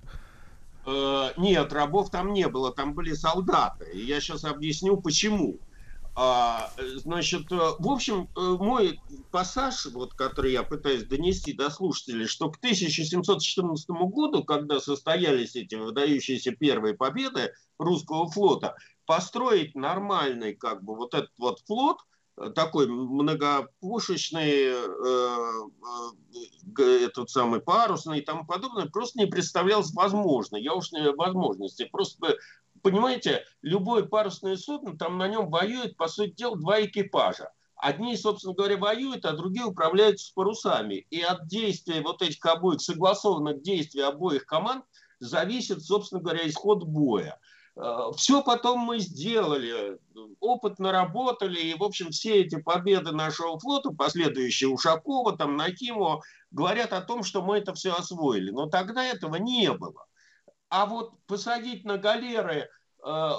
[0.85, 3.85] Э, Нет, рабов там не было, там были солдаты.
[3.93, 5.61] Я сейчас объясню, почему.
[6.15, 9.01] А, значит, э, в общем, э, мой
[9.31, 15.75] пассаж, вот, который я пытаюсь донести до слушателей, что к 1714 году, когда состоялись эти
[15.75, 21.97] выдающиеся первые победы русского флота, построить нормальный, как бы, вот этот вот флот,
[22.55, 24.87] такой многопушечный, э,
[26.77, 30.57] э, этот самый парусный и тому подобное, просто не представлялось возможно.
[30.57, 31.87] Я уж не возможности.
[31.91, 32.37] Просто,
[32.81, 37.51] понимаете, любое парусное судно, там на нем воюет, по сути дела, два экипажа.
[37.75, 41.05] Одни, собственно говоря, воюют, а другие управляются с парусами.
[41.09, 44.85] И от действия вот этих обоих, согласованных действий обоих команд,
[45.19, 47.39] зависит, собственно говоря, исход боя.
[48.15, 49.97] Все потом мы сделали,
[50.39, 56.21] опыт наработали, и, в общем, все эти победы нашего флота, последующие Ушакова, там, Накимова,
[56.51, 58.51] говорят о том, что мы это все освоили.
[58.51, 60.05] Но тогда этого не было.
[60.69, 62.69] А вот посадить на галеры
[63.05, 63.31] э, э,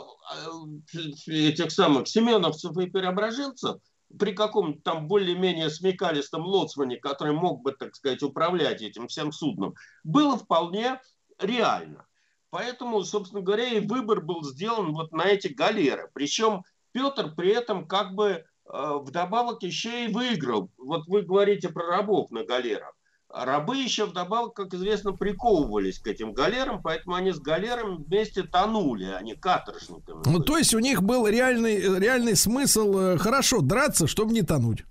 [1.27, 3.77] этих самых семеновцев и преображенцев
[4.19, 9.75] при каком-то там более-менее смекалистом лоцмане, который мог бы, так сказать, управлять этим всем судном,
[10.03, 11.01] было вполне
[11.39, 12.07] реально.
[12.55, 16.09] Поэтому, собственно говоря, и выбор был сделан вот на эти галеры.
[16.15, 16.63] Причем
[16.93, 18.43] Петр при этом как бы э,
[19.03, 20.71] вдобавок еще и выиграл.
[20.79, 22.95] Вот вы говорите про рабов на галерах.
[23.29, 29.07] Рабы еще вдобавок, как известно, приковывались к этим галерам, поэтому они с галерами вместе тонули,
[29.07, 30.23] а не каторжниками.
[30.25, 34.85] Ну, то есть у них был реальный, реальный смысл э, хорошо драться, чтобы не тонуть.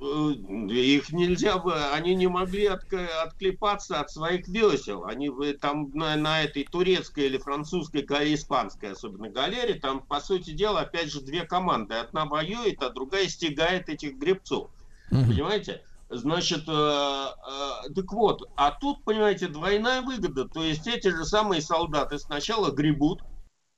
[0.00, 0.32] Э,
[0.70, 5.04] Их нельзя бы, они не могли отка- отклепаться от своих весел.
[5.04, 10.52] Они там на, на этой турецкой или французской, га- испанской, особенно галере, там, по сути
[10.52, 11.94] дела, опять же, две команды.
[11.96, 14.70] Одна воюет, а другая стегает этих гребцов.
[15.10, 15.82] Понимаете?
[16.08, 20.48] Значит, э, э, так вот, а тут, понимаете, двойная выгода.
[20.48, 23.22] То есть эти же самые солдаты сначала гребут,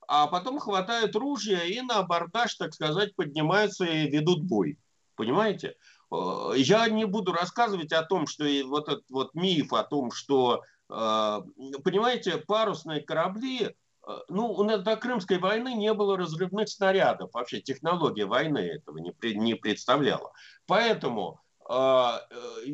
[0.07, 4.79] а потом хватают ружья и на абордаж, так сказать, поднимаются и ведут бой.
[5.15, 5.67] Понимаете?
[5.67, 5.73] Э,
[6.55, 10.63] Я не буду рассказывать о том, что и вот этот вот миф о том, что,
[10.89, 11.41] э,
[11.83, 13.71] понимаете, парусные корабли, э,
[14.29, 17.31] ну, у нас до Крымской войны не было разрывных снарядов.
[17.33, 20.33] Вообще технология войны этого не, не представляла.
[20.67, 21.42] Поэтому э, э,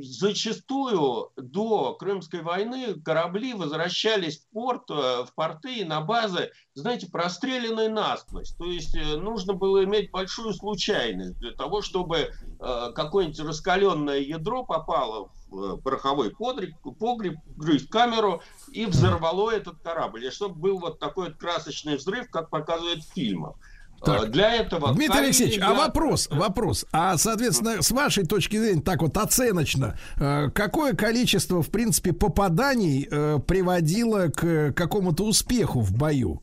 [0.02, 7.08] зачастую до Крымской войны корабли возвращались в порт, э, в порты и на базы, знаете,
[7.08, 8.54] простреленные насквозь.
[8.54, 12.18] То есть э, нужно было иметь большую случайность для того, чтобы
[12.60, 18.42] э, какое-нибудь раскаленное ядро попало в э, пороховой погреб, погреб, грызть камеру
[18.72, 20.26] и взорвало этот корабль.
[20.26, 23.56] И чтобы был вот такой вот красочный взрыв, как показывают в фильмах.
[24.04, 24.24] Так.
[24.24, 24.94] Э, Для этого...
[24.94, 26.86] Дмитрий Алексеевич, а я- вопрос, вопрос.
[26.92, 33.08] А, соответственно, с вашей точки зрения, так вот оценочно, э, какое количество, в принципе, попаданий
[33.10, 36.42] э, приводило к какому-то успеху в бою?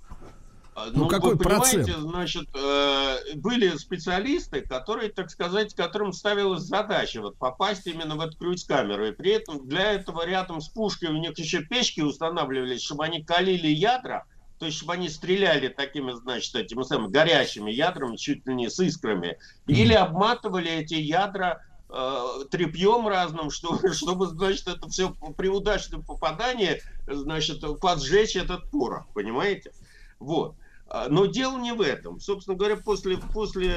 [0.93, 1.89] Ну, какой вы процент?
[1.89, 8.37] значит, э, были специалисты, которые, так сказать, которым ставилась задача вот попасть именно в эту
[8.37, 9.07] ключ-камеру.
[9.07, 13.25] И при этом для этого рядом с пушкой у них еще печки устанавливались, чтобы они
[13.25, 14.27] калили ядра,
[14.59, 18.79] то есть чтобы они стреляли такими, значит, этими самыми горячими ядрами, чуть ли не с
[18.81, 26.05] искрами, или обматывали эти ядра э, тряпьем разным, что, чтобы, значит, это все при удачном
[26.05, 29.73] попадании, значит, поджечь этот порох, понимаете?
[30.19, 30.57] Вот.
[30.89, 32.21] А, Но дело не в этом.
[32.21, 33.75] Собственно говоря, после, после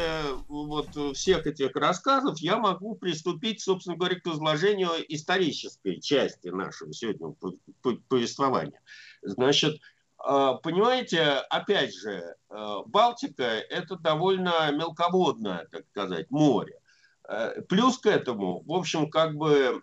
[0.47, 7.29] вот всех этих рассказов я могу приступить, собственно говоря, к изложению исторической части нашего сегодня
[7.31, 8.79] по- по- повествования.
[9.23, 9.81] Значит,
[10.19, 16.79] понимаете, опять же, а, Балтика– это довольно мелководное, так сказать, море.
[17.27, 19.81] Э, Плюс к этому, в общем, как бы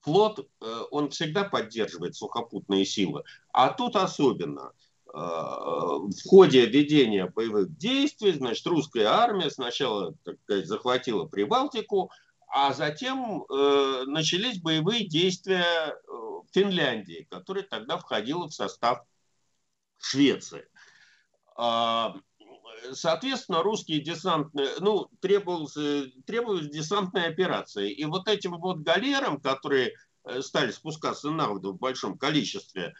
[0.00, 3.22] флот, э, он всегда поддерживает сухопутные силы,
[3.52, 4.72] а тут особенно–
[5.14, 12.10] э, в ходе ведения боевых действий, значит, русская армия сначала, так сказать, захватила Прибалтику,
[12.48, 19.04] а затем э, начались боевые действия э, в Финляндии, которая тогда входила в состав
[19.98, 20.68] Швеции.
[21.56, 22.14] А,
[22.92, 25.74] Соответственно, русские десантные, ну, требовалась,
[26.26, 27.86] требовалась десантная операция.
[27.86, 29.94] И вот этим вот галерам, которые
[30.24, 32.94] э, стали спускаться на воду в большом количестве,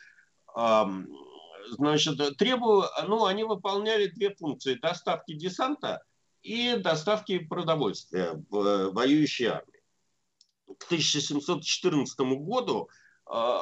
[1.71, 4.75] значит, требовал, ну, они выполняли две функции.
[4.75, 6.03] Доставки десанта
[6.43, 9.83] и доставки продовольствия в э, воюющей армии.
[10.79, 12.89] К 1714 году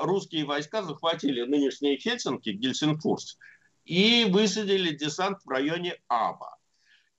[0.03, 3.39] русские войска захватили нынешние Хельсинки, Гельсингфорс,
[3.85, 6.59] и высадили десант в районе Аба.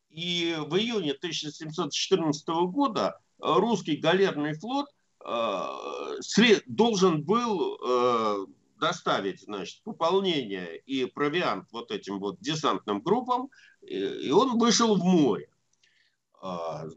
[0.10, 4.88] И в июне 1714 года русский галерный флот
[5.26, 8.46] э, должен был э,
[8.80, 13.50] доставить, значит, пополнение и провиант вот этим вот десантным группам,
[13.82, 15.50] и, он вышел в море.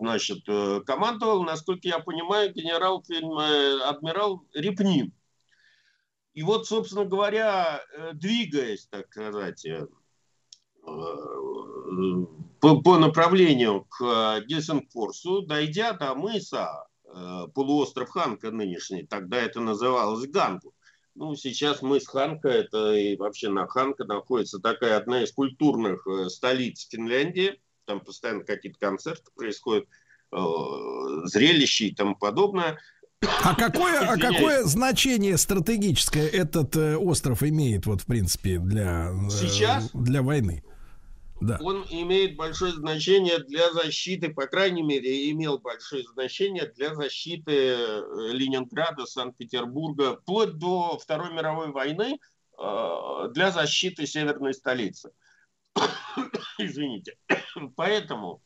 [0.01, 5.13] Значит, э, командовал, насколько я понимаю, генерал, э, адмирал Репнин.
[6.37, 9.87] И вот, собственно говоря, э, двигаясь, так сказать, э,
[10.87, 12.27] э,
[12.61, 16.87] по, направлению к Гельсингфорсу, дойдя до мыса,
[17.55, 20.75] полуостров Ханка нынешний, тогда это называлось Гангу.
[21.15, 26.87] Ну, сейчас мыс Ханка, это и вообще на Ханка находится такая одна из культурных столиц
[26.91, 27.59] Финляндии.
[27.87, 29.89] Там постоянно какие-то концерты происходят,
[30.31, 32.79] зрелища и тому подобное.
[33.23, 39.31] А какое, а какое значение стратегическое этот э, остров имеет, вот, в принципе, для, э,
[39.31, 39.91] Сейчас?
[39.95, 40.63] для войны?
[41.41, 41.59] Да.
[41.63, 48.03] Он имеет большое значение для защиты, по крайней мере, имел большое значение для защиты э,
[48.33, 52.19] Ленинграда, Санкт-Петербурга, вплоть до Второй мировой войны
[52.59, 55.11] для защиты северной столицы.
[56.59, 57.19] Извините.
[57.77, 58.41] Поэтому,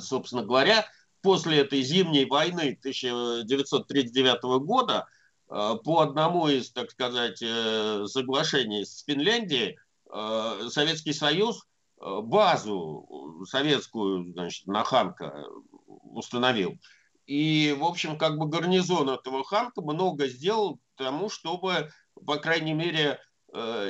[0.00, 0.84] собственно говоря,
[1.22, 5.06] после этой зимней войны 1939 года
[5.48, 9.78] э, по одному из, так сказать, э, соглашений с Финляндией
[10.12, 11.66] э, Советский Союз
[12.04, 15.46] базу советскую, значит, на Ханка
[15.86, 16.76] установил.
[17.26, 21.92] И, в общем, как бы гарнизон этого Ханка много сделал тому, чтобы,
[22.26, 23.20] по крайней мере,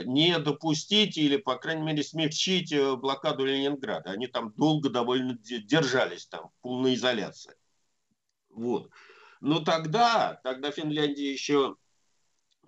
[0.06, 4.10] не допустить или, по крайней мере, смягчить э, блокаду Ленинграда.
[4.10, 7.54] Они там долго довольно де- держались, там, в полной изоляции.
[8.50, 8.90] Вот.
[9.40, 11.76] Но тогда, тогда Финляндия еще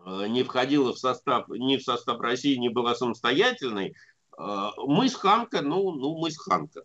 [0.04, 3.96] э, не входила в состав, ни в состав России, не была самостоятельной,
[4.38, 6.80] э, мыс Ханка, ну, ну, Ханка.
[6.80, 6.84] Э,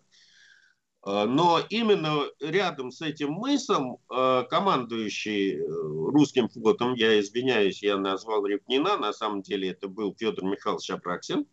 [1.06, 8.46] Но именно рядом с этим мысом э, командующий э, русским флотом, я извиняюсь, я назвал
[8.46, 11.48] Репнина, на самом деле это был Федор Михайлович Апраксин,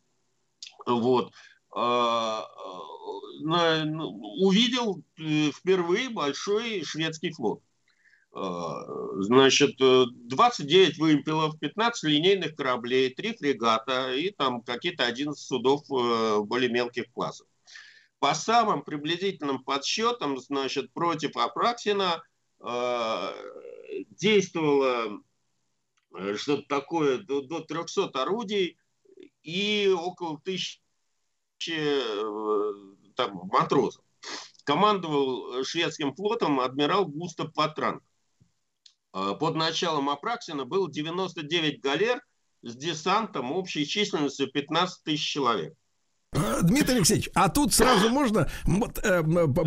[0.85, 1.33] вот,
[1.77, 2.41] э, э,
[3.41, 7.63] ну, увидел э, впервые большой шведский флот.
[8.35, 15.83] Э, Значит, э, 29 вымпелов, 15 линейных кораблей, 3 фрегата и там какие-то 11 судов
[15.91, 17.47] э, более мелких классов.
[18.19, 22.23] По самым приблизительным подсчетам, значит, против Апраксина
[22.61, 23.33] э,
[24.11, 25.23] действовало
[26.15, 28.79] э, что-то такое до, до 300 орудий
[29.43, 30.81] и около тысячи
[31.69, 32.73] э,
[33.17, 34.03] там, матросов.
[34.65, 38.03] Командовал шведским флотом адмирал Густав Патранг.
[39.13, 42.23] Э, Под началом Апраксина было 99 галер
[42.63, 45.75] с десантом общей численностью 15 тысяч человек.
[46.37, 49.23] Э, Дмитрий Алексеевич, а тут сразу можно э,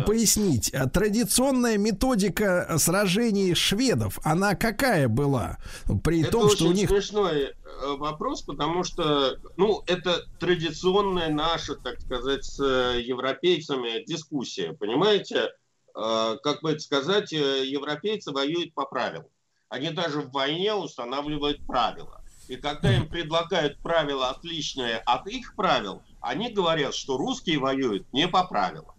[0.06, 0.72] пояснить.
[0.92, 5.58] Традиционная методика сражений шведов, она какая была?
[6.04, 6.88] При Это том, очень что у них...
[6.88, 7.52] смешной э,
[7.96, 15.50] вопрос, потому что, ну, это традиционная наша, так сказать, с европейцами дискуссия, понимаете?
[15.92, 19.26] Как бы это сказать, европейцы воюют по правилам.
[19.68, 22.22] Они даже в войне устанавливают правила.
[22.46, 28.28] И когда им предлагают правила отличные от их правил, они говорят, что русские воюют не
[28.28, 28.94] по правилам.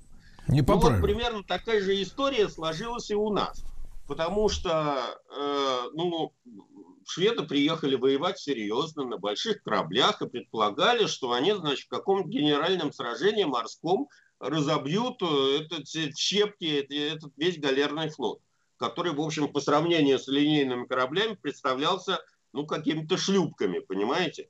[0.48, 1.02] Не по Ну, вот правилам.
[1.04, 3.64] примерно такая же история сложилась и у нас.
[4.08, 6.34] Потому что, э, ну,
[7.08, 12.92] шведы приехали воевать серьезно на больших кораблях и предполагали, что они, значит, в каком-то генеральном
[12.92, 18.40] сражении морском разобьют э, этот, щепки эт- этот весь галерный флот,
[18.78, 22.20] который, в общем, по сравнению с линейными кораблями представлялся,
[22.52, 24.50] ну, какими-то шлюпками, понимаете?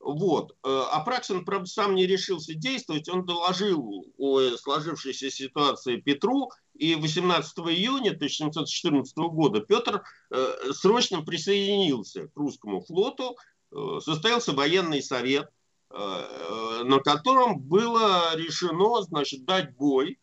[0.00, 0.56] Вот.
[0.64, 3.08] Э, Апраксин, правда, сам не решился действовать.
[3.08, 6.50] Он доложил о сложившейся ситуации Петру.
[6.74, 13.36] И 18 июня 1714 года Петр э, срочно присоединился к русскому флоту.
[13.72, 15.50] Э, Состоялся военный совет,
[15.90, 20.18] на котором было решено значит, дать бой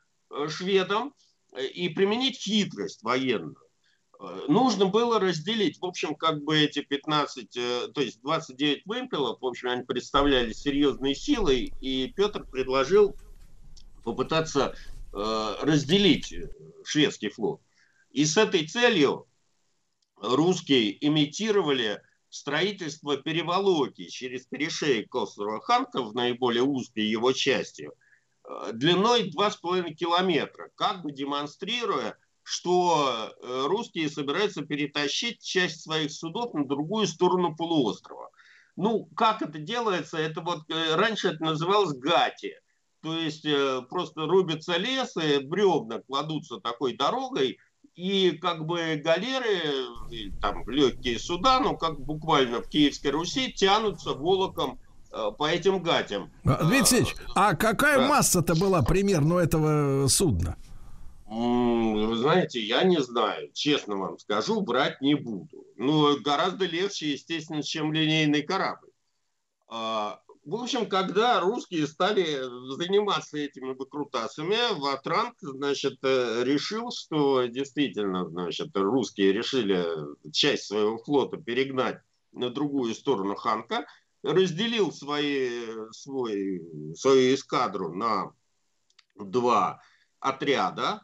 [0.48, 1.16] шведам
[1.58, 3.65] и применить хитрость военную.
[4.26, 9.42] Э, Нужно было разделить, в общем, как бы эти 15, э, то есть 29 вымпелов,
[9.42, 13.16] в общем, они представляли серьезной силой, и Петр предложил
[14.04, 14.76] попытаться
[15.14, 16.34] э, разделить
[16.84, 17.62] шведский флот.
[18.12, 19.28] И с этой целью
[20.18, 27.90] русские имитировали строительство переволоки через перешеек острова Ханка в наиболее узкой его части
[28.74, 36.64] длиной 2,5 километра, как бы демонстрируя, что э, русские собираются перетащить часть своих судов на
[36.64, 38.30] другую сторону полуострова.
[38.76, 40.20] Ну, как это делается?
[40.20, 42.54] Это вот э, раньше это называлось гати.
[43.02, 47.58] То есть э, просто рубится лес, и бревна кладутся такой дорогой,
[47.96, 54.12] и как бы галеры, и там легкие суда, ну как буквально в Киевской Руси, тянутся
[54.12, 56.30] волоком по этим гатям.
[56.44, 58.08] А, Дмитрий Алексеевич, а какая да.
[58.08, 60.58] масса-то была примерно этого судна?
[61.38, 65.66] Вы знаете, я не знаю, честно вам скажу, брать не буду.
[65.76, 68.92] Ну, гораздо легче, естественно, чем линейный корабль.
[69.68, 72.42] А, В общем, когда русские стали
[72.78, 79.86] заниматься этими выкрутасами, Ватранг, значит, э, решил, что действительно, значит, русские решили
[80.32, 82.00] часть своего флота перегнать
[82.32, 83.86] на другую сторону Ханка,
[84.24, 86.62] разделил свои, свой,
[86.96, 88.32] свою эскадру на
[89.16, 89.82] два
[90.22, 91.02] отряда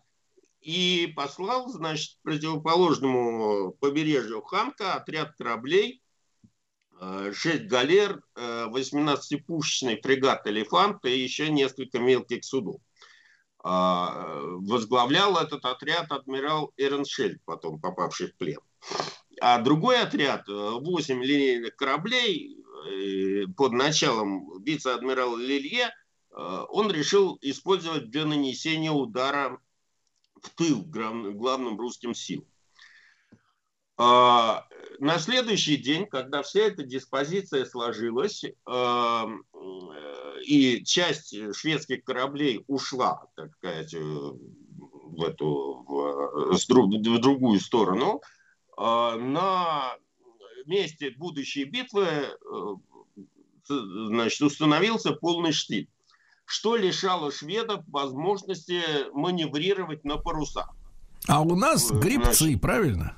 [0.61, 6.01] и послал, значит, противоположному побережью Ханка отряд кораблей,
[6.99, 12.79] 6 галер, 18-пушечный фрегат «Элефант» и еще несколько мелких судов.
[13.63, 18.59] А, Возглавлял этот отряд адмирал Эреншельд, потом попавший в плен.
[19.39, 25.89] А другой отряд, 8 линейных кораблей э, под началом вице-адмирала Лилье,
[26.31, 29.59] э, он решил использовать для нанесения удара
[30.41, 32.45] в тыл глав- главным русским силам.
[33.97, 34.68] А,
[34.99, 39.27] На следующий день, когда вся эта диспозиция сложилась, а,
[40.45, 48.22] и часть шведских кораблей ушла, так сказать, в эту в, в другую сторону,
[48.77, 49.95] а, на
[50.65, 52.05] месте будущей битвы
[53.65, 55.88] с- значит, установился полный штиль,
[56.52, 58.82] что лишало шведов возможности
[59.14, 60.69] маневрировать на парусах.
[61.28, 63.15] А у нас Э, грибцы, значит, правильно?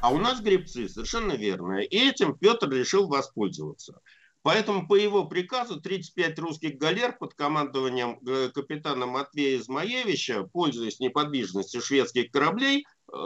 [0.00, 1.80] а у нас гребцы, совершенно верно.
[1.80, 4.00] И этим Петр решил воспользоваться.
[4.42, 11.82] Поэтому по его приказу 35 русских галер под командованием э, капитана Матвея Измаевича, пользуясь неподвижностью
[11.82, 13.16] шведских кораблей, э,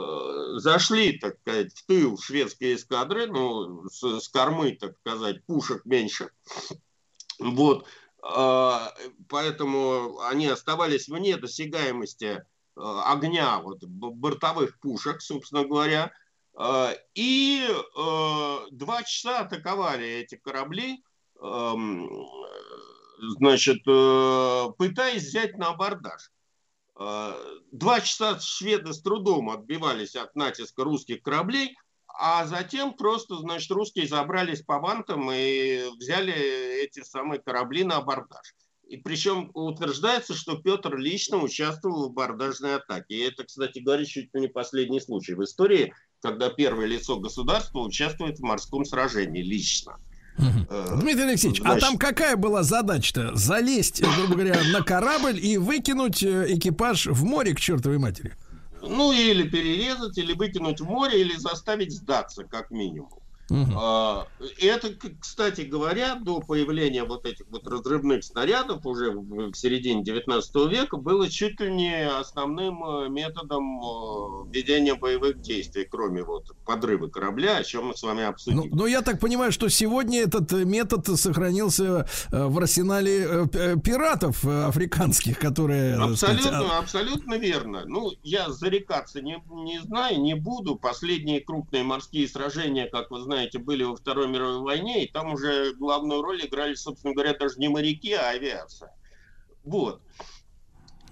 [0.57, 6.29] зашли, так сказать, в тыл шведской эскадры, ну, с, с кормы, так сказать, пушек меньше.
[7.39, 7.87] Вот.
[8.27, 8.91] А,
[9.29, 12.41] Поэтому они оставались вне досягаемости э,
[12.75, 16.11] огня вот, бортовых пушек, собственно говоря.
[16.57, 17.67] Э, И
[18.71, 21.03] два часа атаковали эти корабли,
[23.19, 26.31] значит, пытаясь взять на абордаж.
[26.95, 31.75] Два часа шведы с трудом отбивались от натиска русских кораблей,
[32.19, 36.33] а затем просто, значит, русские забрались по вантам и взяли
[36.83, 38.53] эти самые корабли на абордаж.
[38.87, 43.15] И причем утверждается, что Петр лично участвовал в абордажной атаке.
[43.15, 47.79] И это, кстати говоря, чуть ли не последний случай в истории, когда первое лицо государства
[47.79, 49.97] участвует в морском сражении лично.
[50.69, 53.35] Э, Дмитрий Алексеевич, а значит, там какая была задача-то?
[53.35, 58.33] Залезть, грубо говоря, на корабль и выкинуть э, экипаж в море к чертовой матери?
[58.87, 63.24] Ну, или перерезать, или выкинуть в море, или заставить сдаться, как минимум.
[63.49, 64.89] И Это,
[65.19, 71.29] кстати говоря, до появления вот этих вот разрывных снарядов уже в середине 19 века было
[71.29, 77.63] чуть ли не основным э, методом э, ведения боевых действий, кроме вот подрыва корабля, о
[77.63, 78.69] чем мы с вами обсудили.
[78.69, 83.47] Ну, ну, я так понимаю, что сегодня этот э, метод сохранился в арсенале
[83.83, 85.97] пиратов африканских, которые...
[85.97, 87.83] так сказать, Абсолютно, а- абсолютно верно.
[87.85, 90.75] Ну, я зарекаться не, не знаю, не буду.
[90.75, 95.73] Последние крупные морские сражения, как вы знаете, были во Второй мировой войне, и там уже
[95.73, 98.91] главную роль играли, собственно говоря, даже не моряки, а авиация.
[99.63, 100.01] Вот.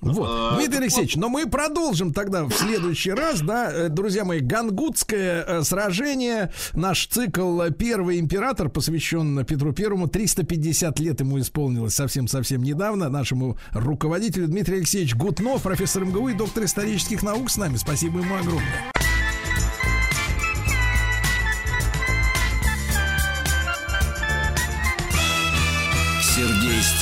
[0.04, 0.28] Вот.
[0.30, 5.46] А, Дмитрий Алексеевич, но мы продолжим тогда в следующий раз, да, э, друзья мои, Гангутское
[5.48, 13.08] э, сражение, наш цикл «Первый император», посвящен Петру Первому, 350 лет ему исполнилось совсем-совсем недавно,
[13.08, 17.78] нашему руководителю Дмитрий Алексеевич Гутнов, профессор МГУ и доктор исторических наук с нами.
[17.78, 19.03] Спасибо ему огромное.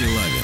[0.02, 0.41] Стилавин и его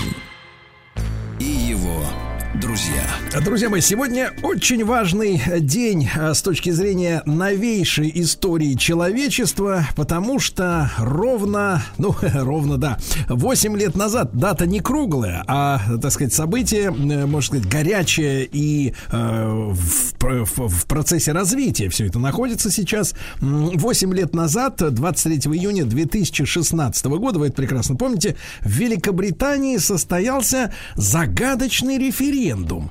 [2.77, 3.41] друзья.
[3.43, 10.91] Друзья мои, сегодня очень важный день а, с точки зрения новейшей истории человечества, потому что
[10.99, 12.99] ровно, ну, ровно, да,
[13.29, 18.93] 8 лет назад, дата не круглая, а, так сказать, событие, э, можно сказать, горячее и
[19.11, 23.15] э, в, в- в процессе развития все это находится сейчас.
[23.41, 30.71] М, 8 лет назад, 23 июня 2016 года, вы это прекрасно помните, в Великобритании состоялся
[30.95, 32.89] загадочный референдум референдум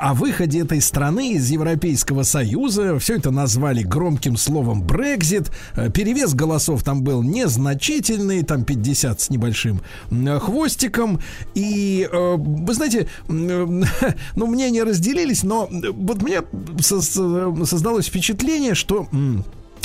[0.00, 2.98] о выходе этой страны из Европейского Союза.
[2.98, 5.50] Все это назвали громким словом Брекзит.
[5.76, 9.80] Э, Перевес голосов там был незначительный, там 50 с небольшим
[10.10, 11.20] э, хвостиком.
[11.54, 16.42] И э, вы знаете, ну, мнения разделились, но вот мне
[16.80, 19.08] со- со- создалось впечатление, что...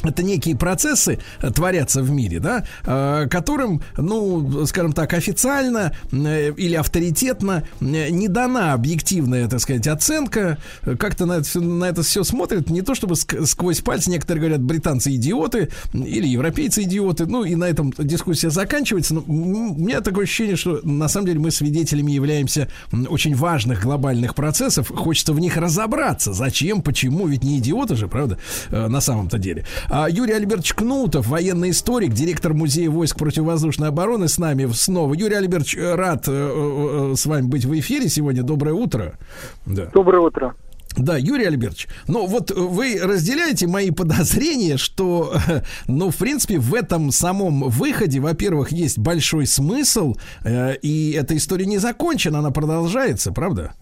[0.06, 6.52] это некие процессы э, творятся в мире, да, э, которым, ну, скажем так, официально э,
[6.56, 10.58] или авторитетно не дана объективная, так сказать, оценка.
[11.00, 14.10] Как-то на это, на это все смотрят не то чтобы ск- сквозь пальцы.
[14.10, 17.26] Некоторые говорят, британцы идиоты или европейцы идиоты.
[17.26, 19.14] Ну и на этом дискуссия заканчивается.
[19.14, 22.68] Но у меня такое ощущение, что на самом деле мы свидетелями являемся
[23.10, 24.90] очень важных глобальных процессов.
[24.90, 26.34] Хочется в них разобраться.
[26.34, 27.28] Зачем, почему?
[27.28, 28.38] Ведь не идиоты же, правда,
[28.70, 29.66] на самом-то деле.
[29.96, 35.14] А Юрий Альбертович Кнутов, военный историк, директор Музея войск противовоздушной обороны с нами снова.
[35.14, 38.42] Юрий Альбертович, э, рад э, э, с вами быть в эфире сегодня.
[38.42, 39.20] Доброе утро.
[39.68, 39.86] Да.
[39.94, 40.56] Доброе утро.
[40.98, 45.36] Да, Юрий Альбертович, ну вот вы разделяете мои подозрения, что,
[45.88, 51.68] ну, в принципе, в этом самом выходе, во-первых, есть большой смысл, э, и эта история
[51.68, 53.74] не закончена, она продолжается, правда?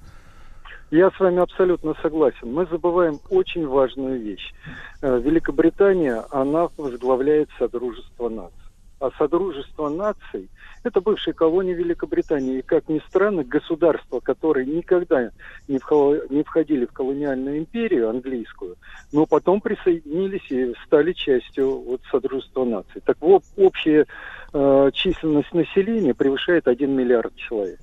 [0.92, 2.52] Я с вами абсолютно согласен.
[2.52, 4.54] Мы забываем очень важную вещь.
[5.02, 8.58] Э, Великобритания, она возглавляет Содружество наций.
[9.00, 10.50] А Содружество наций–
[10.84, 12.60] это бывшие колонии Великобритании.
[12.60, 15.32] И, как ни странно, государства, которые никогда
[15.70, 18.76] не, вхо- не входили в колониальную империю английскую,
[19.14, 23.02] но потом присоединились и стали частью вот, Содружества наций.
[23.06, 24.08] Так вот, общая
[24.52, 27.80] э, численность населения превышает 1 миллиард человек.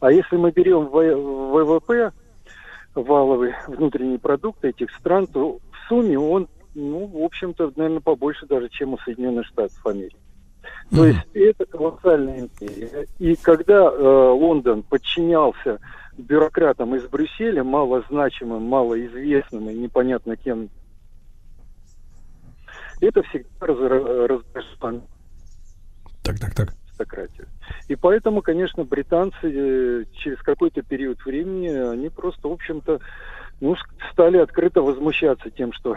[0.00, 2.12] А если мы берем ВВП,
[2.94, 8.68] валовый внутренний продукт этих стран, то в сумме он, ну, в общем-то, наверное, побольше даже,
[8.68, 10.16] чем у Соединенных Штатов Америки.
[10.90, 13.06] То есть это колоссальная империя.
[13.18, 15.78] И когда э, Лондон подчинялся
[16.16, 20.70] бюрократам из Брюсселя, малозначимым, малоизвестным и непонятно кем,
[23.00, 24.42] это всегда раздражало
[26.24, 26.74] Так, так, так.
[26.98, 27.46] Аристократию.
[27.88, 33.00] И поэтому, конечно, британцы э, через какой-то период времени, они просто, в общем-то,
[33.60, 33.76] ну,
[34.12, 35.96] стали открыто возмущаться тем, что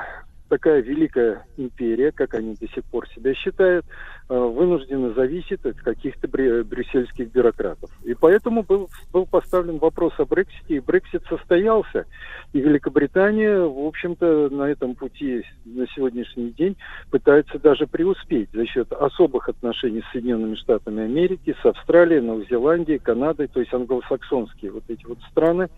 [0.51, 3.85] такая великая империя, как они до сих пор себя считают,
[4.27, 7.89] э, вынуждена зависеть от каких-то брю- брюссельских бюрократов.
[8.03, 12.05] И поэтому был, был поставлен вопрос о Брексите, и Брексит состоялся.
[12.51, 16.75] И Великобритания, в общем-то, на этом пути на сегодняшний день
[17.11, 22.99] пытается даже преуспеть за счет особых отношений с Соединенными Штатами Америки, с Австралией, Новой Зеландией,
[22.99, 25.69] Канадой, то есть англосаксонские вот эти вот страны.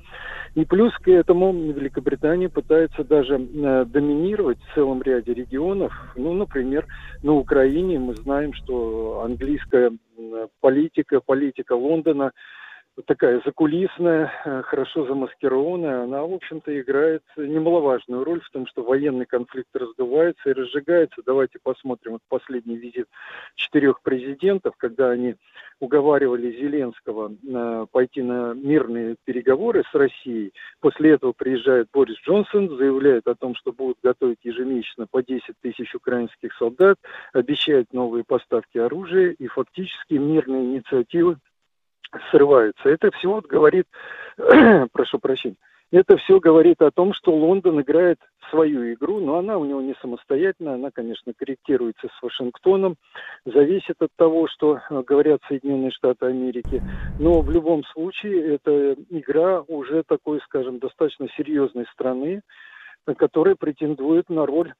[0.55, 5.93] И плюс к этому Великобритания пытается даже э, доминировать в целом ряде регионов.
[6.15, 6.85] Ну, например,
[7.21, 9.91] на Украине мы знаем, что английская
[10.61, 12.31] политика, политика Лондона
[13.05, 19.25] такая закулисная, э, хорошо замаскированная, она, в общем-то, играет немаловажную роль в том, что военный
[19.25, 21.21] конфликт раздувается и разжигается.
[21.25, 23.07] Давайте посмотрим вот последний визит
[23.55, 25.35] четырех президентов, когда они
[25.79, 30.53] уговаривали Зеленского э, пойти на мирные переговоры с Россией.
[30.79, 35.93] После этого приезжает Борис Джонсон, заявляет о том, что будут готовить ежемесячно по 10 тысяч
[35.95, 36.97] украинских солдат,
[37.33, 41.37] обещает новые поставки оружия, и фактически мирные инициативы
[42.31, 42.89] срываются.
[42.89, 43.85] Это все вот говорит,
[44.91, 45.55] прошу прощения,
[45.93, 48.17] это все говорит о том, что Лондон играет
[48.49, 52.95] свою игру, но она у него не самостоятельная, она, конечно, корректируется с Вашингтоном,
[53.45, 56.81] зависит от того, что э, говорят Соединенные Штаты Америки.
[57.19, 62.41] Но в любом случае это игра уже такой, скажем, достаточно серьезной страны,
[63.05, 64.73] э, которая претендует на роль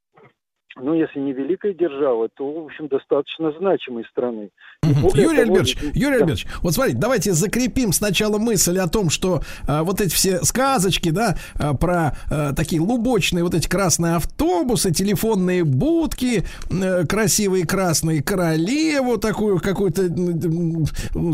[0.76, 4.50] ну, если не великая держава, то, в общем, достаточно значимой страны.
[4.84, 6.24] И Юрий того, Альбертович, ведь- Юрий да.
[6.24, 11.10] Альбертович, вот смотрите, давайте закрепим сначала мысль о том, что а, вот эти все сказочки,
[11.10, 18.24] да, а, про а, такие лубочные вот эти красные автобусы, телефонные будки, э, красивые красные
[18.24, 20.04] королеву такую какую-то,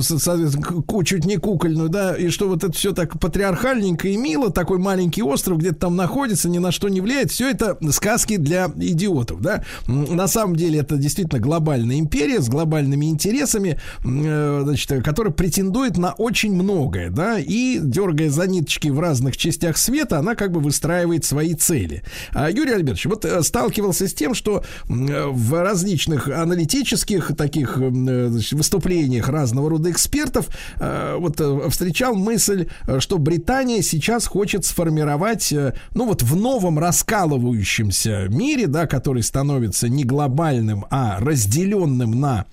[0.02, 4.80] соответственно, чуть не кукольную, да, и что вот это все так патриархальненько и мило, такой
[4.80, 9.29] маленький остров где-то там находится, ни на что не влияет, все это сказки для идиотов,
[9.40, 9.64] да.
[9.88, 15.98] М, На самом деле это действительно глобальная империя с глобальными интересами, э, значит, которая претендует
[15.98, 20.60] на очень многое, да, и дергая за ниточки в разных частях света, она как бы
[20.60, 22.04] выстраивает свои цели.
[22.34, 28.54] А Юрий Альбертович, вот э, сталкивался с тем, что в различных аналитических таких э, значит,
[28.54, 30.48] выступлениях разного рода экспертов
[30.80, 32.68] вот встречал мысль,
[33.00, 35.54] что Британия сейчас хочет сформировать,
[35.94, 42.46] ну вот в новом раскалывающемся мире, да, который становится не глобальным, а разделенным на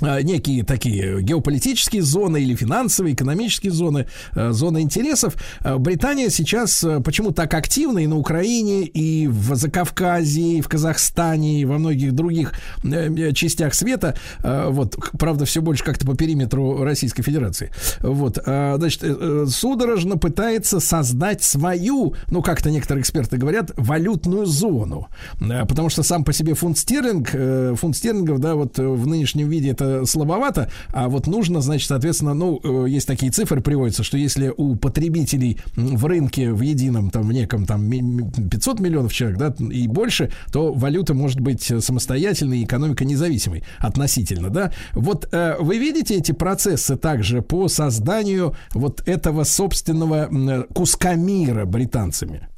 [0.00, 5.36] некие такие геополитические зоны или финансовые, экономические зоны, э, зоны интересов.
[5.64, 10.68] Э, Британия сейчас э, почему так активна и на Украине, и в Закавказье, и в
[10.68, 12.52] Казахстане, и во многих других
[12.84, 14.16] э, э, частях света.
[14.42, 17.70] Э, Вот, правда, все больше как-то по периметру Российской Федерации.
[18.00, 24.46] Вот, э, значит, э, э, судорожно пытается создать свою, ну, как-то некоторые эксперты говорят, валютную
[24.46, 25.08] зону.
[25.40, 29.06] Э, Потому что сам по себе фунт стерлинг, э, фунт стерлингов, да, вот э, в
[29.06, 34.02] нынешнем виде это слабовато, а вот нужно, значит, соответственно, ну, э, есть такие цифры приводятся,
[34.02, 38.80] что если у потребителей в рынке в едином, там, в неком, там, ми- ми- 500
[38.80, 44.72] миллионов человек, да, и больше, то валюта может быть э, самостоятельной, экономика независимой относительно, да.
[44.92, 51.64] Вот э, вы видите эти процессы также по созданию вот этого собственного м, куска мира
[51.64, 52.48] британцами?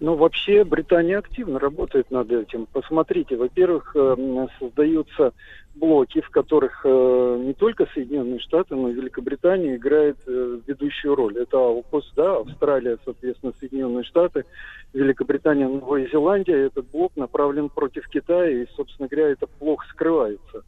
[0.00, 2.66] Ну, вообще, Британия активно работает над этим.
[2.72, 5.32] Посмотрите, во-первых, э, создаются
[5.74, 11.38] блоки, в которых э, не только Соединенные Штаты, но и Великобритания играет э, ведущую роль.
[11.38, 14.44] Это АУКУС, да, Австралия, соответственно, Соединенные Штаты,
[14.92, 16.66] Великобритания, Новая Зеландия.
[16.66, 20.64] Этот блок направлен против Китая, и, собственно говоря, это плохо скрывается.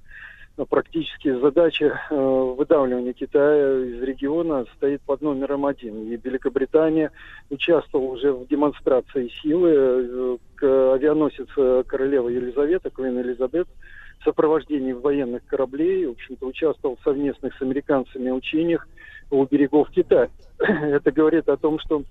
[0.57, 6.11] Но практически задача э, выдавливания Китая из региона стоит под номером один.
[6.11, 7.13] И Великобритания
[7.51, 10.39] участвовала уже в демонстрации силы.
[10.63, 13.86] Э, авианосец э, королевы Елизавета, Квин Элизабет, в
[14.27, 18.87] сопровождении военных кораблей, в общем-то, участвовал в совместных с американцами учениях
[19.31, 20.29] у берегов Китая.
[20.59, 22.03] Это говорит о том, что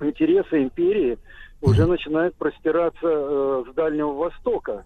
[0.00, 1.18] интересы империи
[1.62, 4.84] уже начинают простираться э, с Дальнего Востока,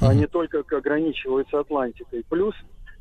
[0.00, 2.24] а не только ограничиваются Атлантикой.
[2.28, 2.54] Плюс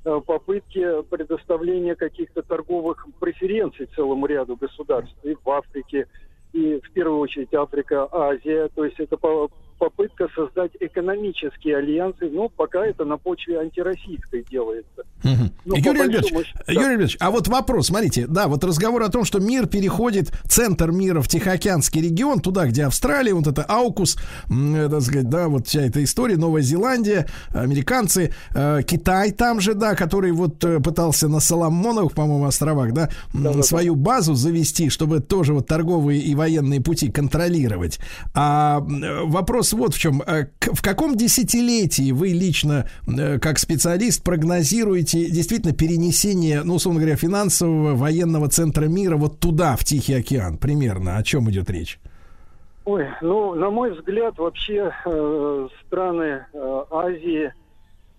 [0.06, 6.08] э, попытки предоставления каких-то торговых преференций целому ряду государств и в Африке,
[6.54, 8.70] и в первую очередь Африка, Азия.
[8.76, 15.04] То есть это по- попытка создать экономические альянсы, но пока это на почве антироссийской делается.
[15.24, 16.74] Ну, по Юрий большому счету, да.
[16.74, 20.92] Юрий Альбертович, а вот вопрос, смотрите, да, вот разговор о том, что мир переходит, центр
[20.92, 24.16] мира в Тихоокеанский регион, туда, где Австралия, вот это Аукус,
[24.48, 29.96] так сказать, да, вот вся эта история, Новая Зеландия, американцы, э, Китай там же, да,
[29.96, 35.54] который вот э, пытался на Соломоновых, по-моему, островах, да, м, свою базу завести, чтобы тоже
[35.54, 38.00] вот торговые и военные пути контролировать.
[38.34, 39.24] А э,
[39.74, 40.22] вопрос вот в чем.
[40.22, 47.16] Э, В каком десятилетии вы лично, э, как специалист, прогнозируете действительно перенесение, ну, условно говоря,
[47.16, 50.58] финансового военного центра мира вот туда, в Тихий океан?
[50.58, 51.18] Примерно.
[51.18, 52.00] О чем идет речь?
[52.86, 57.54] Ой, ну, на мой взгляд, вообще э, страны э, Азии,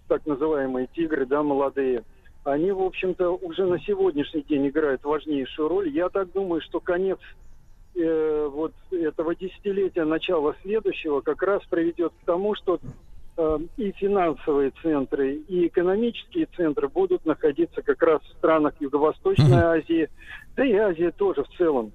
[0.08, 2.02] так называемые тигры, да, молодые,
[2.44, 5.88] они, в общем-то, уже на сегодняшний день играют важнейшую роль.
[5.90, 7.18] Я так думаю, что конец
[7.98, 12.78] э, вот этого десятилетия, начало следующего, как раз приведет к тому, что
[13.36, 20.08] э, и финансовые центры, и экономические центры будут находиться как раз в странах Юго-Восточной Азии,
[20.56, 21.92] да и Азии тоже в целом.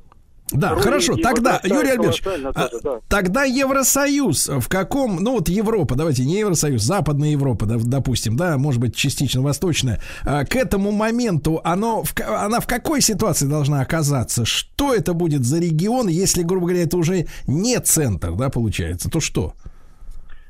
[0.53, 1.15] Да, Роли хорошо.
[1.17, 2.23] Тогда, Юрий Альбертович,
[2.55, 2.99] а, тоже, да.
[3.07, 8.57] тогда Евросоюз в каком, ну вот Европа, давайте не Евросоюз, Западная Европа, да, допустим, да,
[8.57, 13.81] может быть частично Восточная, а, к этому моменту оно, в она в какой ситуации должна
[13.81, 14.45] оказаться?
[14.45, 19.19] Что это будет за регион, если, грубо говоря, это уже не центр, да, получается, то
[19.19, 19.53] что?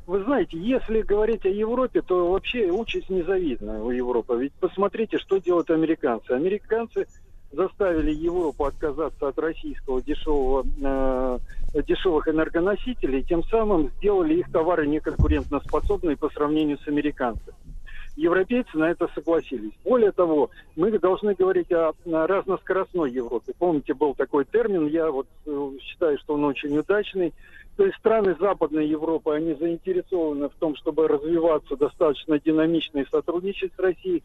[0.06, 4.38] Вы знаете, если говорить о Европе, то вообще участь незавидная у Европы.
[4.38, 6.32] Ведь посмотрите, что делают американцы.
[6.32, 7.08] Американцы
[7.54, 11.40] заставили Европу отказаться от российского дешевого, э,
[11.88, 17.56] дешевых энергоносителей, тем самым сделали их товары неконкурентоспособные по сравнению с американцами.
[18.16, 19.72] Европейцы на это согласились.
[19.84, 23.54] Более того, мы должны говорить о разноскоростной Европе.
[23.58, 27.34] Помните, был такой термин, я вот э, считаю, что он очень удачный.
[27.76, 33.74] То есть страны Западной Европы, они заинтересованы в том, чтобы развиваться достаточно динамично и сотрудничать
[33.76, 34.22] с Россией.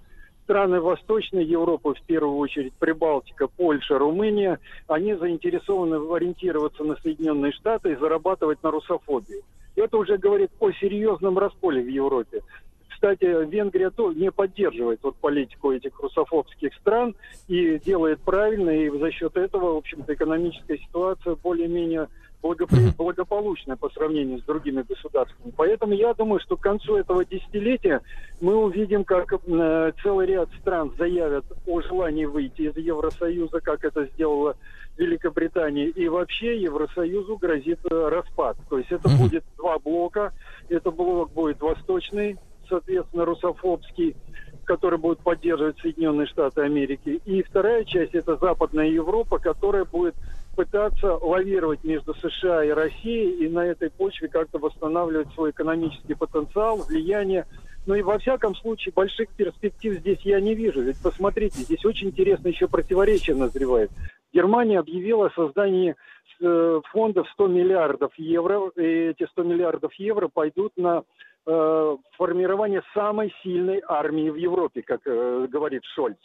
[0.48, 7.92] Страны Восточной Европы, в первую очередь Прибалтика, Польша, Румыния, они заинтересованы ориентироваться на Соединенные Штаты
[7.92, 9.42] и зарабатывать на русофобии.
[9.76, 12.40] Это уже говорит о серьезном расколе в Европе.
[12.88, 17.14] Кстати, Венгрия то не поддерживает вот политику этих русофобских стран
[17.46, 22.08] и делает правильно, и за счет этого, в общем-то, экономическая ситуация более-менее
[22.42, 25.52] благопри- благополучная по сравнению с другими государствами.
[25.56, 28.00] Поэтому я думаю, что к концу этого десятилетия
[28.40, 34.06] мы увидим, как э, целый ряд стран заявят о желании выйти из Евросоюза, как это
[34.06, 34.56] сделала
[34.96, 38.56] Великобритания, и вообще Евросоюзу грозит э, распад.
[38.68, 40.32] То есть это будет два блока.
[40.68, 42.36] Это блок будет восточный,
[42.68, 44.16] соответственно, русофобский,
[44.64, 47.20] который будет поддерживать Соединенные Штаты Америки.
[47.24, 50.14] И вторая часть это Западная Европа, которая будет
[50.58, 56.78] пытаться лавировать между США и Россией и на этой почве как-то восстанавливать свой экономический потенциал,
[56.78, 57.46] влияние
[57.86, 60.80] Но и во всяком случае больших перспектив здесь я не вижу.
[60.80, 63.92] Ведь посмотрите, здесь очень интересно еще противоречие назревает.
[64.32, 65.94] Германия объявила о создании
[66.40, 71.04] э, фондов 100 миллиардов евро, и эти 100 миллиардов евро пойдут на
[71.46, 76.18] э, формирование самой сильной армии в Европе, как э, говорит Шольц.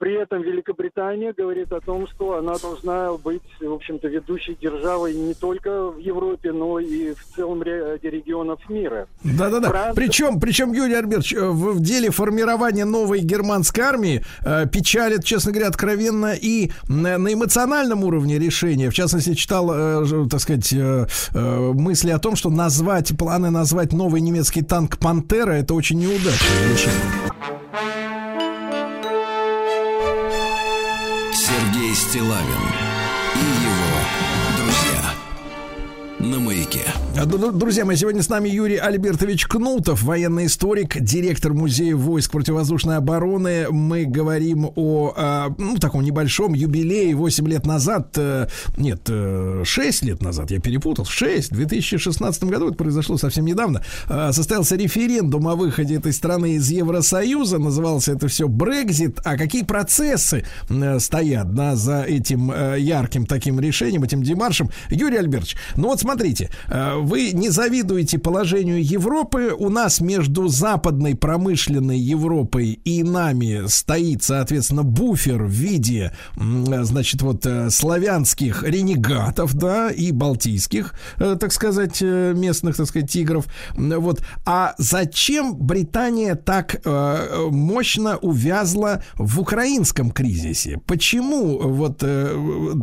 [0.00, 5.34] При этом Великобритания говорит о том, что она должна быть, в общем-то, ведущей державой не
[5.34, 9.08] только в Европе, но и в целом ряде регионов мира.
[9.24, 9.68] Да-да-да.
[9.68, 15.22] Франция- Причем, причем, Юрий Альбертович, э, в, в деле формирования новой германской армии э, печалит,
[15.22, 18.88] честно говоря, откровенно и на, на эмоциональном уровне решения.
[18.88, 23.92] В частности, читал, э, так сказать, э, э, мысли о том, что назвать, планы назвать
[23.92, 27.59] новый немецкий танк «Пантера» это очень неудачное решение.
[32.10, 32.89] Стилавин
[37.26, 43.66] Друзья мои, сегодня с нами Юрий Альбертович Кнутов, военный историк, директор Музея войск противовоздушной обороны.
[43.70, 48.46] Мы говорим о, а, ну, таком небольшом юбилее 8 лет назад, э,
[48.78, 53.82] нет, э, 6 лет назад, я перепутал, 6, в 2016 году, это произошло совсем недавно,
[54.08, 59.20] э, состоялся референдум о выходе этой страны из Евросоюза, назывался это все Брекзит.
[59.24, 64.70] А какие процессы э, стоят да, за этим э, ярким таким решением, этим демаршем?
[64.88, 69.52] Юрий Альбертович, ну вот смотрите, э, вы не завидуете положению Европы.
[69.58, 77.44] У нас между западной промышленной Европой и нами стоит, соответственно, буфер в виде, значит, вот
[77.46, 83.46] э, славянских ренегатов, да, и балтийских, э, так сказать, э, местных, так сказать, тигров.
[83.74, 84.22] Вот.
[84.46, 86.80] А зачем Британия так
[87.50, 90.80] мощно увязла в украинском кризисе?
[90.86, 92.04] Почему вот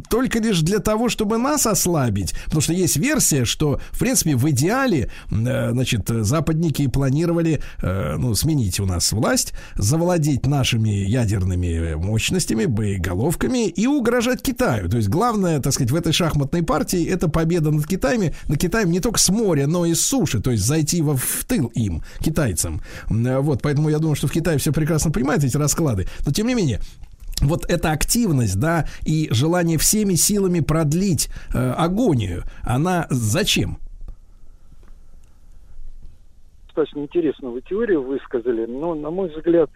[0.10, 2.34] только лишь для того, чтобы нас ослабить?
[2.46, 8.36] Потому что есть версия, что, в принципе, в идеале, э, значит, западники планировали, э, ну,
[8.36, 14.88] сменить у нас власть, завладеть нашими ядерными мощностями, боеголовками и угрожать Китаю.
[14.88, 18.92] То есть главное, так сказать, в этой шахматной партии это победа над Китаем, над Китаем
[18.92, 22.02] не только с моря, но и с суши, то есть зайти во, в тыл им,
[22.20, 22.82] китайцам.
[23.10, 26.08] М, Вот, поэтому я думаю, что в Китае все прекрасно понимают эти расклады.
[26.26, 26.80] Но тем не менее,
[27.42, 33.80] вот эта активность, да, и желание всеми силами продлить э, агонию, она зачем?
[36.78, 39.70] Достаточно интересную теорию высказали, но, на мой взгляд,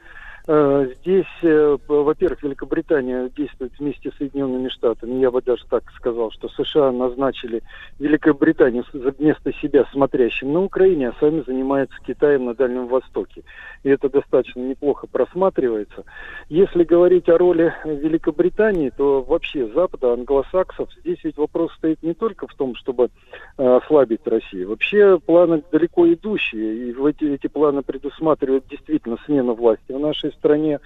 [0.48, 5.19] э, здесь, э, во-первых, Великобритания действует вместе с Соединенными Штатами.
[5.19, 7.64] Я бы даже так сказал, что США назначили
[7.99, 13.44] Великобританию вместо себя смотрящим на Украине, а сами занимаются Китаем на Дальнем Востоке.
[13.84, 16.03] И это достаточно неплохо просматривается.
[16.49, 22.48] Если говорить о роли Великобритании, то вообще Запада, англосаксов, здесь ведь вопрос стоит не только
[22.48, 23.10] в том, чтобы
[23.58, 24.70] э, ослабить Россию.
[24.70, 30.80] Вообще планы далеко идущие, и эти, эти планы предусматривают действительно смену власти в нашей стране,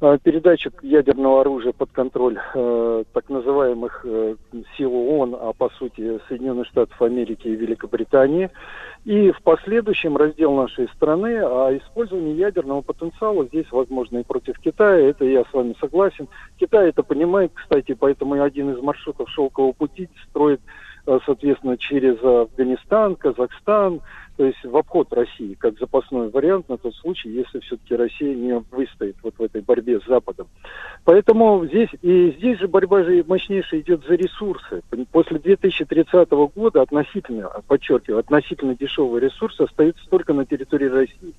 [0.00, 4.36] э, передачу ядерного оружия под контроль э, так называемых э,
[4.76, 8.50] сил ООН, а по сути Соединенных Штатов Америки и Великобритании,
[9.08, 15.08] и в последующем раздел нашей страны, а использование ядерного потенциала здесь возможно и против Китая,
[15.08, 16.28] это я с вами согласен.
[16.60, 20.60] Китай это понимает, кстати, поэтому один из маршрутов шелкового пути строит
[21.24, 24.00] соответственно, через Афганистан, Казахстан,
[24.36, 28.62] то есть в обход России, как запасной вариант на тот случай, если все-таки Россия не
[28.70, 30.46] выстоит вот в этой борьбе с Западом.
[31.04, 34.82] Поэтому здесь, и здесь же борьба же мощнейшая идет за ресурсы.
[35.10, 41.34] После 2030 года относительно, подчеркиваю, относительно дешевые ресурсы остаются только на территории России.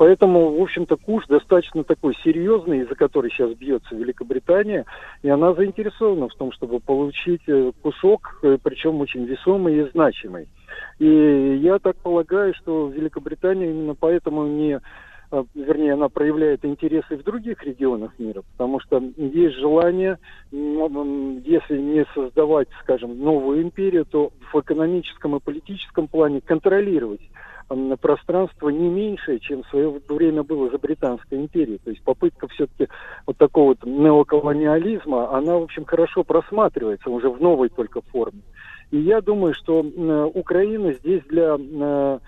[0.00, 4.86] Поэтому, в общем-то, курс достаточно такой серьезный, из-за который сейчас бьется Великобритания,
[5.22, 10.48] и она заинтересована в том, чтобы получить э, кусок, э, причем очень весомый и значимый.
[11.00, 14.80] И я так полагаю, что Великобритания именно поэтому не
[15.32, 20.16] э, вернее, она проявляет интересы в других регионах мира, потому что есть желание,
[20.50, 27.20] м, если не создавать, скажем, новую империю, то в экономическом и политическом плане контролировать
[28.00, 31.78] пространство не меньшее, чем в свое время было за Британской империей.
[31.78, 32.88] То есть попытка все-таки
[33.26, 38.42] вот такого вот неоколониализма, она, в общем, хорошо просматривается уже в новой только форме.
[38.90, 42.18] И я думаю, что э, Украина здесь для, э,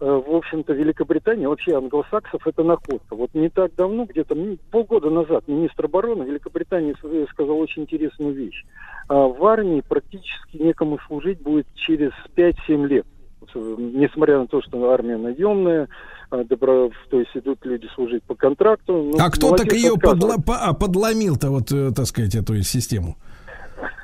[0.00, 3.14] э, в общем-то, Великобритании, вообще англосаксов, это находка.
[3.14, 4.36] Вот не так давно, где-то
[4.72, 8.64] полгода назад, министр обороны Великобритании э, сказал очень интересную вещь.
[9.08, 13.06] А, в армии практически некому служить будет через 5-7 лет.
[13.54, 15.88] Несмотря на то, что армия наемная,
[16.30, 18.92] а, добро, то есть идут люди служить по контракту.
[18.94, 20.38] ну, а кто так ее отказывается.
[20.38, 23.16] подла- по- а, подломил-то, вот, э, так сказать, эту систему?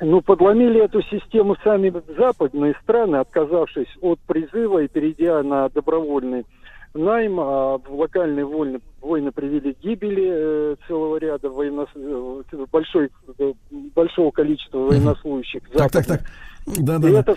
[0.01, 6.45] Ну, подломили эту систему сами западные страны, отказавшись от призыва и перейдя на добровольный
[6.93, 11.89] найм, а локальные войны, войны привели к гибели э, целого ряда военнос...
[11.95, 13.53] э, большой, э,
[13.95, 15.61] большого количества военнослужащих.
[15.73, 16.21] Так, так, так.
[16.65, 17.19] Да, да, И да.
[17.19, 17.35] это,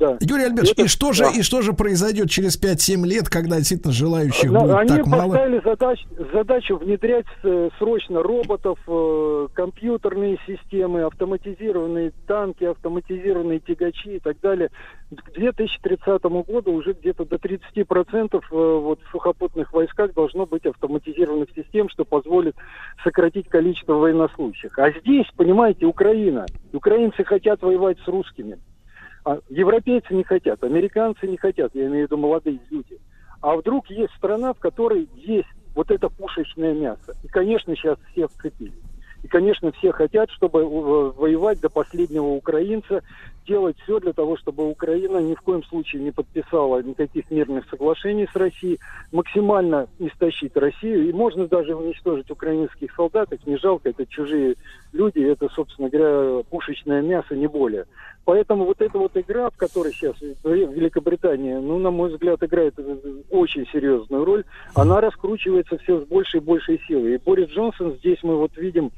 [0.00, 0.16] да.
[0.20, 1.30] Юрий Альбертович, Это- и что же, да.
[1.30, 5.28] и что же произойдет через 5-7 лет, когда действительно желающих Ну, будет они так мало?
[5.34, 14.18] поставили задач- задачу внедрять э, срочно роботов, э, компьютерные системы, автоматизированные танки, автоматизированные тягачи и
[14.18, 14.70] так далее.
[15.14, 21.48] К 2030 году уже где-то до 30% э, вот, в сухопутных войсках должно быть автоматизированных
[21.54, 22.56] систем, что позволит
[23.04, 24.78] сократить количество военнослужащих.
[24.78, 26.46] А здесь, понимаете, Украина.
[26.72, 28.58] Украинцы хотят воевать с русскими.
[29.24, 32.98] А европейцы не хотят, американцы не хотят, я имею в виду молодые люди.
[33.40, 37.16] А вдруг есть страна, в которой есть вот это пушечное мясо.
[37.22, 38.72] И, конечно, сейчас все вцепились.
[39.22, 43.02] И, конечно, все хотят, чтобы э, воевать до последнего украинца,
[43.46, 48.28] делать все для того, чтобы Украина ни в коем случае не подписала никаких мирных соглашений
[48.32, 48.78] с Россией,
[49.12, 51.08] максимально истощить Россию.
[51.08, 54.56] И можно даже уничтожить украинских солдат, их не жалко, это чужие
[54.92, 57.86] люди, это, собственно говоря, пушечное мясо, не более.
[58.24, 62.74] Поэтому вот эта вот игра, в которой сейчас Великобритания, ну, на мой взгляд, играет
[63.30, 64.44] очень серьезную роль,
[64.74, 67.14] она раскручивается все с большей и большей силой.
[67.14, 68.92] И Борис Джонсон, здесь мы вот видим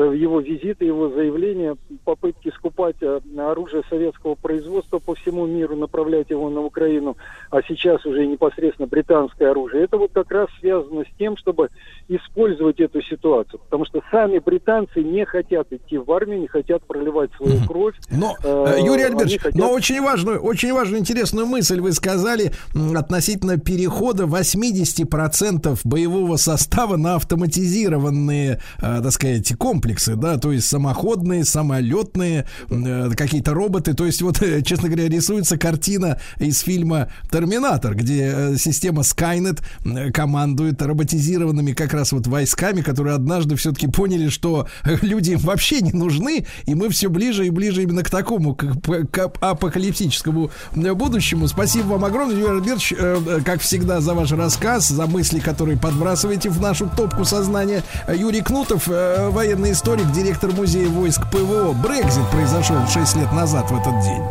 [0.00, 6.50] его визиты, его заявления, попытки скупать э, оружие советского производства по всему миру, направлять его
[6.50, 7.16] на Украину,
[7.50, 9.84] а сейчас уже непосредственно британское оружие.
[9.84, 11.68] Это вот как раз связано с тем, чтобы
[12.08, 13.60] использовать эту ситуацию.
[13.60, 17.94] Потому что сами британцы не хотят идти в армию, не хотят проливать свою кровь.
[18.10, 22.52] Но, Э, э, Юрий Альбертович, хотят- но очень важную, очень важную, интересную мысль вы сказали
[22.96, 29.83] относительно перехода 80% боевого состава на автоматизированные, э, так сказать, комплексы,
[30.16, 33.94] да, то есть самоходные, самолетные, э, какие-то роботы.
[33.94, 39.62] То есть вот, э, честно говоря, рисуется картина из фильма «Терминатор», где э, система Skynet
[39.84, 44.68] э, командует роботизированными как раз вот войсками, которые однажды все-таки поняли, что
[45.02, 48.66] люди им вообще не нужны, и мы все ближе и ближе именно к такому, к,
[49.10, 51.48] к апокалиптическому будущему.
[51.48, 56.50] Спасибо вам огромное, Юрий Альбертович, э, как всегда, за ваш рассказ, за мысли, которые подбрасываете
[56.50, 57.82] в нашу топку сознания.
[58.08, 61.72] Юрий Кнутов, э, военный историк, директор музея войск ПВО.
[61.72, 64.22] Брекзит произошел 6 лет назад в этот день.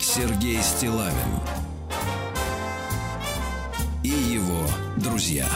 [0.00, 1.12] Сергей Стилавин
[4.02, 4.66] и его
[4.96, 5.46] друзья.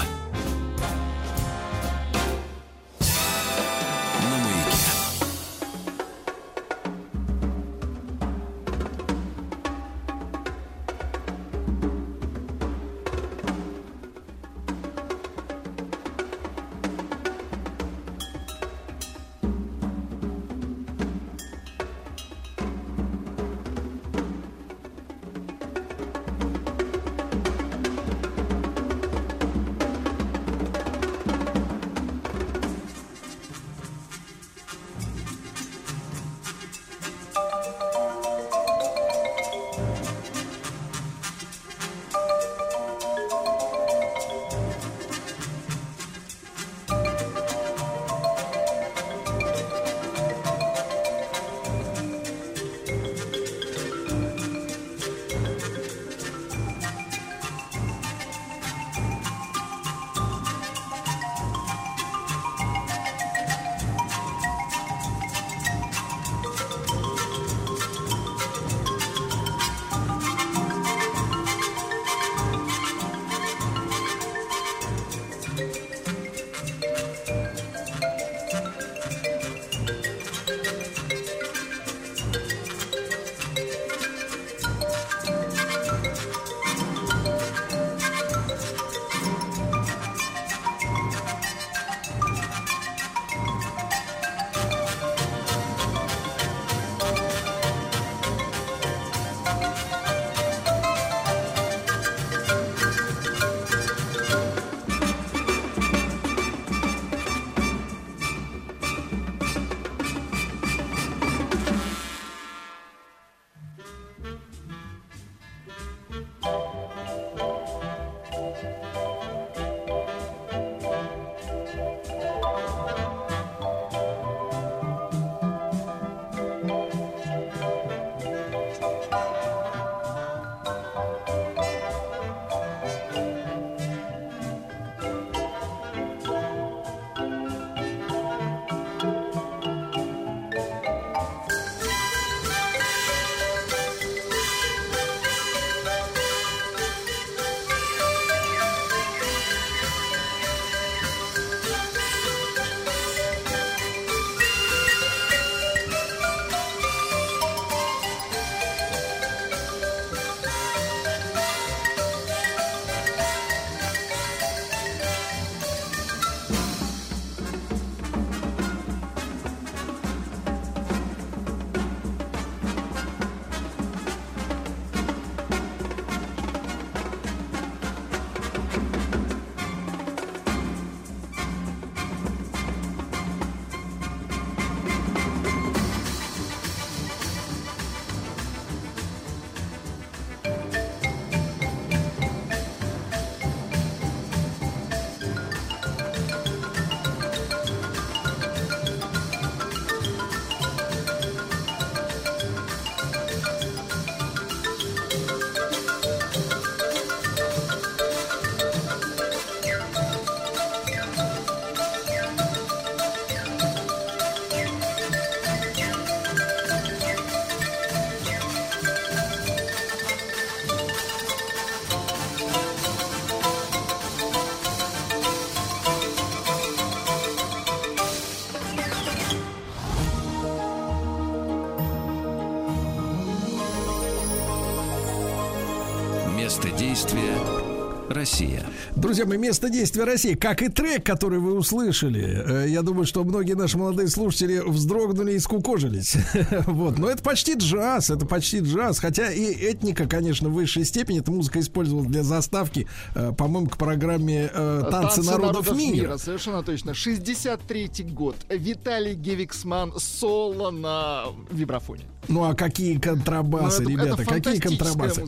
[238.20, 238.62] Россия.
[238.96, 242.64] Друзья мои, место действия России, как и трек, который вы услышали.
[242.64, 246.16] Э, Я думаю, что многие наши молодые слушатели вздрогнули и скукожились.
[246.66, 246.98] Вот.
[246.98, 248.98] Но это почти джаз, это почти джаз.
[248.98, 251.20] Хотя и этника, конечно, в высшей степени.
[251.20, 256.18] Эта музыка использовалась для заставки, э, по-моему, к программе э, «Танцы народов мира».
[256.18, 256.90] Совершенно точно.
[256.90, 258.36] 63-й год.
[258.50, 262.04] Виталий Гевиксман соло на вибрафоне.
[262.30, 265.24] Ну а какие контрабасы, Ну, это- ребята, это какие контрабасы.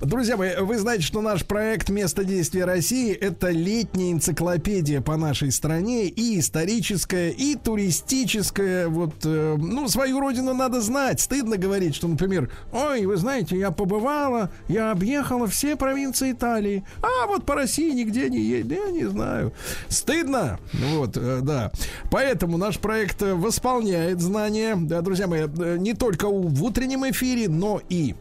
[0.00, 5.52] Друзья мои, вы знаете, что наш проект «Место действия России»— это летняя энциклопедия по нашей
[5.52, 8.88] стране и историческая, и туристическая.
[8.88, 11.20] Вот, э, ну, свою родину надо знать.
[11.20, 17.26] Стыдно говорить, что, например, ой, вы знаете, я побывала, я объехала все провинции Италии, а
[17.28, 18.72] вот по России нигде не едет.
[18.72, 19.52] Я не знаю.
[19.88, 20.58] Стыдно?
[20.94, 21.70] Вот, э, да.
[22.10, 24.74] Поэтому наш проект э, восполняет знания.
[24.76, 25.46] Да, друзья мои,
[25.78, 28.14] не только у- в утреннем эфире, но и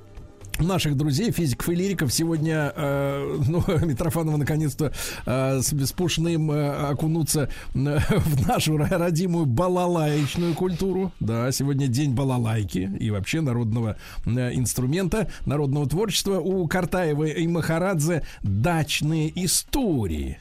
[0.60, 2.14] наших друзей, физиков и лириков.
[2.14, 4.91] Сегодня, э, ну, Митрофанова наконец-то
[5.26, 11.12] э, с Беспушным э, окунуться э, в нашу ро- родимую балалаечную культуру.
[11.20, 16.40] Да, сегодня день балалайки и вообще народного э, инструмента, народного творчества.
[16.40, 20.40] У Картаева и Махарадзе дачные истории.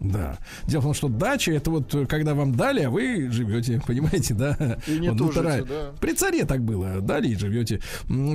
[0.00, 0.38] Да.
[0.66, 4.32] Дело в том, что дача это вот э, когда вам дали, а вы живете, понимаете,
[4.34, 4.78] да?
[4.88, 5.92] И не Вот тужите, натура- да.
[6.00, 7.80] При царе так было, дали и живете.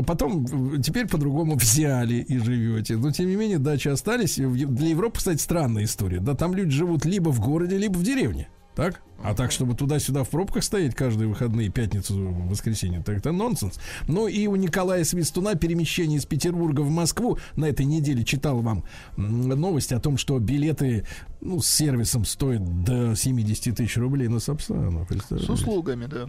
[0.05, 2.97] Потом э, теперь по-другому взяли и живете.
[2.97, 4.37] Но тем не менее дачи остались.
[4.37, 6.19] Е- Для Европы, кстати, странная история.
[6.19, 8.47] Да, там люди живут либо в городе, либо в деревне.
[8.75, 9.01] Так?
[9.23, 12.13] А так, чтобы туда-сюда в пробках стоять каждые выходные, пятницу,
[12.49, 13.79] воскресенье, так это нонсенс.
[14.07, 18.83] Ну и у Николая Свистуна перемещение из Петербурга в Москву на этой неделе читал вам
[19.15, 21.05] новость о том, что билеты
[21.39, 25.07] ну, с сервисом стоят до 70 тысяч рублей на Сапсану.
[25.29, 26.27] С услугами, да.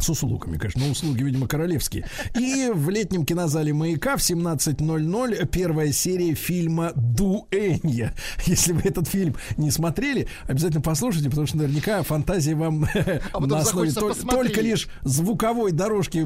[0.00, 2.06] С услугами, конечно, но услуги, видимо, королевские.
[2.38, 8.14] И в летнем кинозале «Маяка» в 17.00 первая серия фильма «Дуэнья».
[8.46, 12.86] Если вы этот фильм не смотрели, обязательно послушайте, потому что наверняка фантазия вам
[13.32, 16.24] потом на основе тол- только лишь звуковой дорожки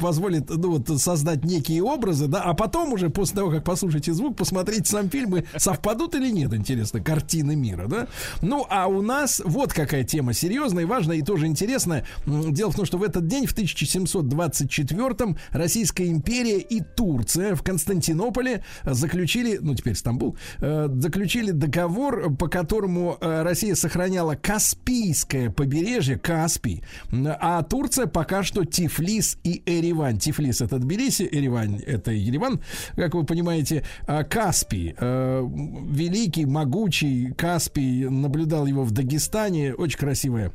[0.00, 4.36] позволит ну, вот, создать некие образы, да, а потом уже после того, как послушаете звук,
[4.36, 8.08] посмотреть сам фильм, и совпадут или нет, интересно, картины мира, да.
[8.40, 12.06] Ну, а у нас вот какая тема серьезная и важная, и тоже интересная.
[12.26, 18.64] Дело в том, что в этот день, в 1724-м, Российская империя и Турция в Константинополе
[18.84, 26.82] заключили, ну, теперь Стамбул, э, заключили договор, по которому э, Россия сохраняла Каспийское побережье, Каспий,
[27.10, 30.18] а Турция пока что Тифлис и Ереван.
[30.18, 32.60] Тифлис это Тбилиси, Ереван это Ереван,
[32.96, 33.84] как вы понимаете,
[34.30, 35.48] Каспий, э,
[35.88, 40.52] великий, могучий Каспий, наблюдал его в Дагестане, очень красивое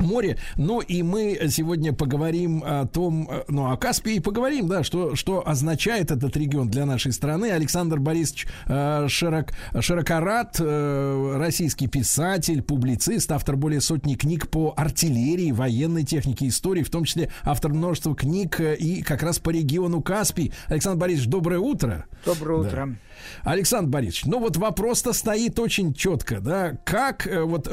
[0.00, 0.38] море.
[0.56, 5.14] Ну и мы сегодня поговорим о том, э, ну о Каспии и поговорим, да, что,
[5.14, 7.50] что означает этот регион для нашей страны.
[7.50, 15.52] Александр Борисович э, Широк, Широкорат, э, российский писатель, публицист, автор более сотни книг по артиллерии,
[15.52, 20.02] военной технике, истории, в том числе автор множества книг э, и как раз по региону
[20.02, 20.52] Каспий.
[20.66, 22.06] Александр Борисович, доброе утро.
[22.24, 22.58] Доброе
[22.94, 23.07] Да.
[23.42, 27.68] Александр Борисович, ну вот вопрос-то стоит очень четко, да, как э, вот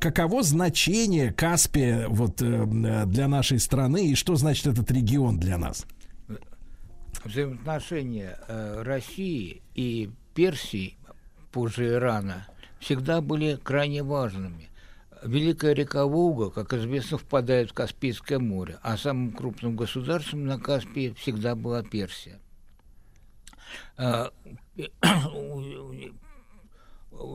[0.00, 2.64] каково значение Каспия вот э,
[3.06, 5.86] для нашей страны и что значит этот регион для нас?
[7.24, 10.96] Взаимоотношения э, России и Персии,
[11.52, 12.46] позже Ирана,
[12.78, 14.68] всегда были крайне важными.
[15.22, 21.14] Великая река Волга, как известно, впадает в Каспийское море, а самым крупным государством на Каспии
[21.18, 22.38] всегда была Персия.
[23.96, 24.30] Э,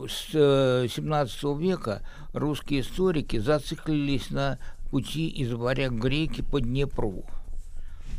[0.08, 4.58] С э, 17 века русские историки зациклились на
[4.90, 7.26] пути из варяг греки по Днепру.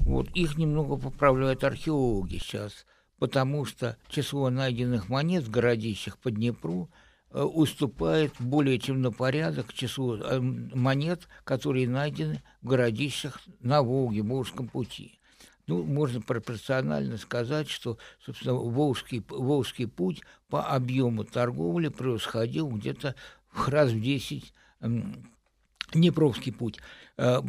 [0.01, 2.85] Вот их немного поправляют археологи сейчас,
[3.19, 6.91] потому что число найденных монет в городищах по Днепру
[7.31, 14.23] э, уступает более чем на порядок числу э, монет, которые найдены в городищах на Волге,
[14.23, 15.21] Волжском пути.
[15.67, 23.15] Ну, можно пропорционально сказать, что, собственно, Волжский, Волжский путь по объему торговли превосходил где-то
[23.67, 25.31] раз в 10 м,
[25.93, 26.81] Днепровский путь.
[27.17, 27.41] Э,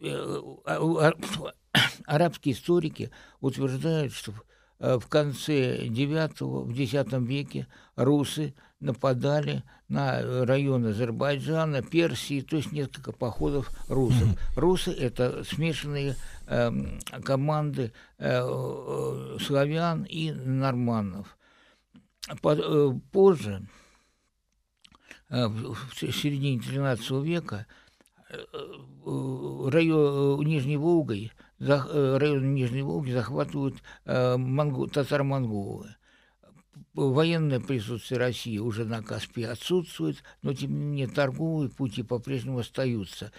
[0.00, 1.52] э, а- а-
[2.06, 3.10] Арабские историки
[3.40, 4.32] утверждают, что
[4.78, 6.94] э, в конце IX, в X
[7.28, 7.66] веке
[7.96, 14.28] русы нападали на э, район Азербайджана, Персии, то есть несколько походов русов.
[14.56, 16.16] Русы– это смешанные
[16.46, 21.36] эм, команды э, э, славян и норманнов.
[22.40, 23.66] По- э, Позже,
[25.28, 25.76] э, в
[26.12, 27.66] середине XIII века,
[28.30, 33.76] э, э, район э, Нижней Волгой, э, район Нижней Волги захватывают
[34.06, 35.94] э, монго- татаро-монголы.
[36.94, 43.32] Военное присутствие России уже на Каспии отсутствует, но тем не менее торговые пути по-прежнему остаются.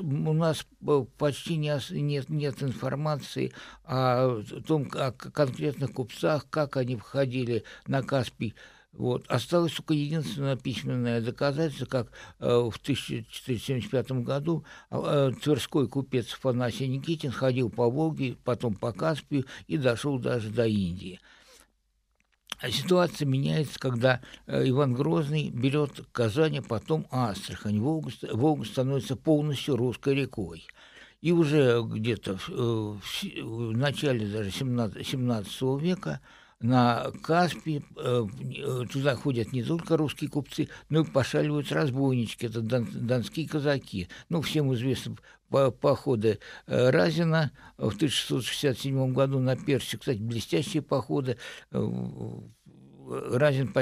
[0.00, 3.52] У нас э, почти нет, нет информации
[3.84, 8.54] о том, о конкретных купцах, как они входили на Каспий.
[8.92, 9.24] Вот.
[9.28, 12.08] Осталось только единственное письменное доказательство, как
[12.40, 19.46] э, в 1475 году э, тверской купец Афанасий Никитин ходил по Волге, потом по Каспию
[19.68, 21.20] и дошел даже до Индии.
[22.60, 27.80] А Ситуация меняется, когда э, Иван Грозный берет Казань, а потом Астрахань.
[27.80, 30.66] Волга, Волга становится полностью русской рекой.
[31.22, 33.00] И уже где-то в, э, в
[33.42, 36.20] в начале даже 17, 17 века
[36.60, 38.26] на Каспий э,
[38.56, 44.08] э, туда ходят не только русские купцы, но и пошаливают разбойнички, это дон- донские казаки.
[44.28, 45.16] Ну, всем известны
[45.48, 50.00] по- походы э, Разина в 1667 году на Персию.
[50.00, 51.38] Кстати, блестящие походы.
[53.10, 53.74] Разин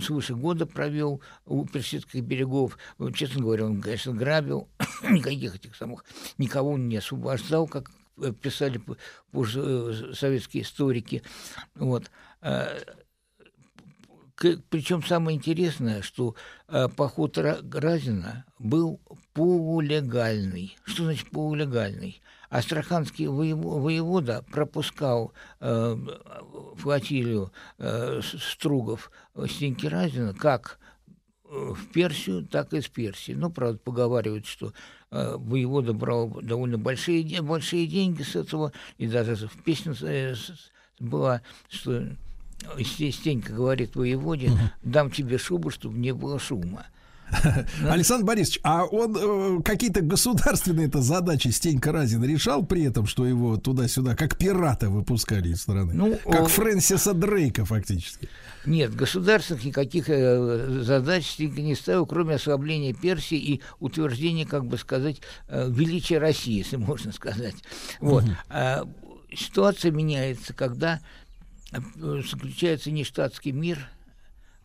[0.00, 2.76] свыше года провел у персидских берегов.
[3.14, 4.68] Честно говоря, он, конечно, грабил,
[5.08, 6.04] никаких этих самых,
[6.36, 7.90] никого он не освобождал, как
[8.42, 8.96] писали п-
[9.30, 11.22] позже э, советские историки.
[11.74, 12.10] Вот.
[12.42, 12.78] Э,
[14.34, 16.34] к- Причем самое интересное, что
[16.68, 19.00] э, поход Ра- Разина был
[19.32, 20.76] полулегальный.
[20.84, 22.20] Что значит полулегальный?
[22.50, 25.96] Астраханский воево- воевода пропускал э,
[26.76, 29.10] флотилию э, с- Стругов
[29.48, 30.78] Стеньки Разина как
[31.46, 33.32] э, в Персию, так и из Персии.
[33.32, 34.72] Ну, правда, поговаривают, что э,
[35.38, 40.34] воевода брал довольно большие, большие деньги с этого, и даже в песне э,
[40.98, 42.08] была, что
[42.80, 44.50] Сте- Стенька говорит воеводе,
[44.82, 46.86] дам тебе шубу, чтобы не было шума.
[47.88, 53.26] Александр Борисович, а он э, какие-то государственные это задачи Стенька Разин решал при этом, что
[53.26, 55.94] его туда-сюда как пирата выпускали из страны?
[55.94, 58.28] Ну, как он- Фрэнсиса Дрейка фактически.
[58.66, 64.78] Нет, государственных никаких э, задач Стенька не ставил, кроме ослабления Персии и утверждения, как бы
[64.78, 67.54] сказать, э, величия России, если можно сказать.
[68.00, 68.24] Вот.
[68.48, 68.84] А,
[69.34, 71.00] ситуация меняется, когда
[71.72, 71.78] э,
[72.30, 73.88] заключается нештатский мир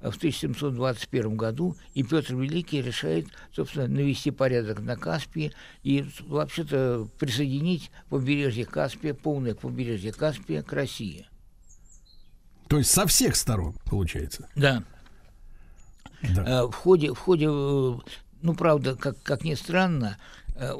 [0.01, 5.51] в 1721 году, и Петр Великий решает, собственно, навести порядок на Каспии
[5.84, 11.27] и, вообще-то, присоединить побережье Каспия, полное побережье Каспия к России.
[12.67, 14.47] То есть со всех сторон, получается.
[14.55, 14.84] Да.
[16.21, 16.43] Да.
[16.45, 17.93] Э, В ходе, в ходе, э,
[18.41, 20.17] ну, правда, как, как ни странно,
[20.55, 20.73] э,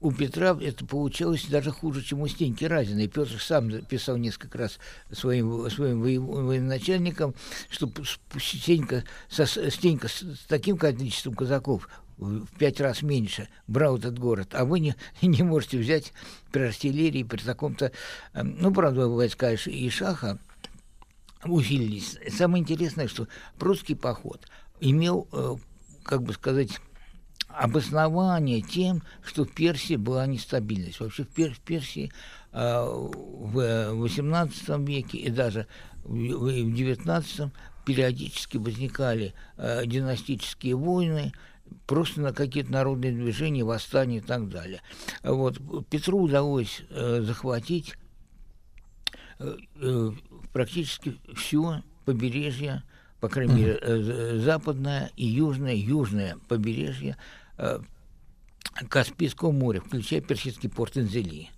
[0.00, 3.00] у Петра это получалось даже хуже, чем у Стеньки Разина.
[3.00, 4.78] И Петр сам писал несколько раз
[5.12, 7.34] своим, своим военачальникам,
[7.68, 7.92] что
[8.38, 14.64] Стенька, со, Стенька с, таким количеством казаков в пять раз меньше брал этот город, а
[14.64, 16.12] вы не, не можете взять
[16.52, 17.92] при артиллерии, при таком-то...
[18.32, 20.38] э, Ну, правда, войска Иш- Ишаха
[21.44, 22.18] усилились.
[22.30, 23.28] Самое интересное, что
[23.58, 24.46] прусский поход
[24.80, 25.56] имел, э,
[26.02, 26.78] как бы сказать,
[27.56, 31.00] обоснование тем, что в Персии была нестабильность.
[31.00, 32.12] Вообще в, Пер- в Персии
[32.52, 35.66] э, в XVIII веке и даже
[36.04, 37.50] в XIX
[37.84, 41.32] периодически возникали э, династические войны,
[41.86, 44.82] просто на какие-то народные движения, восстания и так далее.
[45.22, 45.58] Вот.
[45.88, 47.94] Петру удалось э, захватить
[49.38, 50.10] э, э,
[50.52, 52.82] практически все побережье,
[53.20, 57.39] по крайней мере, э, западное и южное, южное побережье э,
[58.88, 61.50] Каспийского моря, включая персидский порт Инзели.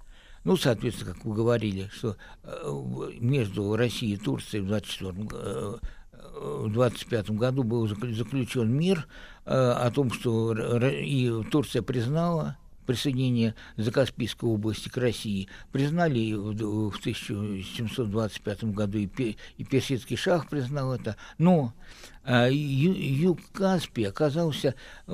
[0.44, 5.76] Ну, соответственно, как вы говорили, что э, между Россией и Турцией в 24 э,
[6.12, 9.06] э, в 25 году был заклю- заключен мир
[9.44, 10.52] э, о том, что
[10.88, 12.56] и Турция признала
[12.86, 20.16] присоединение Закаспийской области к России, признали в д- в 1725 году и, Пе- и персидский
[20.16, 21.72] шах признал это, но
[22.24, 24.74] ю- юг Каспия оказался
[25.06, 25.12] э,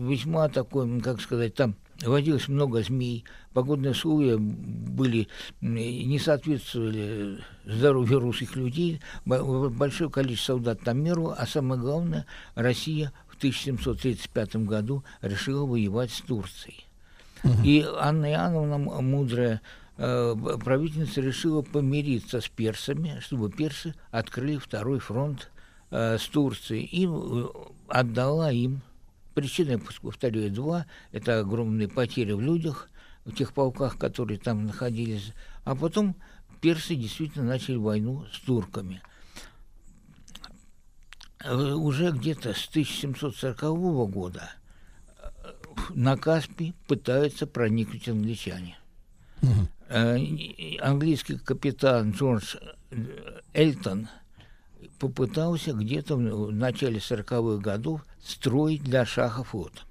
[0.00, 5.28] весьма такой, как сказать, там водилось много змей, погодные условия были
[5.60, 13.12] не соответствовали здоровью русских людей, Бо- большое количество солдат там меру, а самое главное, Россия
[13.28, 16.86] в 1735 году решила воевать с Турцией.
[17.64, 19.60] И Анна Иоанновна, мудрая
[19.96, 25.50] э, правительница, решила помириться с персами, чтобы персы открыли второй фронт
[25.92, 27.46] э, с Турцией и э,
[27.88, 28.80] отдала им.
[29.34, 30.86] Причины, я повторяю, два.
[31.12, 32.88] Это огромные потери в людях,
[33.24, 35.32] в тех полках, которые там находились.
[35.64, 36.16] А потом
[36.60, 39.00] персы действительно начали войну с турками.
[41.44, 43.60] Э, Уже где-то с 1740
[44.10, 44.50] года
[45.94, 48.76] на Каспий пытаются проникнуть англичане.
[49.90, 52.56] И- Английский капитан Джордж
[53.52, 54.08] Эльтон
[55.02, 59.84] попытался где-то в начале 40-х годов строить для Шаха флот.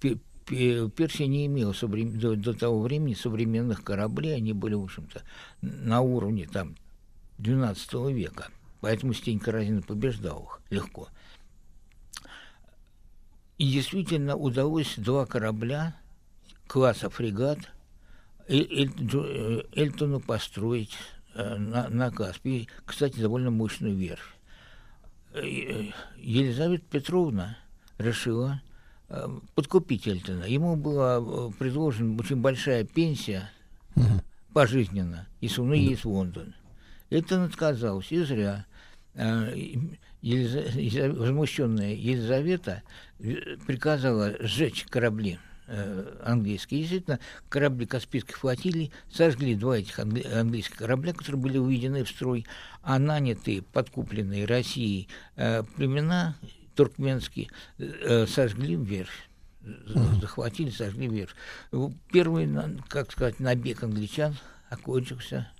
[0.00, 5.22] Пе- Пе- Персия не имела до, того времени современных кораблей, они были, в общем-то,
[5.62, 6.76] на уровне там
[7.38, 8.48] 12 века.
[8.82, 11.08] Поэтому Стенька Разин побеждал их легко.
[13.56, 15.96] И действительно удалось два корабля
[16.68, 17.60] класса фрегат
[18.46, 20.94] Эль- э, Эльтону построить
[21.58, 22.68] на, на Каспии.
[22.84, 24.36] Кстати, довольно мощную верфь.
[25.32, 27.58] Э, э, Елизавета Петровна
[27.98, 28.62] решила
[29.08, 30.44] э, подкупить Эльтона.
[30.44, 33.50] Ему была э, предложена очень большая пенсия
[34.52, 36.54] пожизненно, если он уедет в Лондон.
[37.10, 38.66] Эльтон отказался, и зря.
[39.14, 39.54] Э,
[40.22, 42.82] Елиза- возмущенная Елизавета
[43.18, 46.80] э, приказала сжечь корабли э, английские.
[46.80, 52.46] Действительно, корабли Каспийской флотилии сожгли два этих англи- английских корабля, которые были уведены в строй,
[52.82, 56.36] а нанятые, подкупленные Россией э, племена
[56.74, 59.28] туркменские э, сожгли верфь.
[59.62, 61.34] За- Захватили, сожгли верфь.
[61.72, 62.48] В- Первый,
[62.88, 64.36] как сказать, набег англичан
[64.70, 65.50] окончился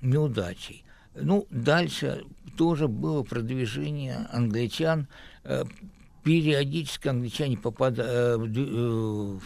[0.00, 0.84] неудачей.
[1.14, 2.24] Ну, дальше
[2.56, 5.06] тоже было продвижение англичан.
[6.22, 9.38] Периодически англичане попада- э,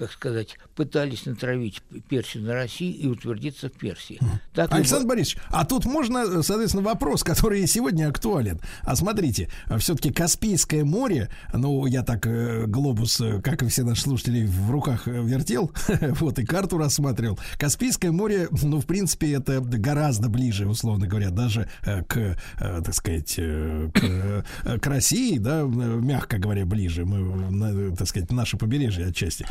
[0.00, 4.18] как сказать, пытались натравить Персию на Россию и утвердиться в Персии.
[4.54, 8.58] Так и Александр бо- Борисович, а тут можно, соответственно, вопрос, который и сегодня актуален.
[8.82, 14.00] А смотрите, все-таки Каспийское море, ну, я так э, глобус, э, как и все наши
[14.00, 15.70] слушатели, в руках э, вертел,
[16.00, 17.38] вот, и карту рассматривал.
[17.58, 22.94] Каспийское море, ну, в принципе, это гораздо ближе, условно говоря, даже э, к, э, так
[22.94, 28.32] сказать, э, к, э, к России, да, э, мягко говоря, ближе, мы, на, так сказать,
[28.32, 29.46] наше побережье отчасти,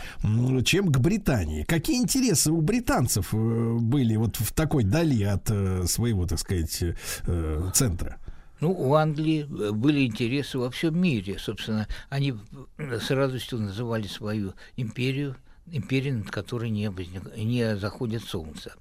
[0.64, 1.64] чем к Британии.
[1.64, 6.84] Какие интересы у британцев э, были вот в такой дали от э, своего, так сказать,
[7.28, 8.18] э, центра?
[8.60, 11.38] Ну, у Англии были интересы во всем мире.
[11.40, 12.36] Собственно, они
[12.78, 15.38] с радостью называли свою империю
[15.72, 18.74] империей, над которой не, возник- не заходит солнце.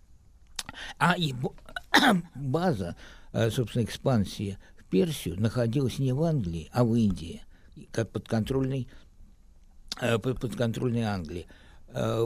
[0.99, 1.35] А и
[2.35, 2.97] база,
[3.51, 7.43] собственно, экспансии в Персию находилась не в Англии, а в Индии,
[7.93, 9.08] как подконтрольной, под-
[10.01, 11.47] подконтрольной Англии.
[11.89, 12.25] Э,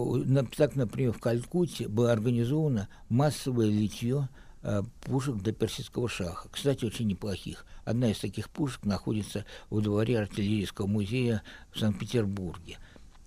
[0.56, 4.28] Так, например, в Калькутте было организовано массовое литье
[4.62, 6.48] э, пушек для персидского шаха.
[6.50, 7.64] Кстати, очень неплохих.
[7.84, 11.42] Одна из таких пушек находится во дворе артиллерийского музея
[11.72, 12.78] в Санкт-Петербурге,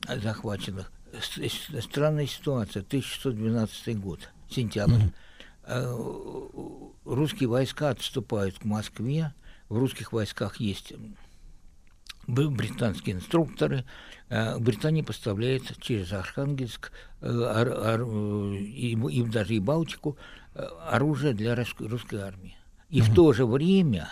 [0.07, 0.91] э, захваченных.
[1.81, 2.83] Странная ситуация.
[2.83, 5.01] 1612 год, сентябрь.
[5.63, 5.95] Э,
[7.05, 9.33] Русские войска отступают к Москве.
[9.69, 10.93] В русских войсках есть
[12.27, 13.85] британские инструкторы.
[14.29, 20.17] Э, Британия поставляет через Архангельск э, э, и, и даже и Балтику
[20.89, 22.55] оружие для рус- русской армии.
[22.89, 24.07] И в то же время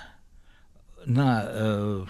[1.05, 2.05] на,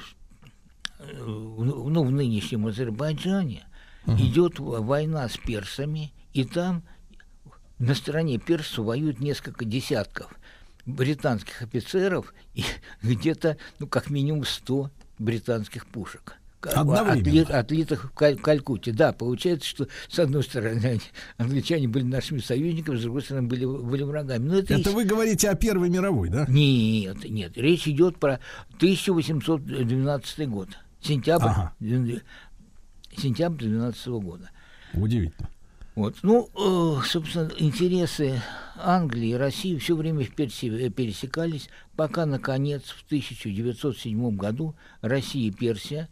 [1.25, 3.65] ну, в нынешнем Азербайджане
[4.07, 6.83] идет в- война с персами, и там
[7.79, 10.33] на стороне персов воюют несколько десятков
[10.85, 12.63] британских офицеров и
[13.01, 16.35] где-то, ну, как минимум 100 британских пушек.
[16.67, 18.91] Отли- отлитых в Каль- Калькутте.
[18.91, 20.99] Да, получается, что с одной стороны
[21.37, 24.47] англичане были нашими союзниками, с другой стороны были, были врагами.
[24.47, 26.45] Но это, Это и- вы говорите о Первой мировой, да?
[26.47, 27.57] Нет, нет.
[27.57, 28.39] Речь идет про
[28.79, 30.69] 1812 год.
[31.01, 31.73] Сентябрь, Ага.
[33.17, 34.49] сентябрь 12 года.
[34.93, 35.49] Удивительно.
[35.95, 36.15] Вот.
[36.23, 38.41] Ну, э, собственно, интересы
[38.77, 45.47] Англии и России все время в Персии э, пересекались, пока, наконец, в 1907 году Россия
[45.49, 46.09] и Персия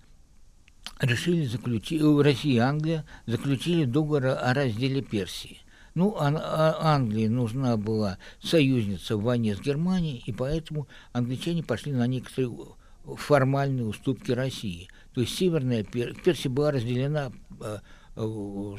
[0.99, 5.59] решили заключить, э, Россия и Англия заключили договор о разделе Персии.
[5.93, 12.07] Ну, а, Англии нужна была союзница в войне с Германией, и поэтому англичане пошли на
[12.07, 12.55] некоторые
[13.03, 14.87] формальные уступки России.
[15.13, 17.79] То есть Северная Пер- Персия была разделена э,
[18.15, 18.77] э,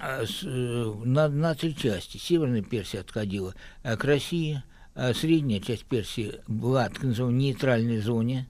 [0.00, 0.24] а,
[1.04, 2.18] на, на три части.
[2.18, 4.62] Северная Персия отходила к России,
[4.94, 8.46] а средняя часть Персии была так называемой нейтральной зоне,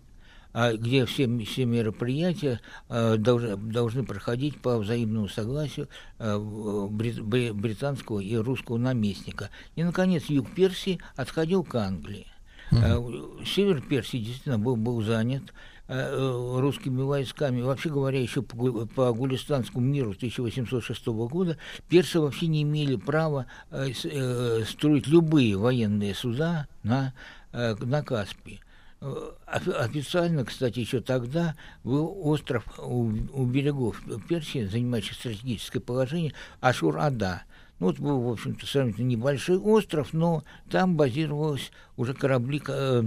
[0.55, 8.79] где все, все мероприятия э, должны, должны проходить по взаимному согласию э, британского и русского
[8.79, 9.51] наместника.
[9.77, 12.27] И, наконец, юг Персии отходил к Англии.
[12.71, 13.01] Э,
[13.45, 15.53] Север Персии действительно был, был занят
[15.91, 17.63] русскими войсками.
[17.63, 21.57] Вообще говоря, еще по, по Гулистанскому миру 1806 года
[21.89, 27.15] персы вообще не имели права э, э, строить любые военные суда на,
[27.53, 28.61] э, на Каспии.
[29.01, 31.55] Э, офи- Официально, кстати, еще тогда
[31.85, 37.43] был остров у, у берегов Персии, занимающий стратегическое положение, Ашур-Ада.
[37.79, 43.03] Ну, это был, в общем-то, сравнительно небольшой остров, но там базировались уже корабли э,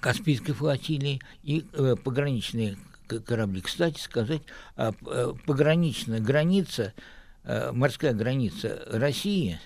[0.00, 3.60] Каспийской флотилии и э, пограничные корабли.
[3.60, 4.42] Кстати сказать,
[4.76, 6.94] а, э, пограничная граница,
[7.44, 9.60] э, морская граница России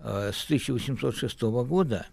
[0.00, 2.06] э, с 1806 года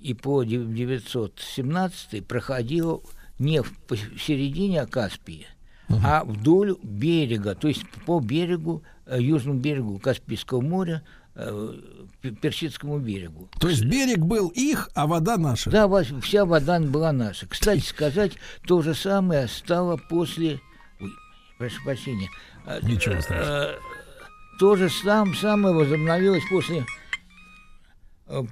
[0.00, 3.00] и по 917 проходила
[3.38, 3.72] не в
[4.18, 5.46] середине Каспии,
[5.88, 11.02] а вдоль берега, то есть по берегу, э, южному берегу Каспийского моря,
[11.34, 11.74] э,
[12.20, 13.48] Пе- Персидскому берегу.
[13.60, 15.70] То есть берег был их, а вода наша.
[15.70, 15.88] Да,
[16.20, 17.46] вся вода была наша.
[17.46, 18.32] Кстати сказать,
[18.66, 20.60] то же самое стало после...
[21.00, 21.10] Ой,
[21.58, 22.28] прошу прощения.
[22.66, 23.74] Э, Ничего страшного.
[24.58, 26.84] То же сам, самое возобновилось после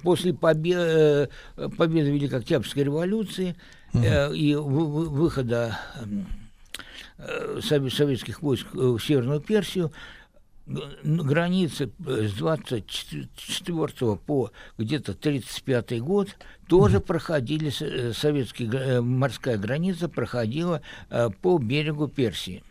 [0.03, 3.55] после побе- э, победы Великой Октябрьской революции
[3.93, 5.77] э, и вы- вы- выхода
[7.17, 9.91] э, сове- советских войск в Северную Персию,
[11.03, 16.29] границы с 24 по где-то 35 год
[16.67, 20.81] тоже проходили, с- советские, гра- э, морская граница проходила
[21.41, 22.63] по берегу Персии.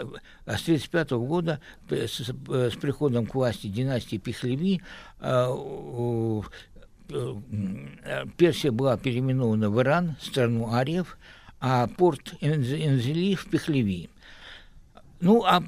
[0.00, 4.82] А с 1935 года с, э, с приходом к власти династии Пехлеви
[5.20, 5.46] э,
[7.10, 7.34] э,
[8.04, 11.18] э, Персия была переименована в Иран, страну ариев,
[11.60, 14.10] а порт Энз- Энзели в Пехлеви.
[15.20, 15.62] Ну, а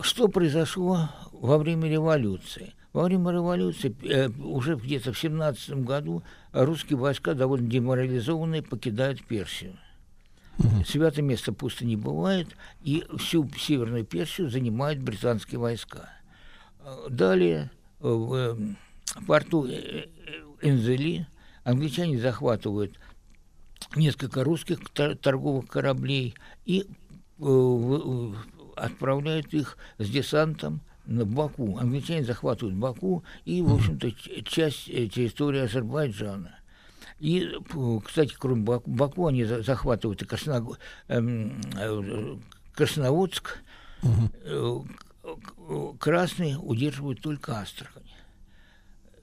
[0.00, 2.74] что произошло во время революции?
[2.92, 9.76] Во время революции, э, уже где-то в 17 году, русские войска, довольно деморализованные, покидают Персию.
[10.86, 12.48] Святое место пусто не бывает,
[12.82, 16.10] и всю Северную Персию занимают британские войска.
[16.80, 18.56] Э, Далее э, в э,
[19.26, 20.04] порту э, э,
[20.62, 21.26] Энзели
[21.64, 22.98] англичане захватывают
[23.96, 26.34] несколько русских тор- торговых кораблей
[26.64, 26.86] и
[27.38, 28.36] в- в-
[28.76, 31.76] отправляют их с десантом на Баку.
[31.78, 34.10] Англичане захватывают Баку и, в общем-то,
[34.44, 36.58] часть территории Азербайджана.
[37.24, 40.76] И, п- кстати, кроме Баку, они за- захватывают и Красного-
[41.08, 42.36] эм, э,
[42.74, 43.60] Красноводск,
[44.02, 44.78] э,
[45.22, 48.02] к- красные удерживают только Астрахань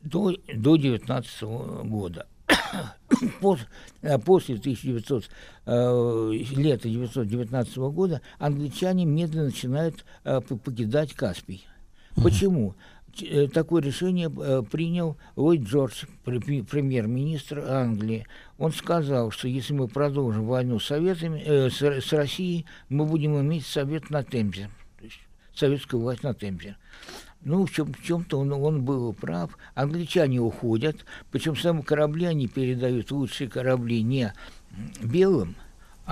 [0.02, 2.26] до, до 19 года.
[3.40, 3.68] Пос-
[4.02, 5.30] э, После 1900,
[5.68, 11.68] э, лета 1919 года англичане медленно начинают э, покидать Каспий.
[12.16, 12.74] Почему?
[13.22, 18.26] Э, Такое решение э, принял Ллойд Джордж, пре- премьер-министр Англии.
[18.58, 23.40] Он сказал, что если мы продолжим войну с, Советами, э, с, с Россией, мы будем
[23.40, 24.70] иметь совет на Темзе,
[25.54, 26.78] советскую власть на Темзе.
[27.44, 29.58] Ну, в, чем, в чем-то он, он был прав.
[29.74, 34.34] Англичане уходят, причем сами корабли они передают, лучшие корабли не
[35.02, 35.56] белым,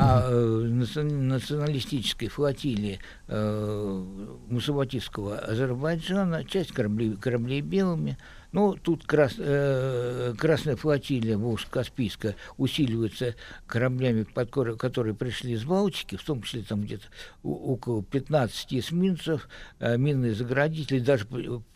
[0.02, 4.06] а э, наци- националистической флотилии э,
[4.48, 8.18] мусаватистского Азербайджана, часть кораблей, кораблей белыми.
[8.52, 13.36] Ну, тут крас, э, Красная флотилия Волжско-Каспийская усиливается
[13.68, 17.06] кораблями, под ко- которые пришли из Балтики, в том числе там где-то
[17.44, 21.28] около 15 эсминцев, э, минные заградители, даже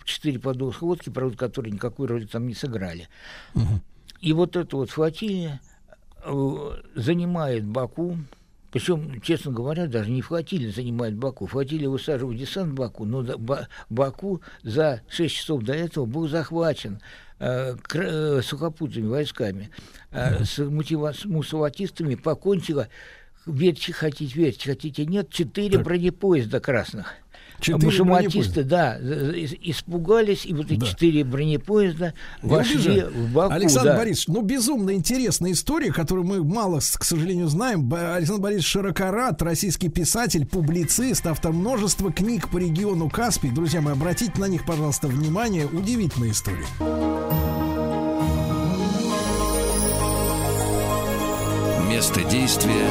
[0.05, 3.07] 4 подводных лодки, правда, которые никакой роли там не сыграли.
[4.21, 5.59] И вот эта вот флотилия
[6.95, 8.17] занимает Баку,
[8.73, 11.45] причем, честно говоря, даже не флотилия занимает Баку.
[11.45, 13.23] Флотилия высаживает десант в Баку, но
[13.89, 16.99] Баку за 6 часов до этого был захвачен
[17.37, 19.69] э, э, сухопутными войсками.
[20.09, 22.87] Э, с мусаватистами покончила,
[23.45, 27.13] верьте, хотите, верьте, хотите, нет, четыре бронепоезда красных.
[27.63, 33.01] Четыре Мусаватисты, да, испугались, и вот эти четыре бронепоезда И вошли убежали.
[33.13, 33.53] в Баку.
[33.53, 33.97] Александр да.
[33.97, 37.91] Борисович, ну безумно интересная история, которую мы мало, к сожалению, знаем.
[37.93, 43.51] Александр Борисович Широкорат, российский писатель, публицист, автор множества книг по региону Каспий.
[43.51, 45.65] Друзья мои, обратите на них, пожалуйста, внимание.
[45.67, 46.65] Удивительная история.
[51.89, 52.89] Место действия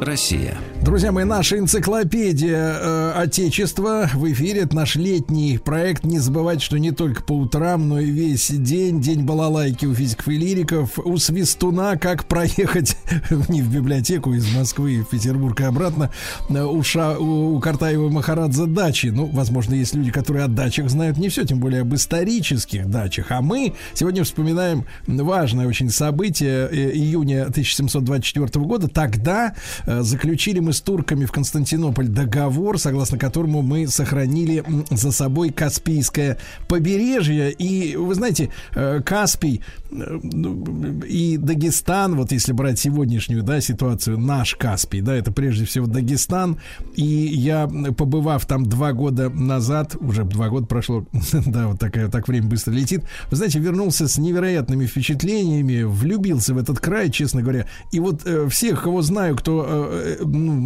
[0.00, 0.58] Россия.
[0.82, 4.62] Друзья мои, наша энциклопедия э, Отечества в эфире.
[4.62, 6.02] Это наш летний проект.
[6.02, 9.00] Не забывайте, что не только по утрам, но и весь день.
[9.00, 10.98] День балалайки у физиков и лириков.
[10.98, 12.96] У Свистуна, как проехать
[13.48, 16.10] не в библиотеку из Москвы в Петербург и обратно.
[16.50, 19.06] Э, У, Ша, у, у Картаева Махарадзе дачи.
[19.06, 23.26] Ну, возможно, есть люди, которые о дачах знают не все, тем более об исторических дачах.
[23.30, 28.88] А мы сегодня вспоминаем важное очень событие э, июня 1724 года.
[28.88, 29.54] Тогда
[29.86, 36.38] э, заключили мы с турками в Константинополь договор, согласно которому мы сохранили за собой Каспийское
[36.68, 37.52] побережье.
[37.52, 44.18] И вы знаете, э, Каспий э, ну, и Дагестан, вот если брать сегодняшнюю да, ситуацию,
[44.18, 46.58] наш Каспий, да, это прежде всего Дагестан.
[46.94, 51.04] И я, побывав там два года назад, уже два года прошло,
[51.46, 56.58] да, вот такая, так время быстро летит, вы знаете, вернулся с невероятными впечатлениями, влюбился в
[56.58, 57.66] этот край, честно говоря.
[57.90, 60.61] И вот э, всех, кого знаю, кто э, э,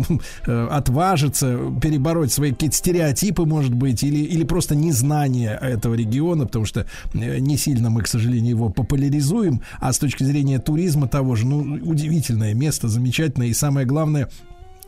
[0.47, 6.65] э, отважится перебороть свои какие-то стереотипы, может быть, или, или просто незнание этого региона, потому
[6.65, 11.35] что э, не сильно мы, к сожалению, его популяризуем, а с точки зрения туризма того
[11.37, 14.29] же, ну, удивительное место, замечательное, и самое главное,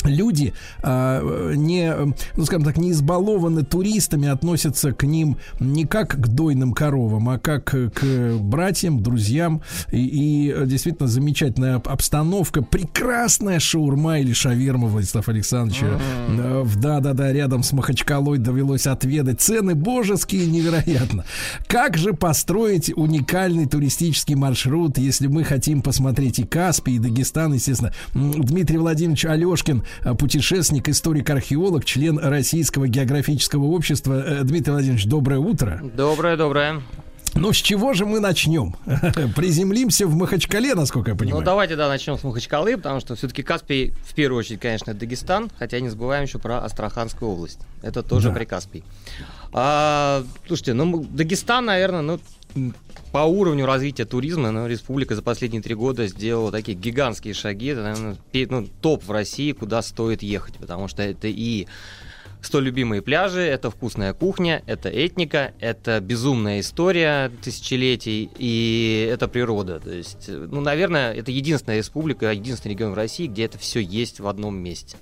[0.05, 1.93] люди а, не,
[2.37, 7.39] ну скажем так, не избалованы туристами, относятся к ним не как к дойным коровам, а
[7.39, 9.63] как к братьям, друзьям.
[9.91, 15.83] И, и действительно замечательная об- обстановка, прекрасная шаурма или шаверма Владислав Александрович.
[15.83, 19.41] Э, в- Да-да-да, рядом с Махачкалой довелось отведать.
[19.41, 21.25] Цены божеские, невероятно.
[21.67, 27.93] Как же построить уникальный туристический маршрут, если мы хотим посмотреть и Каспий, и Дагестан, естественно.
[28.15, 29.83] Дмитрий Владимирович Алешкин, э,
[30.19, 34.23] путешественник, историк, археолог, член Российского географического общества.
[34.25, 35.81] Э, Дмитрий Владимирович, доброе утро.
[35.83, 36.83] Доброе, доброе.
[37.35, 38.75] Ну, с чего же мы начнем?
[39.37, 41.41] Приземлимся в Махачкале, насколько я понимаю.
[41.41, 45.51] Ну, давайте, да, начнем с Махачкалы, потому что все-таки Каспий, в первую очередь, конечно, Дагестан,
[45.59, 47.61] хотя не забываем еще про Астраханскую область.
[47.83, 48.35] Это тоже Да.
[48.35, 48.83] Прикаспий.
[49.53, 52.03] А, слушайте, ну, Дагестан, наверное,
[52.55, 52.73] ну,
[53.13, 57.69] по уровню развития туризма, ну, республика за последние три года сделала такие гигантские шаги.
[57.69, 58.17] Это, наверное,
[58.51, 61.67] ну, топ в России, куда стоит ехать, потому что это и
[62.41, 69.81] Сто любимые пляжи, это вкусная кухня, это этника, это безумная история тысячелетий, и это природа.
[69.81, 74.21] То есть, ну, наверное, это единственная республика, единственный регион в России, где это все есть
[74.21, 74.97] в одном месте.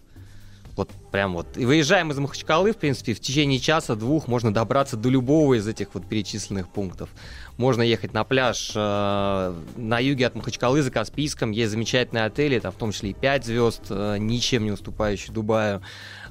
[0.77, 1.57] Вот прям вот.
[1.57, 5.95] И выезжаем из Махачкалы, в принципе, в течение часа-двух можно добраться до любого из этих
[5.95, 7.09] вот перечисленных пунктов.
[7.57, 11.51] Можно ехать на пляж э, на юге от Махачкалы, за Каспийском.
[11.53, 15.81] Есть замечательные отели, там в том числе и 5 звезд, э, ничем не уступающие Дубаю.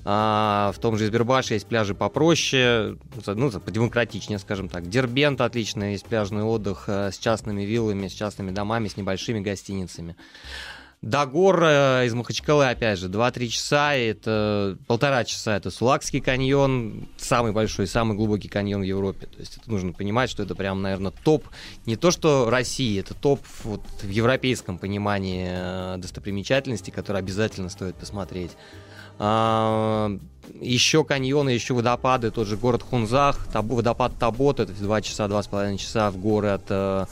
[0.07, 4.87] А, в том же Избербаше есть пляжи попроще, ну, подемократичнее, скажем так.
[4.87, 10.15] Дербент отличный, есть пляжный отдых э, с частными виллами, с частными домами, с небольшими гостиницами.
[11.05, 17.07] До гор э, из Махачкалы, опять же, 2-3 часа, это полтора часа, это Сулакский каньон,
[17.15, 19.27] самый большой, самый глубокий каньон в Европе.
[19.27, 21.45] То есть это нужно понимать, что это прям, наверное, топ,
[21.85, 27.95] не то что России, это топ вот, в европейском понимании э, достопримечательностей, которые обязательно стоит
[27.97, 28.53] посмотреть.
[29.19, 30.09] А,
[30.59, 36.09] еще каньоны, еще водопады, тот же город Хунзах, водопад Табот, это 2 часа, 2,5 часа
[36.09, 37.05] в горы от э,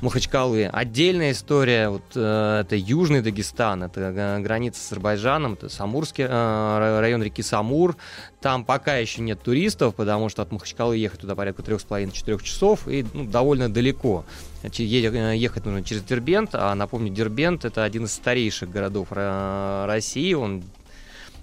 [0.00, 0.66] Махачкалы.
[0.66, 6.28] Отдельная история, вот, э, это Южный Дагестан, это э, граница с Азербайджаном, это Самурский э,
[6.28, 7.96] ра- район реки Самур.
[8.40, 13.04] Там пока еще нет туристов, потому что от Махачкалы ехать туда порядка 3,5-4 часов и
[13.12, 14.24] ну, довольно далеко.
[14.62, 20.62] Ехать нужно через Дербент, а напомню, Дербент это один из старейших городов России, он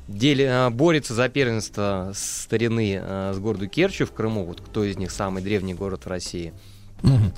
[0.08, 3.02] деле- борется за первенство старины
[3.34, 4.46] с городом Керчью в Крыму.
[4.46, 6.54] Вот кто из них самый древний город в России.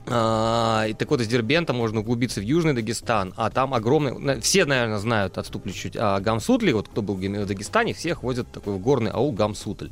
[0.07, 4.39] А, и так вот, из Дербента можно углубиться в Южный Дагестан, а там огромный...
[4.41, 8.51] Все, наверное, знают, отступлю чуть, о Гамсутле, вот кто был в Дагестане, всех возят в
[8.51, 9.89] такой в горный аул Гамсутль.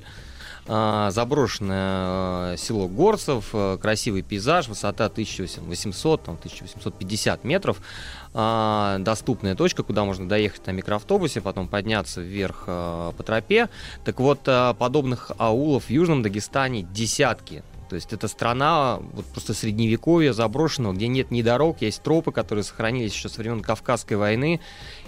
[0.68, 7.78] А, заброшенное э, село Горцев, э, красивый пейзаж, высота 1800, там, 1850 метров,
[8.34, 13.70] А, доступная точка, куда можно доехать на микроавтобусе, потом подняться вверх э, по тропе.
[14.04, 14.40] Так вот,
[14.78, 17.64] подобных аулов в Южном Дагестане десятки.
[17.90, 22.64] То есть это страна вот просто средневековья заброшенного, где нет ни дорог, есть тропы, которые
[22.64, 24.60] сохранились еще со времен Кавказской войны.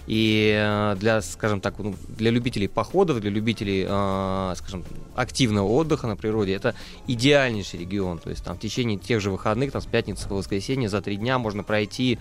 [0.08, 6.08] И э, для, скажем так, ну, для любителей походов, для любителей, э, скажем, активного отдыха
[6.08, 6.76] на природе, это
[7.08, 8.20] идеальнейший регион.
[8.20, 11.18] То есть там в течение тех же выходных, там с пятницы по воскресенье, за три
[11.18, 12.20] дня можно пройти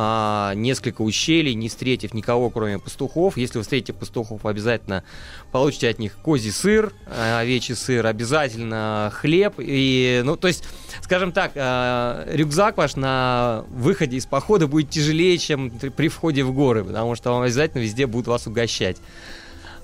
[0.00, 3.36] а, несколько ущелий, не встретив никого, кроме пастухов.
[3.36, 5.02] Если вы встретите пастухов, обязательно
[5.50, 9.54] получите от них козий сыр, а, овечий сыр, обязательно хлеб.
[9.58, 10.62] И, ну, то есть,
[11.02, 16.52] скажем так, а, рюкзак ваш на выходе из похода будет тяжелее, чем при входе в
[16.52, 18.98] горы, потому что вам обязательно везде будут вас угощать.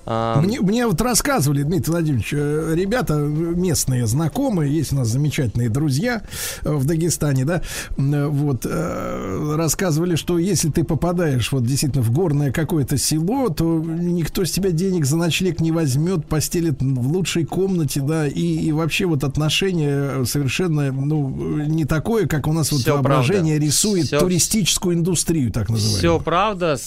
[0.07, 5.69] А, Мне, мне вот рассказывали, Дмитрий Владимирович, э, ребята местные, знакомые, есть у нас замечательные
[5.69, 6.21] друзья
[6.63, 7.61] э, в Дагестане, да,
[7.97, 8.65] э, вот,
[9.55, 14.71] рассказывали, что если ты попадаешь вот действительно в горное какое-то село, то никто с тебя
[14.71, 20.25] денег за ночлег не возьмет, постелит в лучшей комнате, да, и, и вообще вот отношение
[20.25, 21.29] совершенно, ну,
[21.65, 23.65] не такое, как у нас вот Всё воображение правда.
[23.65, 25.97] рисует Всё- туристическую индустрию, так называемую.
[25.99, 26.77] Все правда.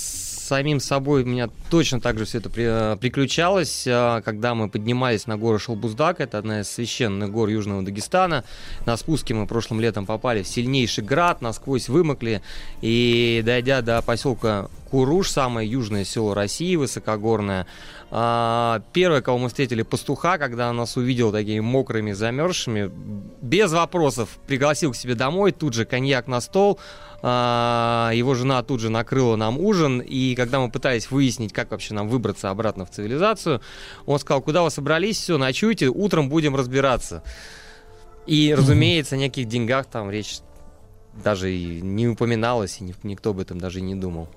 [0.49, 4.70] Самим собой у меня точно так же все это при- э, приключалось, э, когда мы
[4.70, 8.44] поднимались на гору Шалбуздак, это одна из священных гор Южного Дагестана.
[8.86, 12.41] На спуске мы прошлым летом попали в сильнейший град, насквозь вымокли,
[12.81, 17.67] и дойдя до поселка Куруш, самое южное село России, высокогорное,
[18.11, 22.91] а, Первое, кого мы встретили, пастуха, когда он нас увидел такими мокрыми, замерзшими,
[23.43, 26.78] без вопросов пригласил к себе домой, тут же коньяк на стол,
[27.20, 31.93] а, его жена тут же накрыла нам ужин, и когда мы пытались выяснить, как вообще
[31.95, 33.61] нам выбраться обратно в цивилизацию,
[34.07, 37.23] он сказал, куда вы собрались, все, ночуйте, утром будем разбираться.
[38.27, 40.41] И, разумеется, о никаких деньгах там речь
[41.25, 44.28] даже и не упоминалась, и ни- никто об этом даже и не думал.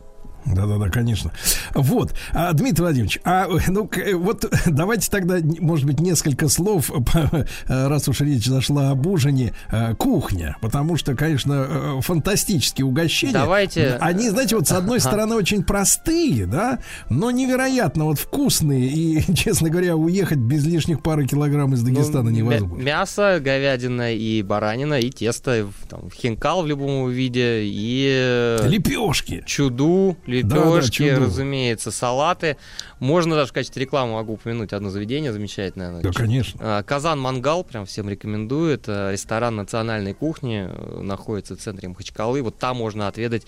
[0.46, 1.32] Да-да-да, конечно.
[1.74, 7.46] Вот, а, Дмитрий Владимирович, а ну э, вот давайте тогда, может быть, несколько слов, э,
[7.68, 13.34] раз уж речь зашла об ужине, э, кухня, потому что, конечно, фантастические угощения.
[13.34, 16.80] Давайте- Они, знаете, вот с одной стороны очень простые, да,
[17.10, 22.36] но невероятно вот вкусные и, честно говоря, уехать без лишних пары килограмм из Дагестана Ну,
[22.38, 22.82] невозможно.
[22.84, 28.58] Мясо, говядина и баранина, и тесто, там, хинкал в любом виде, и...
[28.64, 29.44] Лепешки.
[29.46, 31.26] Чуду, Лепешки, чуду.
[31.26, 32.58] разумеется, салаты.
[33.00, 36.02] Можно даже в качестве рекламы могу упомянуть одно заведение замечательное.
[36.02, 36.60] Да, конечно.
[36.62, 38.74] А, Казан Мангал, прям всем рекомендую.
[38.74, 42.42] Это ресторан национальной кухни, э, находится в центре Махачкалы.
[42.42, 43.44] Вот там можно отведать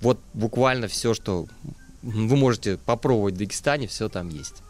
[0.00, 1.46] вот буквально все, что
[2.02, 4.62] вы можете попробовать в Дагестане, все там есть.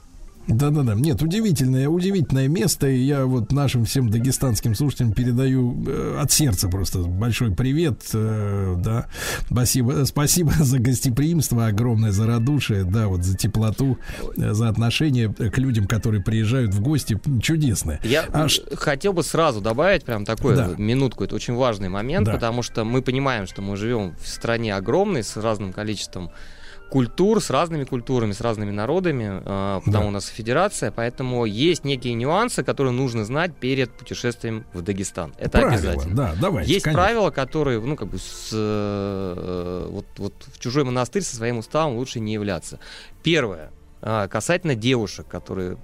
[0.49, 0.95] Да-да-да.
[0.95, 2.89] Нет, удивительное, удивительное место.
[2.89, 8.03] И я вот нашим всем дагестанским слушателям передаю э, от сердца просто большой привет.
[8.15, 9.07] э, да.
[9.51, 13.99] Спасибо, спасибо за гостеприимство огромное, за радушие, да, вот за теплоту,
[14.37, 17.21] э, за отношение к людям, которые приезжают в гости.
[17.41, 18.01] Чудесное.
[18.03, 20.71] Я А э, хотел бы сразу добавить прям такой Да.
[20.79, 22.33] минутку, это очень важный момент, Да.
[22.33, 26.31] потому что мы понимаем, что мы живем в стране огромной, с разным количеством
[26.91, 30.09] культур, с разными культурами, с разными народами, э, потому Да.
[30.09, 35.33] у нас федерация, поэтому есть некие нюансы, которые нужно знать перед путешествием в Дагестан.
[35.39, 36.15] Это Правила, обязательно.
[36.17, 37.03] да, давайте, Есть конечно.
[37.03, 41.97] правила, которые, ну, как бы, с, э, вот, вот в чужой монастырь со своим уставом
[41.97, 42.79] лучше не являться.
[43.23, 43.71] Первое,
[44.03, 45.77] а, касательно девушек, которые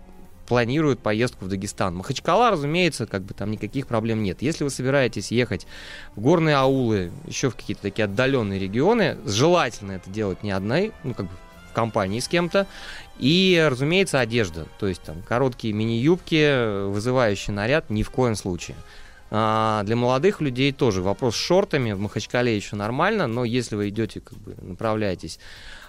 [0.47, 1.97] планируют поездку в Дагестан.
[1.97, 4.42] Махачкала, разумеется, как бы там никаких проблем нет.
[4.42, 5.66] Если вы собираетесь ехать
[6.15, 11.15] в горные аулы, еще в какие-то такие отдаленные регионы, желательно это делать не одной, ну,
[11.15, 11.33] как бы
[11.70, 12.66] в компании с кем-то.
[13.18, 14.66] И, разумеется, одежда.
[14.78, 18.76] То есть там короткие мини-юбки, вызывающий наряд ни в коем случае.
[19.31, 23.89] А, для молодых людей тоже вопрос с шортами в Махачкале еще нормально, но если вы
[23.89, 25.41] идете, как бы направляетесь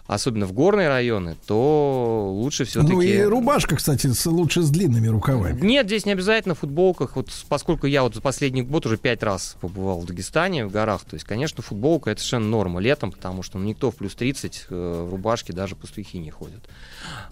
[0.07, 2.93] особенно в горные районы, то лучше все-таки...
[2.93, 5.59] Ну и рубашка, кстати, с- лучше с длинными рукавами.
[5.61, 7.15] Нет, здесь не обязательно в футболках.
[7.15, 11.03] Вот поскольку я вот за последний год уже пять раз побывал в Дагестане, в горах,
[11.03, 14.67] то есть, конечно, футболка это совершенно норма летом, потому что ну, никто в плюс 30
[14.69, 16.63] э, в рубашке даже пастухи не ходят.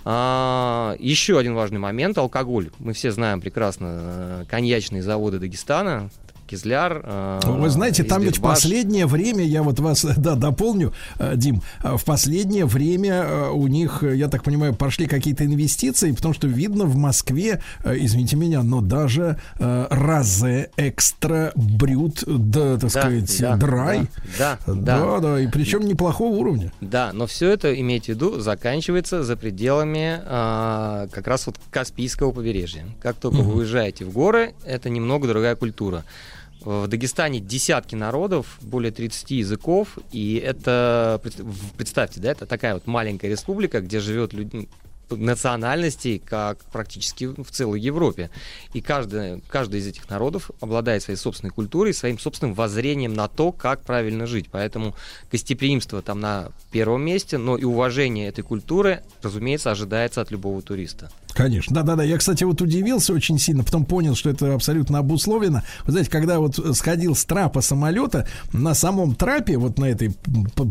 [0.03, 2.71] А, еще один важный момент алкоголь.
[2.79, 6.09] Мы все знаем прекрасно э, коньячные заводы Дагестана.
[6.47, 7.01] Кизляр.
[7.03, 11.61] э, Вы знаете, там ведь в последнее время, я вот вас, да, дополню, э, Дим,
[11.83, 16.33] э, в последнее время э, у них, э, я так понимаю, пошли какие-то инвестиции, потому
[16.33, 22.81] что видно в Москве, э, извините меня, но даже э, Розе Экстра Брют, да, так
[22.81, 24.01] Да, сказать, да, Драй.
[24.37, 24.99] да, да, да.
[24.99, 26.71] да, да, и причем неплохого уровня.
[26.81, 32.31] Да, но все это, имейте в виду, заканчивается за пределами а, как раз вот Каспийского
[32.31, 32.85] побережья.
[33.01, 36.03] Как только вы уезжаете в горы, это немного другая культура.
[36.65, 41.21] В Дагестане десятки народов, более 30 языков, и это,
[41.77, 44.67] представьте, да, это такая вот маленькая республика, где живет люди
[45.11, 48.31] национальностей, как практически в целой Европе.
[48.73, 53.51] И каждый, каждый из этих народов обладает своей собственной культурой, своим собственным воззрением на то,
[53.51, 54.47] как правильно жить.
[54.51, 54.95] Поэтому
[55.31, 61.11] гостеприимство там на первом месте, но и уважение этой культуры, разумеется, ожидается от любого туриста.
[61.35, 62.03] Конечно, да-да-да.
[62.03, 65.63] Я, кстати, вот удивился очень сильно, потом понял, что это абсолютно обусловлено.
[65.85, 70.15] Вы знаете, когда вот сходил с трапа самолета, на самом трапе, вот на этой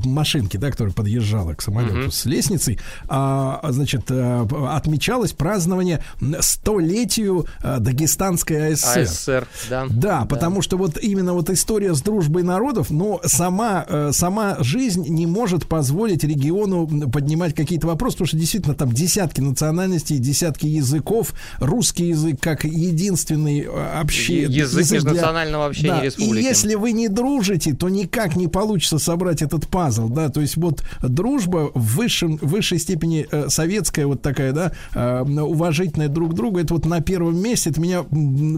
[0.05, 2.11] машинке, да, которая подъезжала к самолету Мгм.
[2.11, 2.79] с лестницей,
[3.09, 6.03] а, значит, а, отмечалось празднование
[6.41, 9.01] столетию а, Дагестанской АССР.
[9.01, 9.87] АССР, да.
[9.91, 15.05] Да, потому что вот именно вот история с дружбой народов, но сама, э, сама жизнь
[15.09, 21.35] не может позволить региону поднимать какие-то вопросы, потому что действительно там десятки национальностей, десятки языков,
[21.59, 24.43] русский язык как единственный э, обще...
[24.43, 26.45] Е- язык межнационального общения Да, республики.
[26.45, 30.57] И если вы не дружите, то никак не получится собрать этот пазл, да, то есть
[30.57, 36.35] вот дружба в высшем, высшей степени э, советская вот такая, да, э, уважительная друг к
[36.35, 38.05] другу, это вот на первом месте, это меня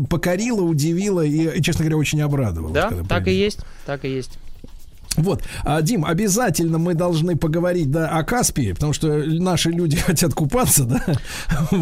[0.08, 2.73] покорило, удивило и, честно говоря, очень обрадовало.
[2.73, 4.39] Да, так и есть, так и есть.
[5.17, 10.35] Вот, а, Дим, обязательно мы должны поговорить да, о Каспии, потому что наши люди хотят
[10.35, 11.02] купаться, да.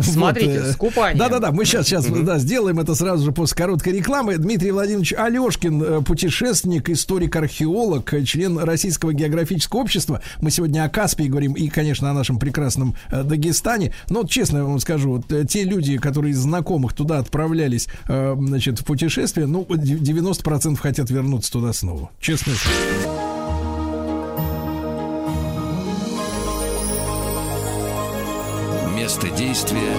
[0.02, 1.18] Смотрите, Вот, э, с купанием.
[1.18, 4.36] Да-да-да, мы сейчас, сейчас, да, сделаем это сразу же после короткой рекламы.
[4.36, 10.20] Дмитрий Владимирович Алешкин, э, путешественник, историк, археолог, э, член Российского географического общества.
[10.40, 13.92] Мы сегодня о Каспии говорим и, конечно, о нашем прекрасном э, Дагестане.
[14.08, 18.36] Но вот честно я вам скажу, вот те люди, которые из знакомых туда отправлялись, э,
[18.38, 22.10] значит, в путешествие, ну, 90% хотят вернуться туда снова.
[22.20, 22.52] Честно.
[29.24, 29.96] Место действия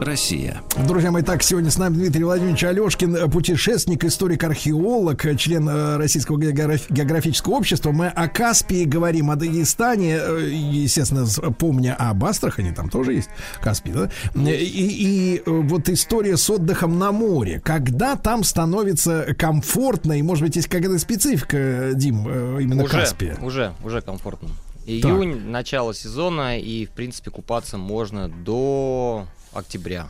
[0.00, 0.62] Россия.
[0.86, 5.68] Друзья мои, так, сегодня с нами Дмитрий Владимирович Алешкин, э, путешественник, историк, археолог, э, член
[5.68, 7.92] э, Российского географ- географического общества.
[7.92, 10.20] Мы о Каспии говорим, о Дагестане,
[10.50, 11.26] естественно,
[11.58, 13.28] помня об Астрахани, там тоже есть
[13.60, 14.10] Каспий, да?
[14.34, 17.60] И, и, вот история с отдыхом на море.
[17.62, 22.26] Когда там становится комфортно, и, может быть, есть какая-то специфика, Дим,
[22.58, 23.36] именно уже, Каспия?
[23.42, 24.48] Уже, уже комфортно.
[24.86, 30.08] Июнь, начало сезона, и, в принципе, купаться можно до октября.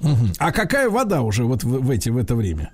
[0.00, 0.32] Мгм.
[0.38, 2.72] А какая вода уже вот в, в эти, в это время?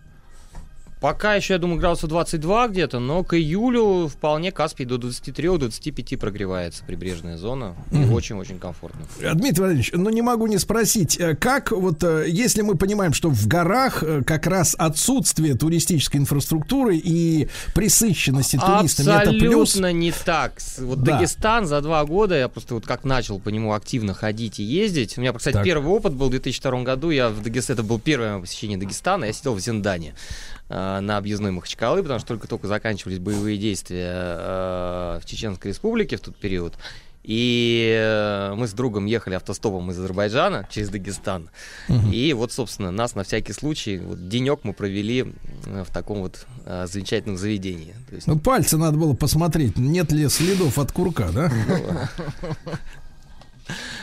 [1.06, 6.82] Пока еще, я думаю, градусов 22 где-то, но к июлю вполне Каспий до 23-25 прогревается
[6.84, 7.76] прибрежная зона.
[7.92, 8.12] И Мгм.
[8.12, 9.02] очень-очень комфортно.
[9.20, 13.30] Дмитрий Владимирович, ну не могу не спросить, э, как вот, э, если мы понимаем, что
[13.30, 19.68] в горах э, как раз отсутствие туристической инфраструктуры и присыщенности туристами это плюс.
[19.76, 20.54] Абсолютно не так.
[20.78, 21.12] Вот Да.
[21.18, 25.16] Дагестан за два года, я просто вот как начал по нему активно ходить и ездить.
[25.16, 25.64] У меня, кстати, Так.
[25.64, 27.10] первый опыт был в 2002 году.
[27.10, 29.26] Я в Дагестане, это был первое посещение Дагестана.
[29.26, 30.14] Я сидел в Зиндане
[30.68, 36.36] на объездной Махачкалы, потому что только-только заканчивались боевые действия э, в Чеченской Республике в тот
[36.36, 36.74] период.
[37.26, 41.50] И э, мы с другом ехали автостопом из Азербайджана через Дагестан.
[42.12, 45.34] И вот, собственно, нас на всякий случай, вот денек мы провели
[45.66, 47.94] э, в таком вот э, замечательном заведении.
[48.08, 51.50] То есть, Ну, пальцы надо было посмотреть, нет ли следов от курка, да?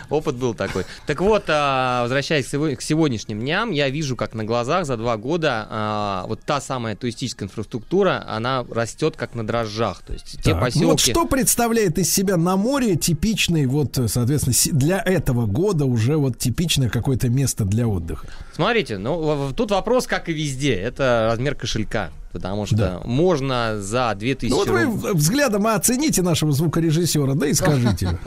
[0.10, 0.86] Опыт был такой.
[1.06, 4.98] Так вот, а, возвращаясь к сего- к сегодняшним дням, я вижу, как на глазах за
[4.98, 10.04] два года а, вот та самая туристическая инфраструктура, она растет как на дрожжах.
[10.04, 10.86] То есть те ну поселки...
[10.86, 16.38] Вот что представляет из себя на море типичный, вот, соответственно, для этого года уже вот
[16.38, 18.28] типичное какое-то место для отдыха?
[18.54, 22.12] Смотрите, ну тут вопрос, как и везде, это размер кошелька.
[22.34, 25.14] Потому что можно за 2000 Ну вот вы рублей...
[25.14, 28.08] взглядом оцените нашего звукорежиссера, да и скажите.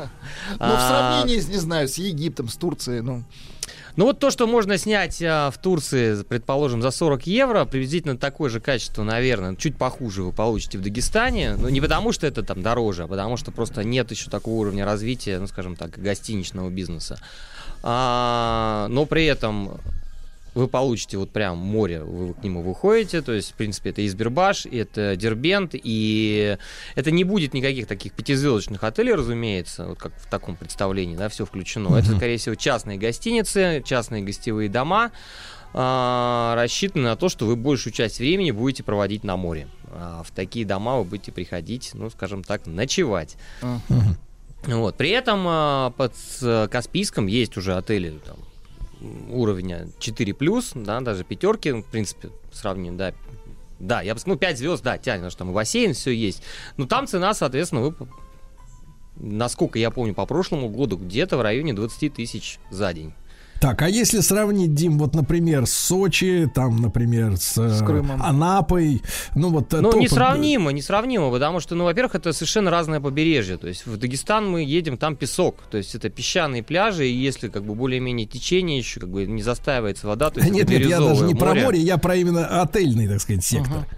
[0.50, 3.24] Ну, в А, сравнении, не знаю, с Египтом, с Турцией, ну...
[3.96, 8.50] Ну вот то, что можно снять а, в Турции, предположим, за 40 евро, приблизительно такое
[8.50, 11.56] же качество, наверное, чуть похуже вы получите в Дагестане.
[11.56, 14.84] Ну не потому, что это там дороже, а потому что просто нет еще такого уровня
[14.84, 17.18] развития, ну скажем так, гостиничного бизнеса.
[17.82, 19.78] А, но при этом
[20.56, 24.64] вы получите вот прям море, вы к нему выходите, то есть, в принципе, это Избербаш,
[24.66, 26.56] это Дербент, и
[26.94, 31.44] это не будет никаких таких пятизвездочных отелей, разумеется, вот как в таком представлении, да, все
[31.44, 31.96] включено.
[31.96, 32.16] Это, Мгм.
[32.16, 35.12] скорее всего, частные гостиницы, частные гостевые дома,
[35.74, 39.68] а, рассчитаны на то, что вы большую часть времени будете проводить на море.
[39.92, 43.36] А в такие дома вы будете приходить, ну, скажем так, ночевать.
[44.66, 44.96] Вот.
[44.96, 48.36] При этом а, под э, Каспийском есть уже отели там,
[49.30, 53.12] уровня 4+, да, даже пятерки, в принципе, сравним, да,
[53.78, 56.42] да, я бы ну, 5 звезд, да, тянет, что там и бассейн, все есть.
[56.76, 57.94] Но там цена, соответственно, вы,
[59.16, 63.12] насколько я помню, по прошлому году, где-то в районе 20 тысяч за день.
[63.60, 68.22] Так, а если сравнить, Дим, вот, например, с Сочи, там, например, с, э, Крымом.
[68.22, 69.02] Анапой,
[69.34, 69.72] ну вот...
[69.72, 73.56] э, Ну, топ- несравнимо, несравнимо, потому что, ну, во-первых, это совершенно разное побережье.
[73.56, 75.62] То есть в Дагестан мы едем, там песок.
[75.70, 79.42] То есть это песчаные пляжи, и если как бы более-менее течение еще как бы не
[79.42, 81.62] застаивается вода, то есть Нет, это нет, я даже не про море.
[81.62, 83.72] море, я про именно отельный, так сказать, сектор.
[83.72, 83.96] Ту-ту-ту-ту.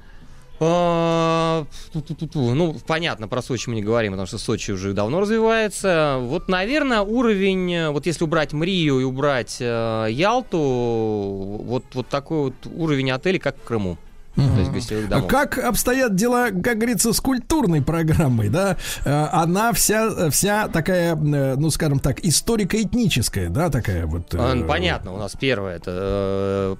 [2.34, 6.18] Ну, понятно, про Сочи мы не говорим, потому что Сочи уже давно развивается.
[6.20, 12.54] Вот, наверное, уровень, вот если убрать Мрию и убрать э, Ялту, вот, вот такой вот
[12.74, 13.98] уровень отелей, как в Крыму.
[14.34, 15.28] То есть гостевых А домов.
[15.28, 18.76] Как обстоят дела, как говорится, с культурной программой, да?
[19.04, 24.32] Э, Она вся, вся такая, э, ну, скажем так, историко-этническая, да, такая вот.
[24.34, 26.78] А, Понятно, у нас первое это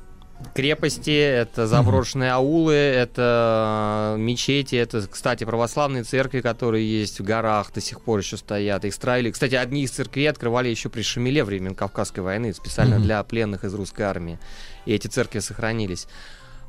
[0.55, 7.73] крепости, это заброшенные аулы, это э, мечети, это, кстати, православные церкви, которые есть в горах,
[7.73, 8.85] до сих пор еще стоят.
[8.85, 9.31] Их строили.
[9.31, 13.75] Кстати, одни из церквей открывали еще при Шамиле времен Кавказской войны, специально для пленных из
[13.75, 14.39] русской армии.
[14.87, 16.07] И эти церкви сохранились.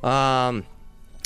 [0.01, 0.55] А,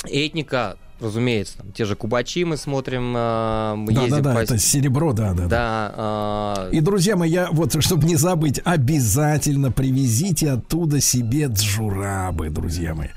[0.04, 4.38] этника разумеется, там, те же Кубачи мы смотрим, э, мы Да, да, ездим да, по...
[4.38, 5.42] это серебро, да, да.
[5.46, 5.48] да.
[5.48, 12.50] Да, э, И, друзья мои, я вот, чтобы не забыть, обязательно привезите оттуда себе джурабы,
[12.50, 13.08] друзья мои.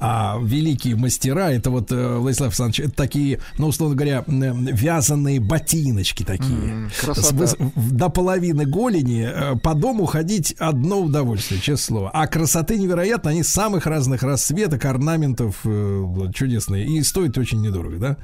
[0.00, 5.40] А великие мастера, это вот, э, Владислав Александрович, это такие, ну, условно говоря, м, вязаные
[5.40, 6.88] ботиночки такие.
[7.00, 7.22] красота.
[7.28, 12.10] С выс- в- до половины голени э, по дому ходить одно удовольствие, честное слово.
[12.12, 16.04] А красоты невероятно, они самых разных расцветок, орнаментов э,
[16.34, 16.86] чудесные.
[16.86, 18.16] И стоят очень недорого, да?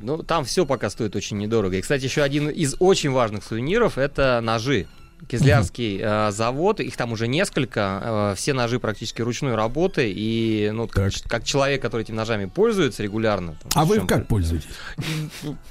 [0.00, 1.76] Ну, там все пока стоит очень недорого.
[1.76, 4.86] И, кстати, еще один из очень важных сувениров это ножи.
[5.26, 10.86] Кизлярский э, завод, их там уже несколько, э, все ножи практически ручной работы, и ну,
[10.86, 13.54] как, как человек, который этими ножами пользуется регулярно.
[13.60, 14.68] там, А вы как пользуетесь?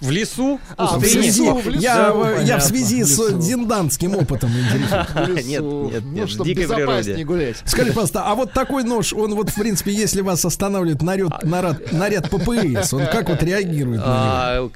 [0.02, 3.42] В лесу, А, В связи- в лесу, я, ну, я в связи в с лесу.
[3.42, 5.46] зинданским опытом интересуюсь.
[5.46, 5.48] Лесу.
[5.48, 7.24] Нет, нет, Ну, нет, в чтобы дикой природе.
[7.26, 7.58] гулять.
[7.66, 11.92] Скажи, пожалуйста, а вот такой нож, он вот, в принципе, если вас останавливает наряд, наряд,
[11.92, 14.70] наряд ППС, он как вот реагирует на него?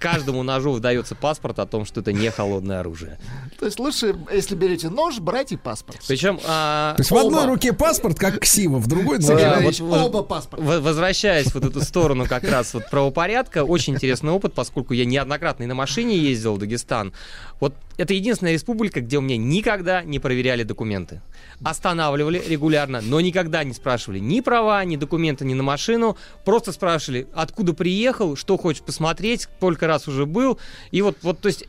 [0.00, 3.18] Каждому ножу выдается паспорт о том, что это не холодное оружие.
[3.58, 6.00] То есть лучше, если берете нож, брать и паспорт.
[6.08, 9.18] Причем а, То есть в одной оба- руке паспорт, как ксива, в другой.
[9.20, 10.64] Валерьевич, вот- оба паспорта.
[10.64, 15.04] В- Возвращаясь в вот эту сторону как раз вот правопорядка, очень интересный опыт, поскольку я
[15.04, 17.12] неоднократно и на машине ездил в Дагестан.
[17.60, 21.20] Вот это единственная республика, где у меня никогда не проверяли документы.
[21.62, 26.16] Останавливали регулярно, но никогда не спрашивали ни права, ни документы, ни на машину.
[26.46, 30.58] Просто спрашивали, откуда приехал, что хочешь посмотреть, сколько раз уже был.
[30.90, 31.66] И вот, вот то есть...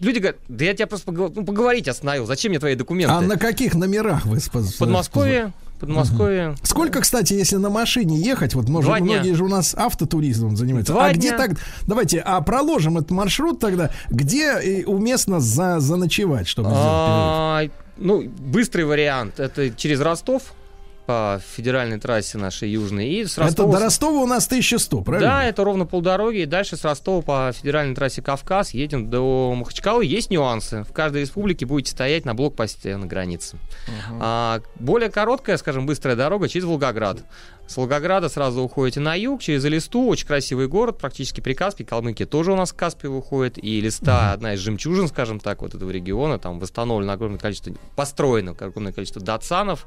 [0.00, 3.14] Люди говорят, да я тебя просто погов- ну, поговорить остановил, зачем мне твои документы?
[3.14, 6.54] А на каких номерах вы В Подмосковье, Подмосковье.
[6.62, 9.14] Сколько, кстати, если на машине ехать, вот может, Два дня.
[9.14, 10.92] многие же у нас автотуризмом занимаются.
[10.92, 11.38] Два а где дня.
[11.38, 11.50] так?
[11.86, 16.70] Давайте, а проложим этот маршрут тогда, где э, уместно за, заночевать, чтобы?
[16.72, 17.64] А,
[17.96, 20.54] ну, быстрый вариант это через Ростов
[21.06, 23.08] по федеральной трассе нашей южной.
[23.08, 23.72] И с Это Ростова...
[23.72, 25.28] до Ростова у нас 1100, правильно?
[25.28, 26.38] Да, это ровно полдороги.
[26.38, 30.04] И дальше с Ростова по федеральной трассе Кавказ едем до Махачкалы.
[30.04, 30.84] Есть нюансы.
[30.84, 33.58] В каждой республике будете стоять на блокпосте на границе.
[34.20, 37.18] А, более короткая, скажем, быстрая дорога через Волгоград.
[37.66, 41.82] С Волгограда сразу уходите на юг, через Элисту, очень красивый город, практически при Каспии.
[41.82, 43.56] Калмыкия тоже у нас в Каспий выходит.
[43.56, 46.38] И Элиста одна из жемчужин, скажем так, вот этого региона.
[46.38, 49.86] Там восстановлено огромное количество, построено огромное количество датсанов.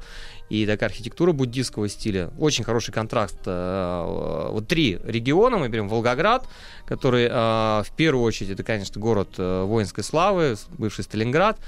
[0.50, 2.30] И такая архитектура буддийского стиля.
[2.38, 3.38] Очень хороший контраст.
[3.46, 5.56] э, Вот три региона.
[5.58, 6.46] Мы берем Волгоград,
[6.84, 11.58] который э, в первую очередь это, конечно, город э, воинской славы, бывший Сталинград.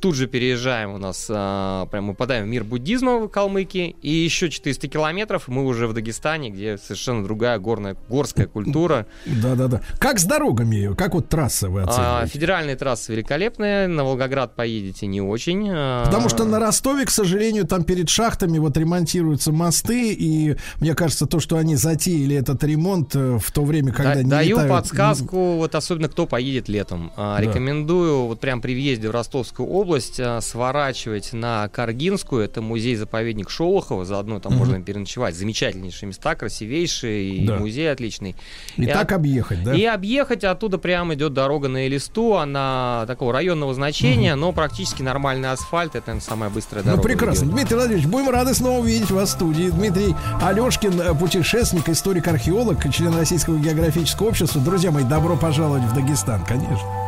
[0.00, 4.10] Тут же переезжаем у нас, а, прям мы попадаем в мир буддизма в Калмыкии, и
[4.10, 9.06] еще 400 километров мы уже в Дагестане, где совершенно другая горная, горская культура.
[9.26, 9.80] Да-да-да.
[9.98, 10.94] Как с дорогами?
[10.94, 12.32] Как вот трасса вы А, оцениваете?
[12.32, 15.66] федеральные трассы великолепные, на Волгоград поедете не очень.
[15.68, 20.94] а, Потому что на Ростове, к сожалению, там перед шахтами вот ремонтируются мосты, и мне
[20.94, 24.56] кажется, то, что они затеяли этот ремонт э, в то время, когда Да- не Даю
[24.58, 27.10] летают- подсказку, вот особенно кто поедет летом.
[27.16, 27.42] А, Да.
[27.42, 29.87] Рекомендую вот прям при въезде в Ростовскую область
[30.20, 34.58] а, сворачивать на Каргинскую, это музей-заповедник Шолохова, заодно там Мгм.
[34.58, 35.34] можно переночевать.
[35.34, 37.56] Замечательнейшие места, красивейшие, и Да.
[37.56, 38.36] музей отличный.
[38.76, 39.74] И так объехать, да?
[39.74, 45.50] И объехать оттуда прямо идет дорога на Элисту, она такого районного значения, но практически нормальный
[45.50, 47.02] асфальт, это наверное, самая быстрая дорога.
[47.02, 47.44] Ну, прекрасно.
[47.44, 47.56] регионе.
[47.60, 49.70] Дмитрий Владимирович, будем рады снова увидеть вас в студии.
[49.70, 54.60] Дмитрий Алешкин, э, путешественник, историк-археолог, член Российского географического общества.
[54.60, 57.06] Друзья мои, добро пожаловать в Дагестан, конечно.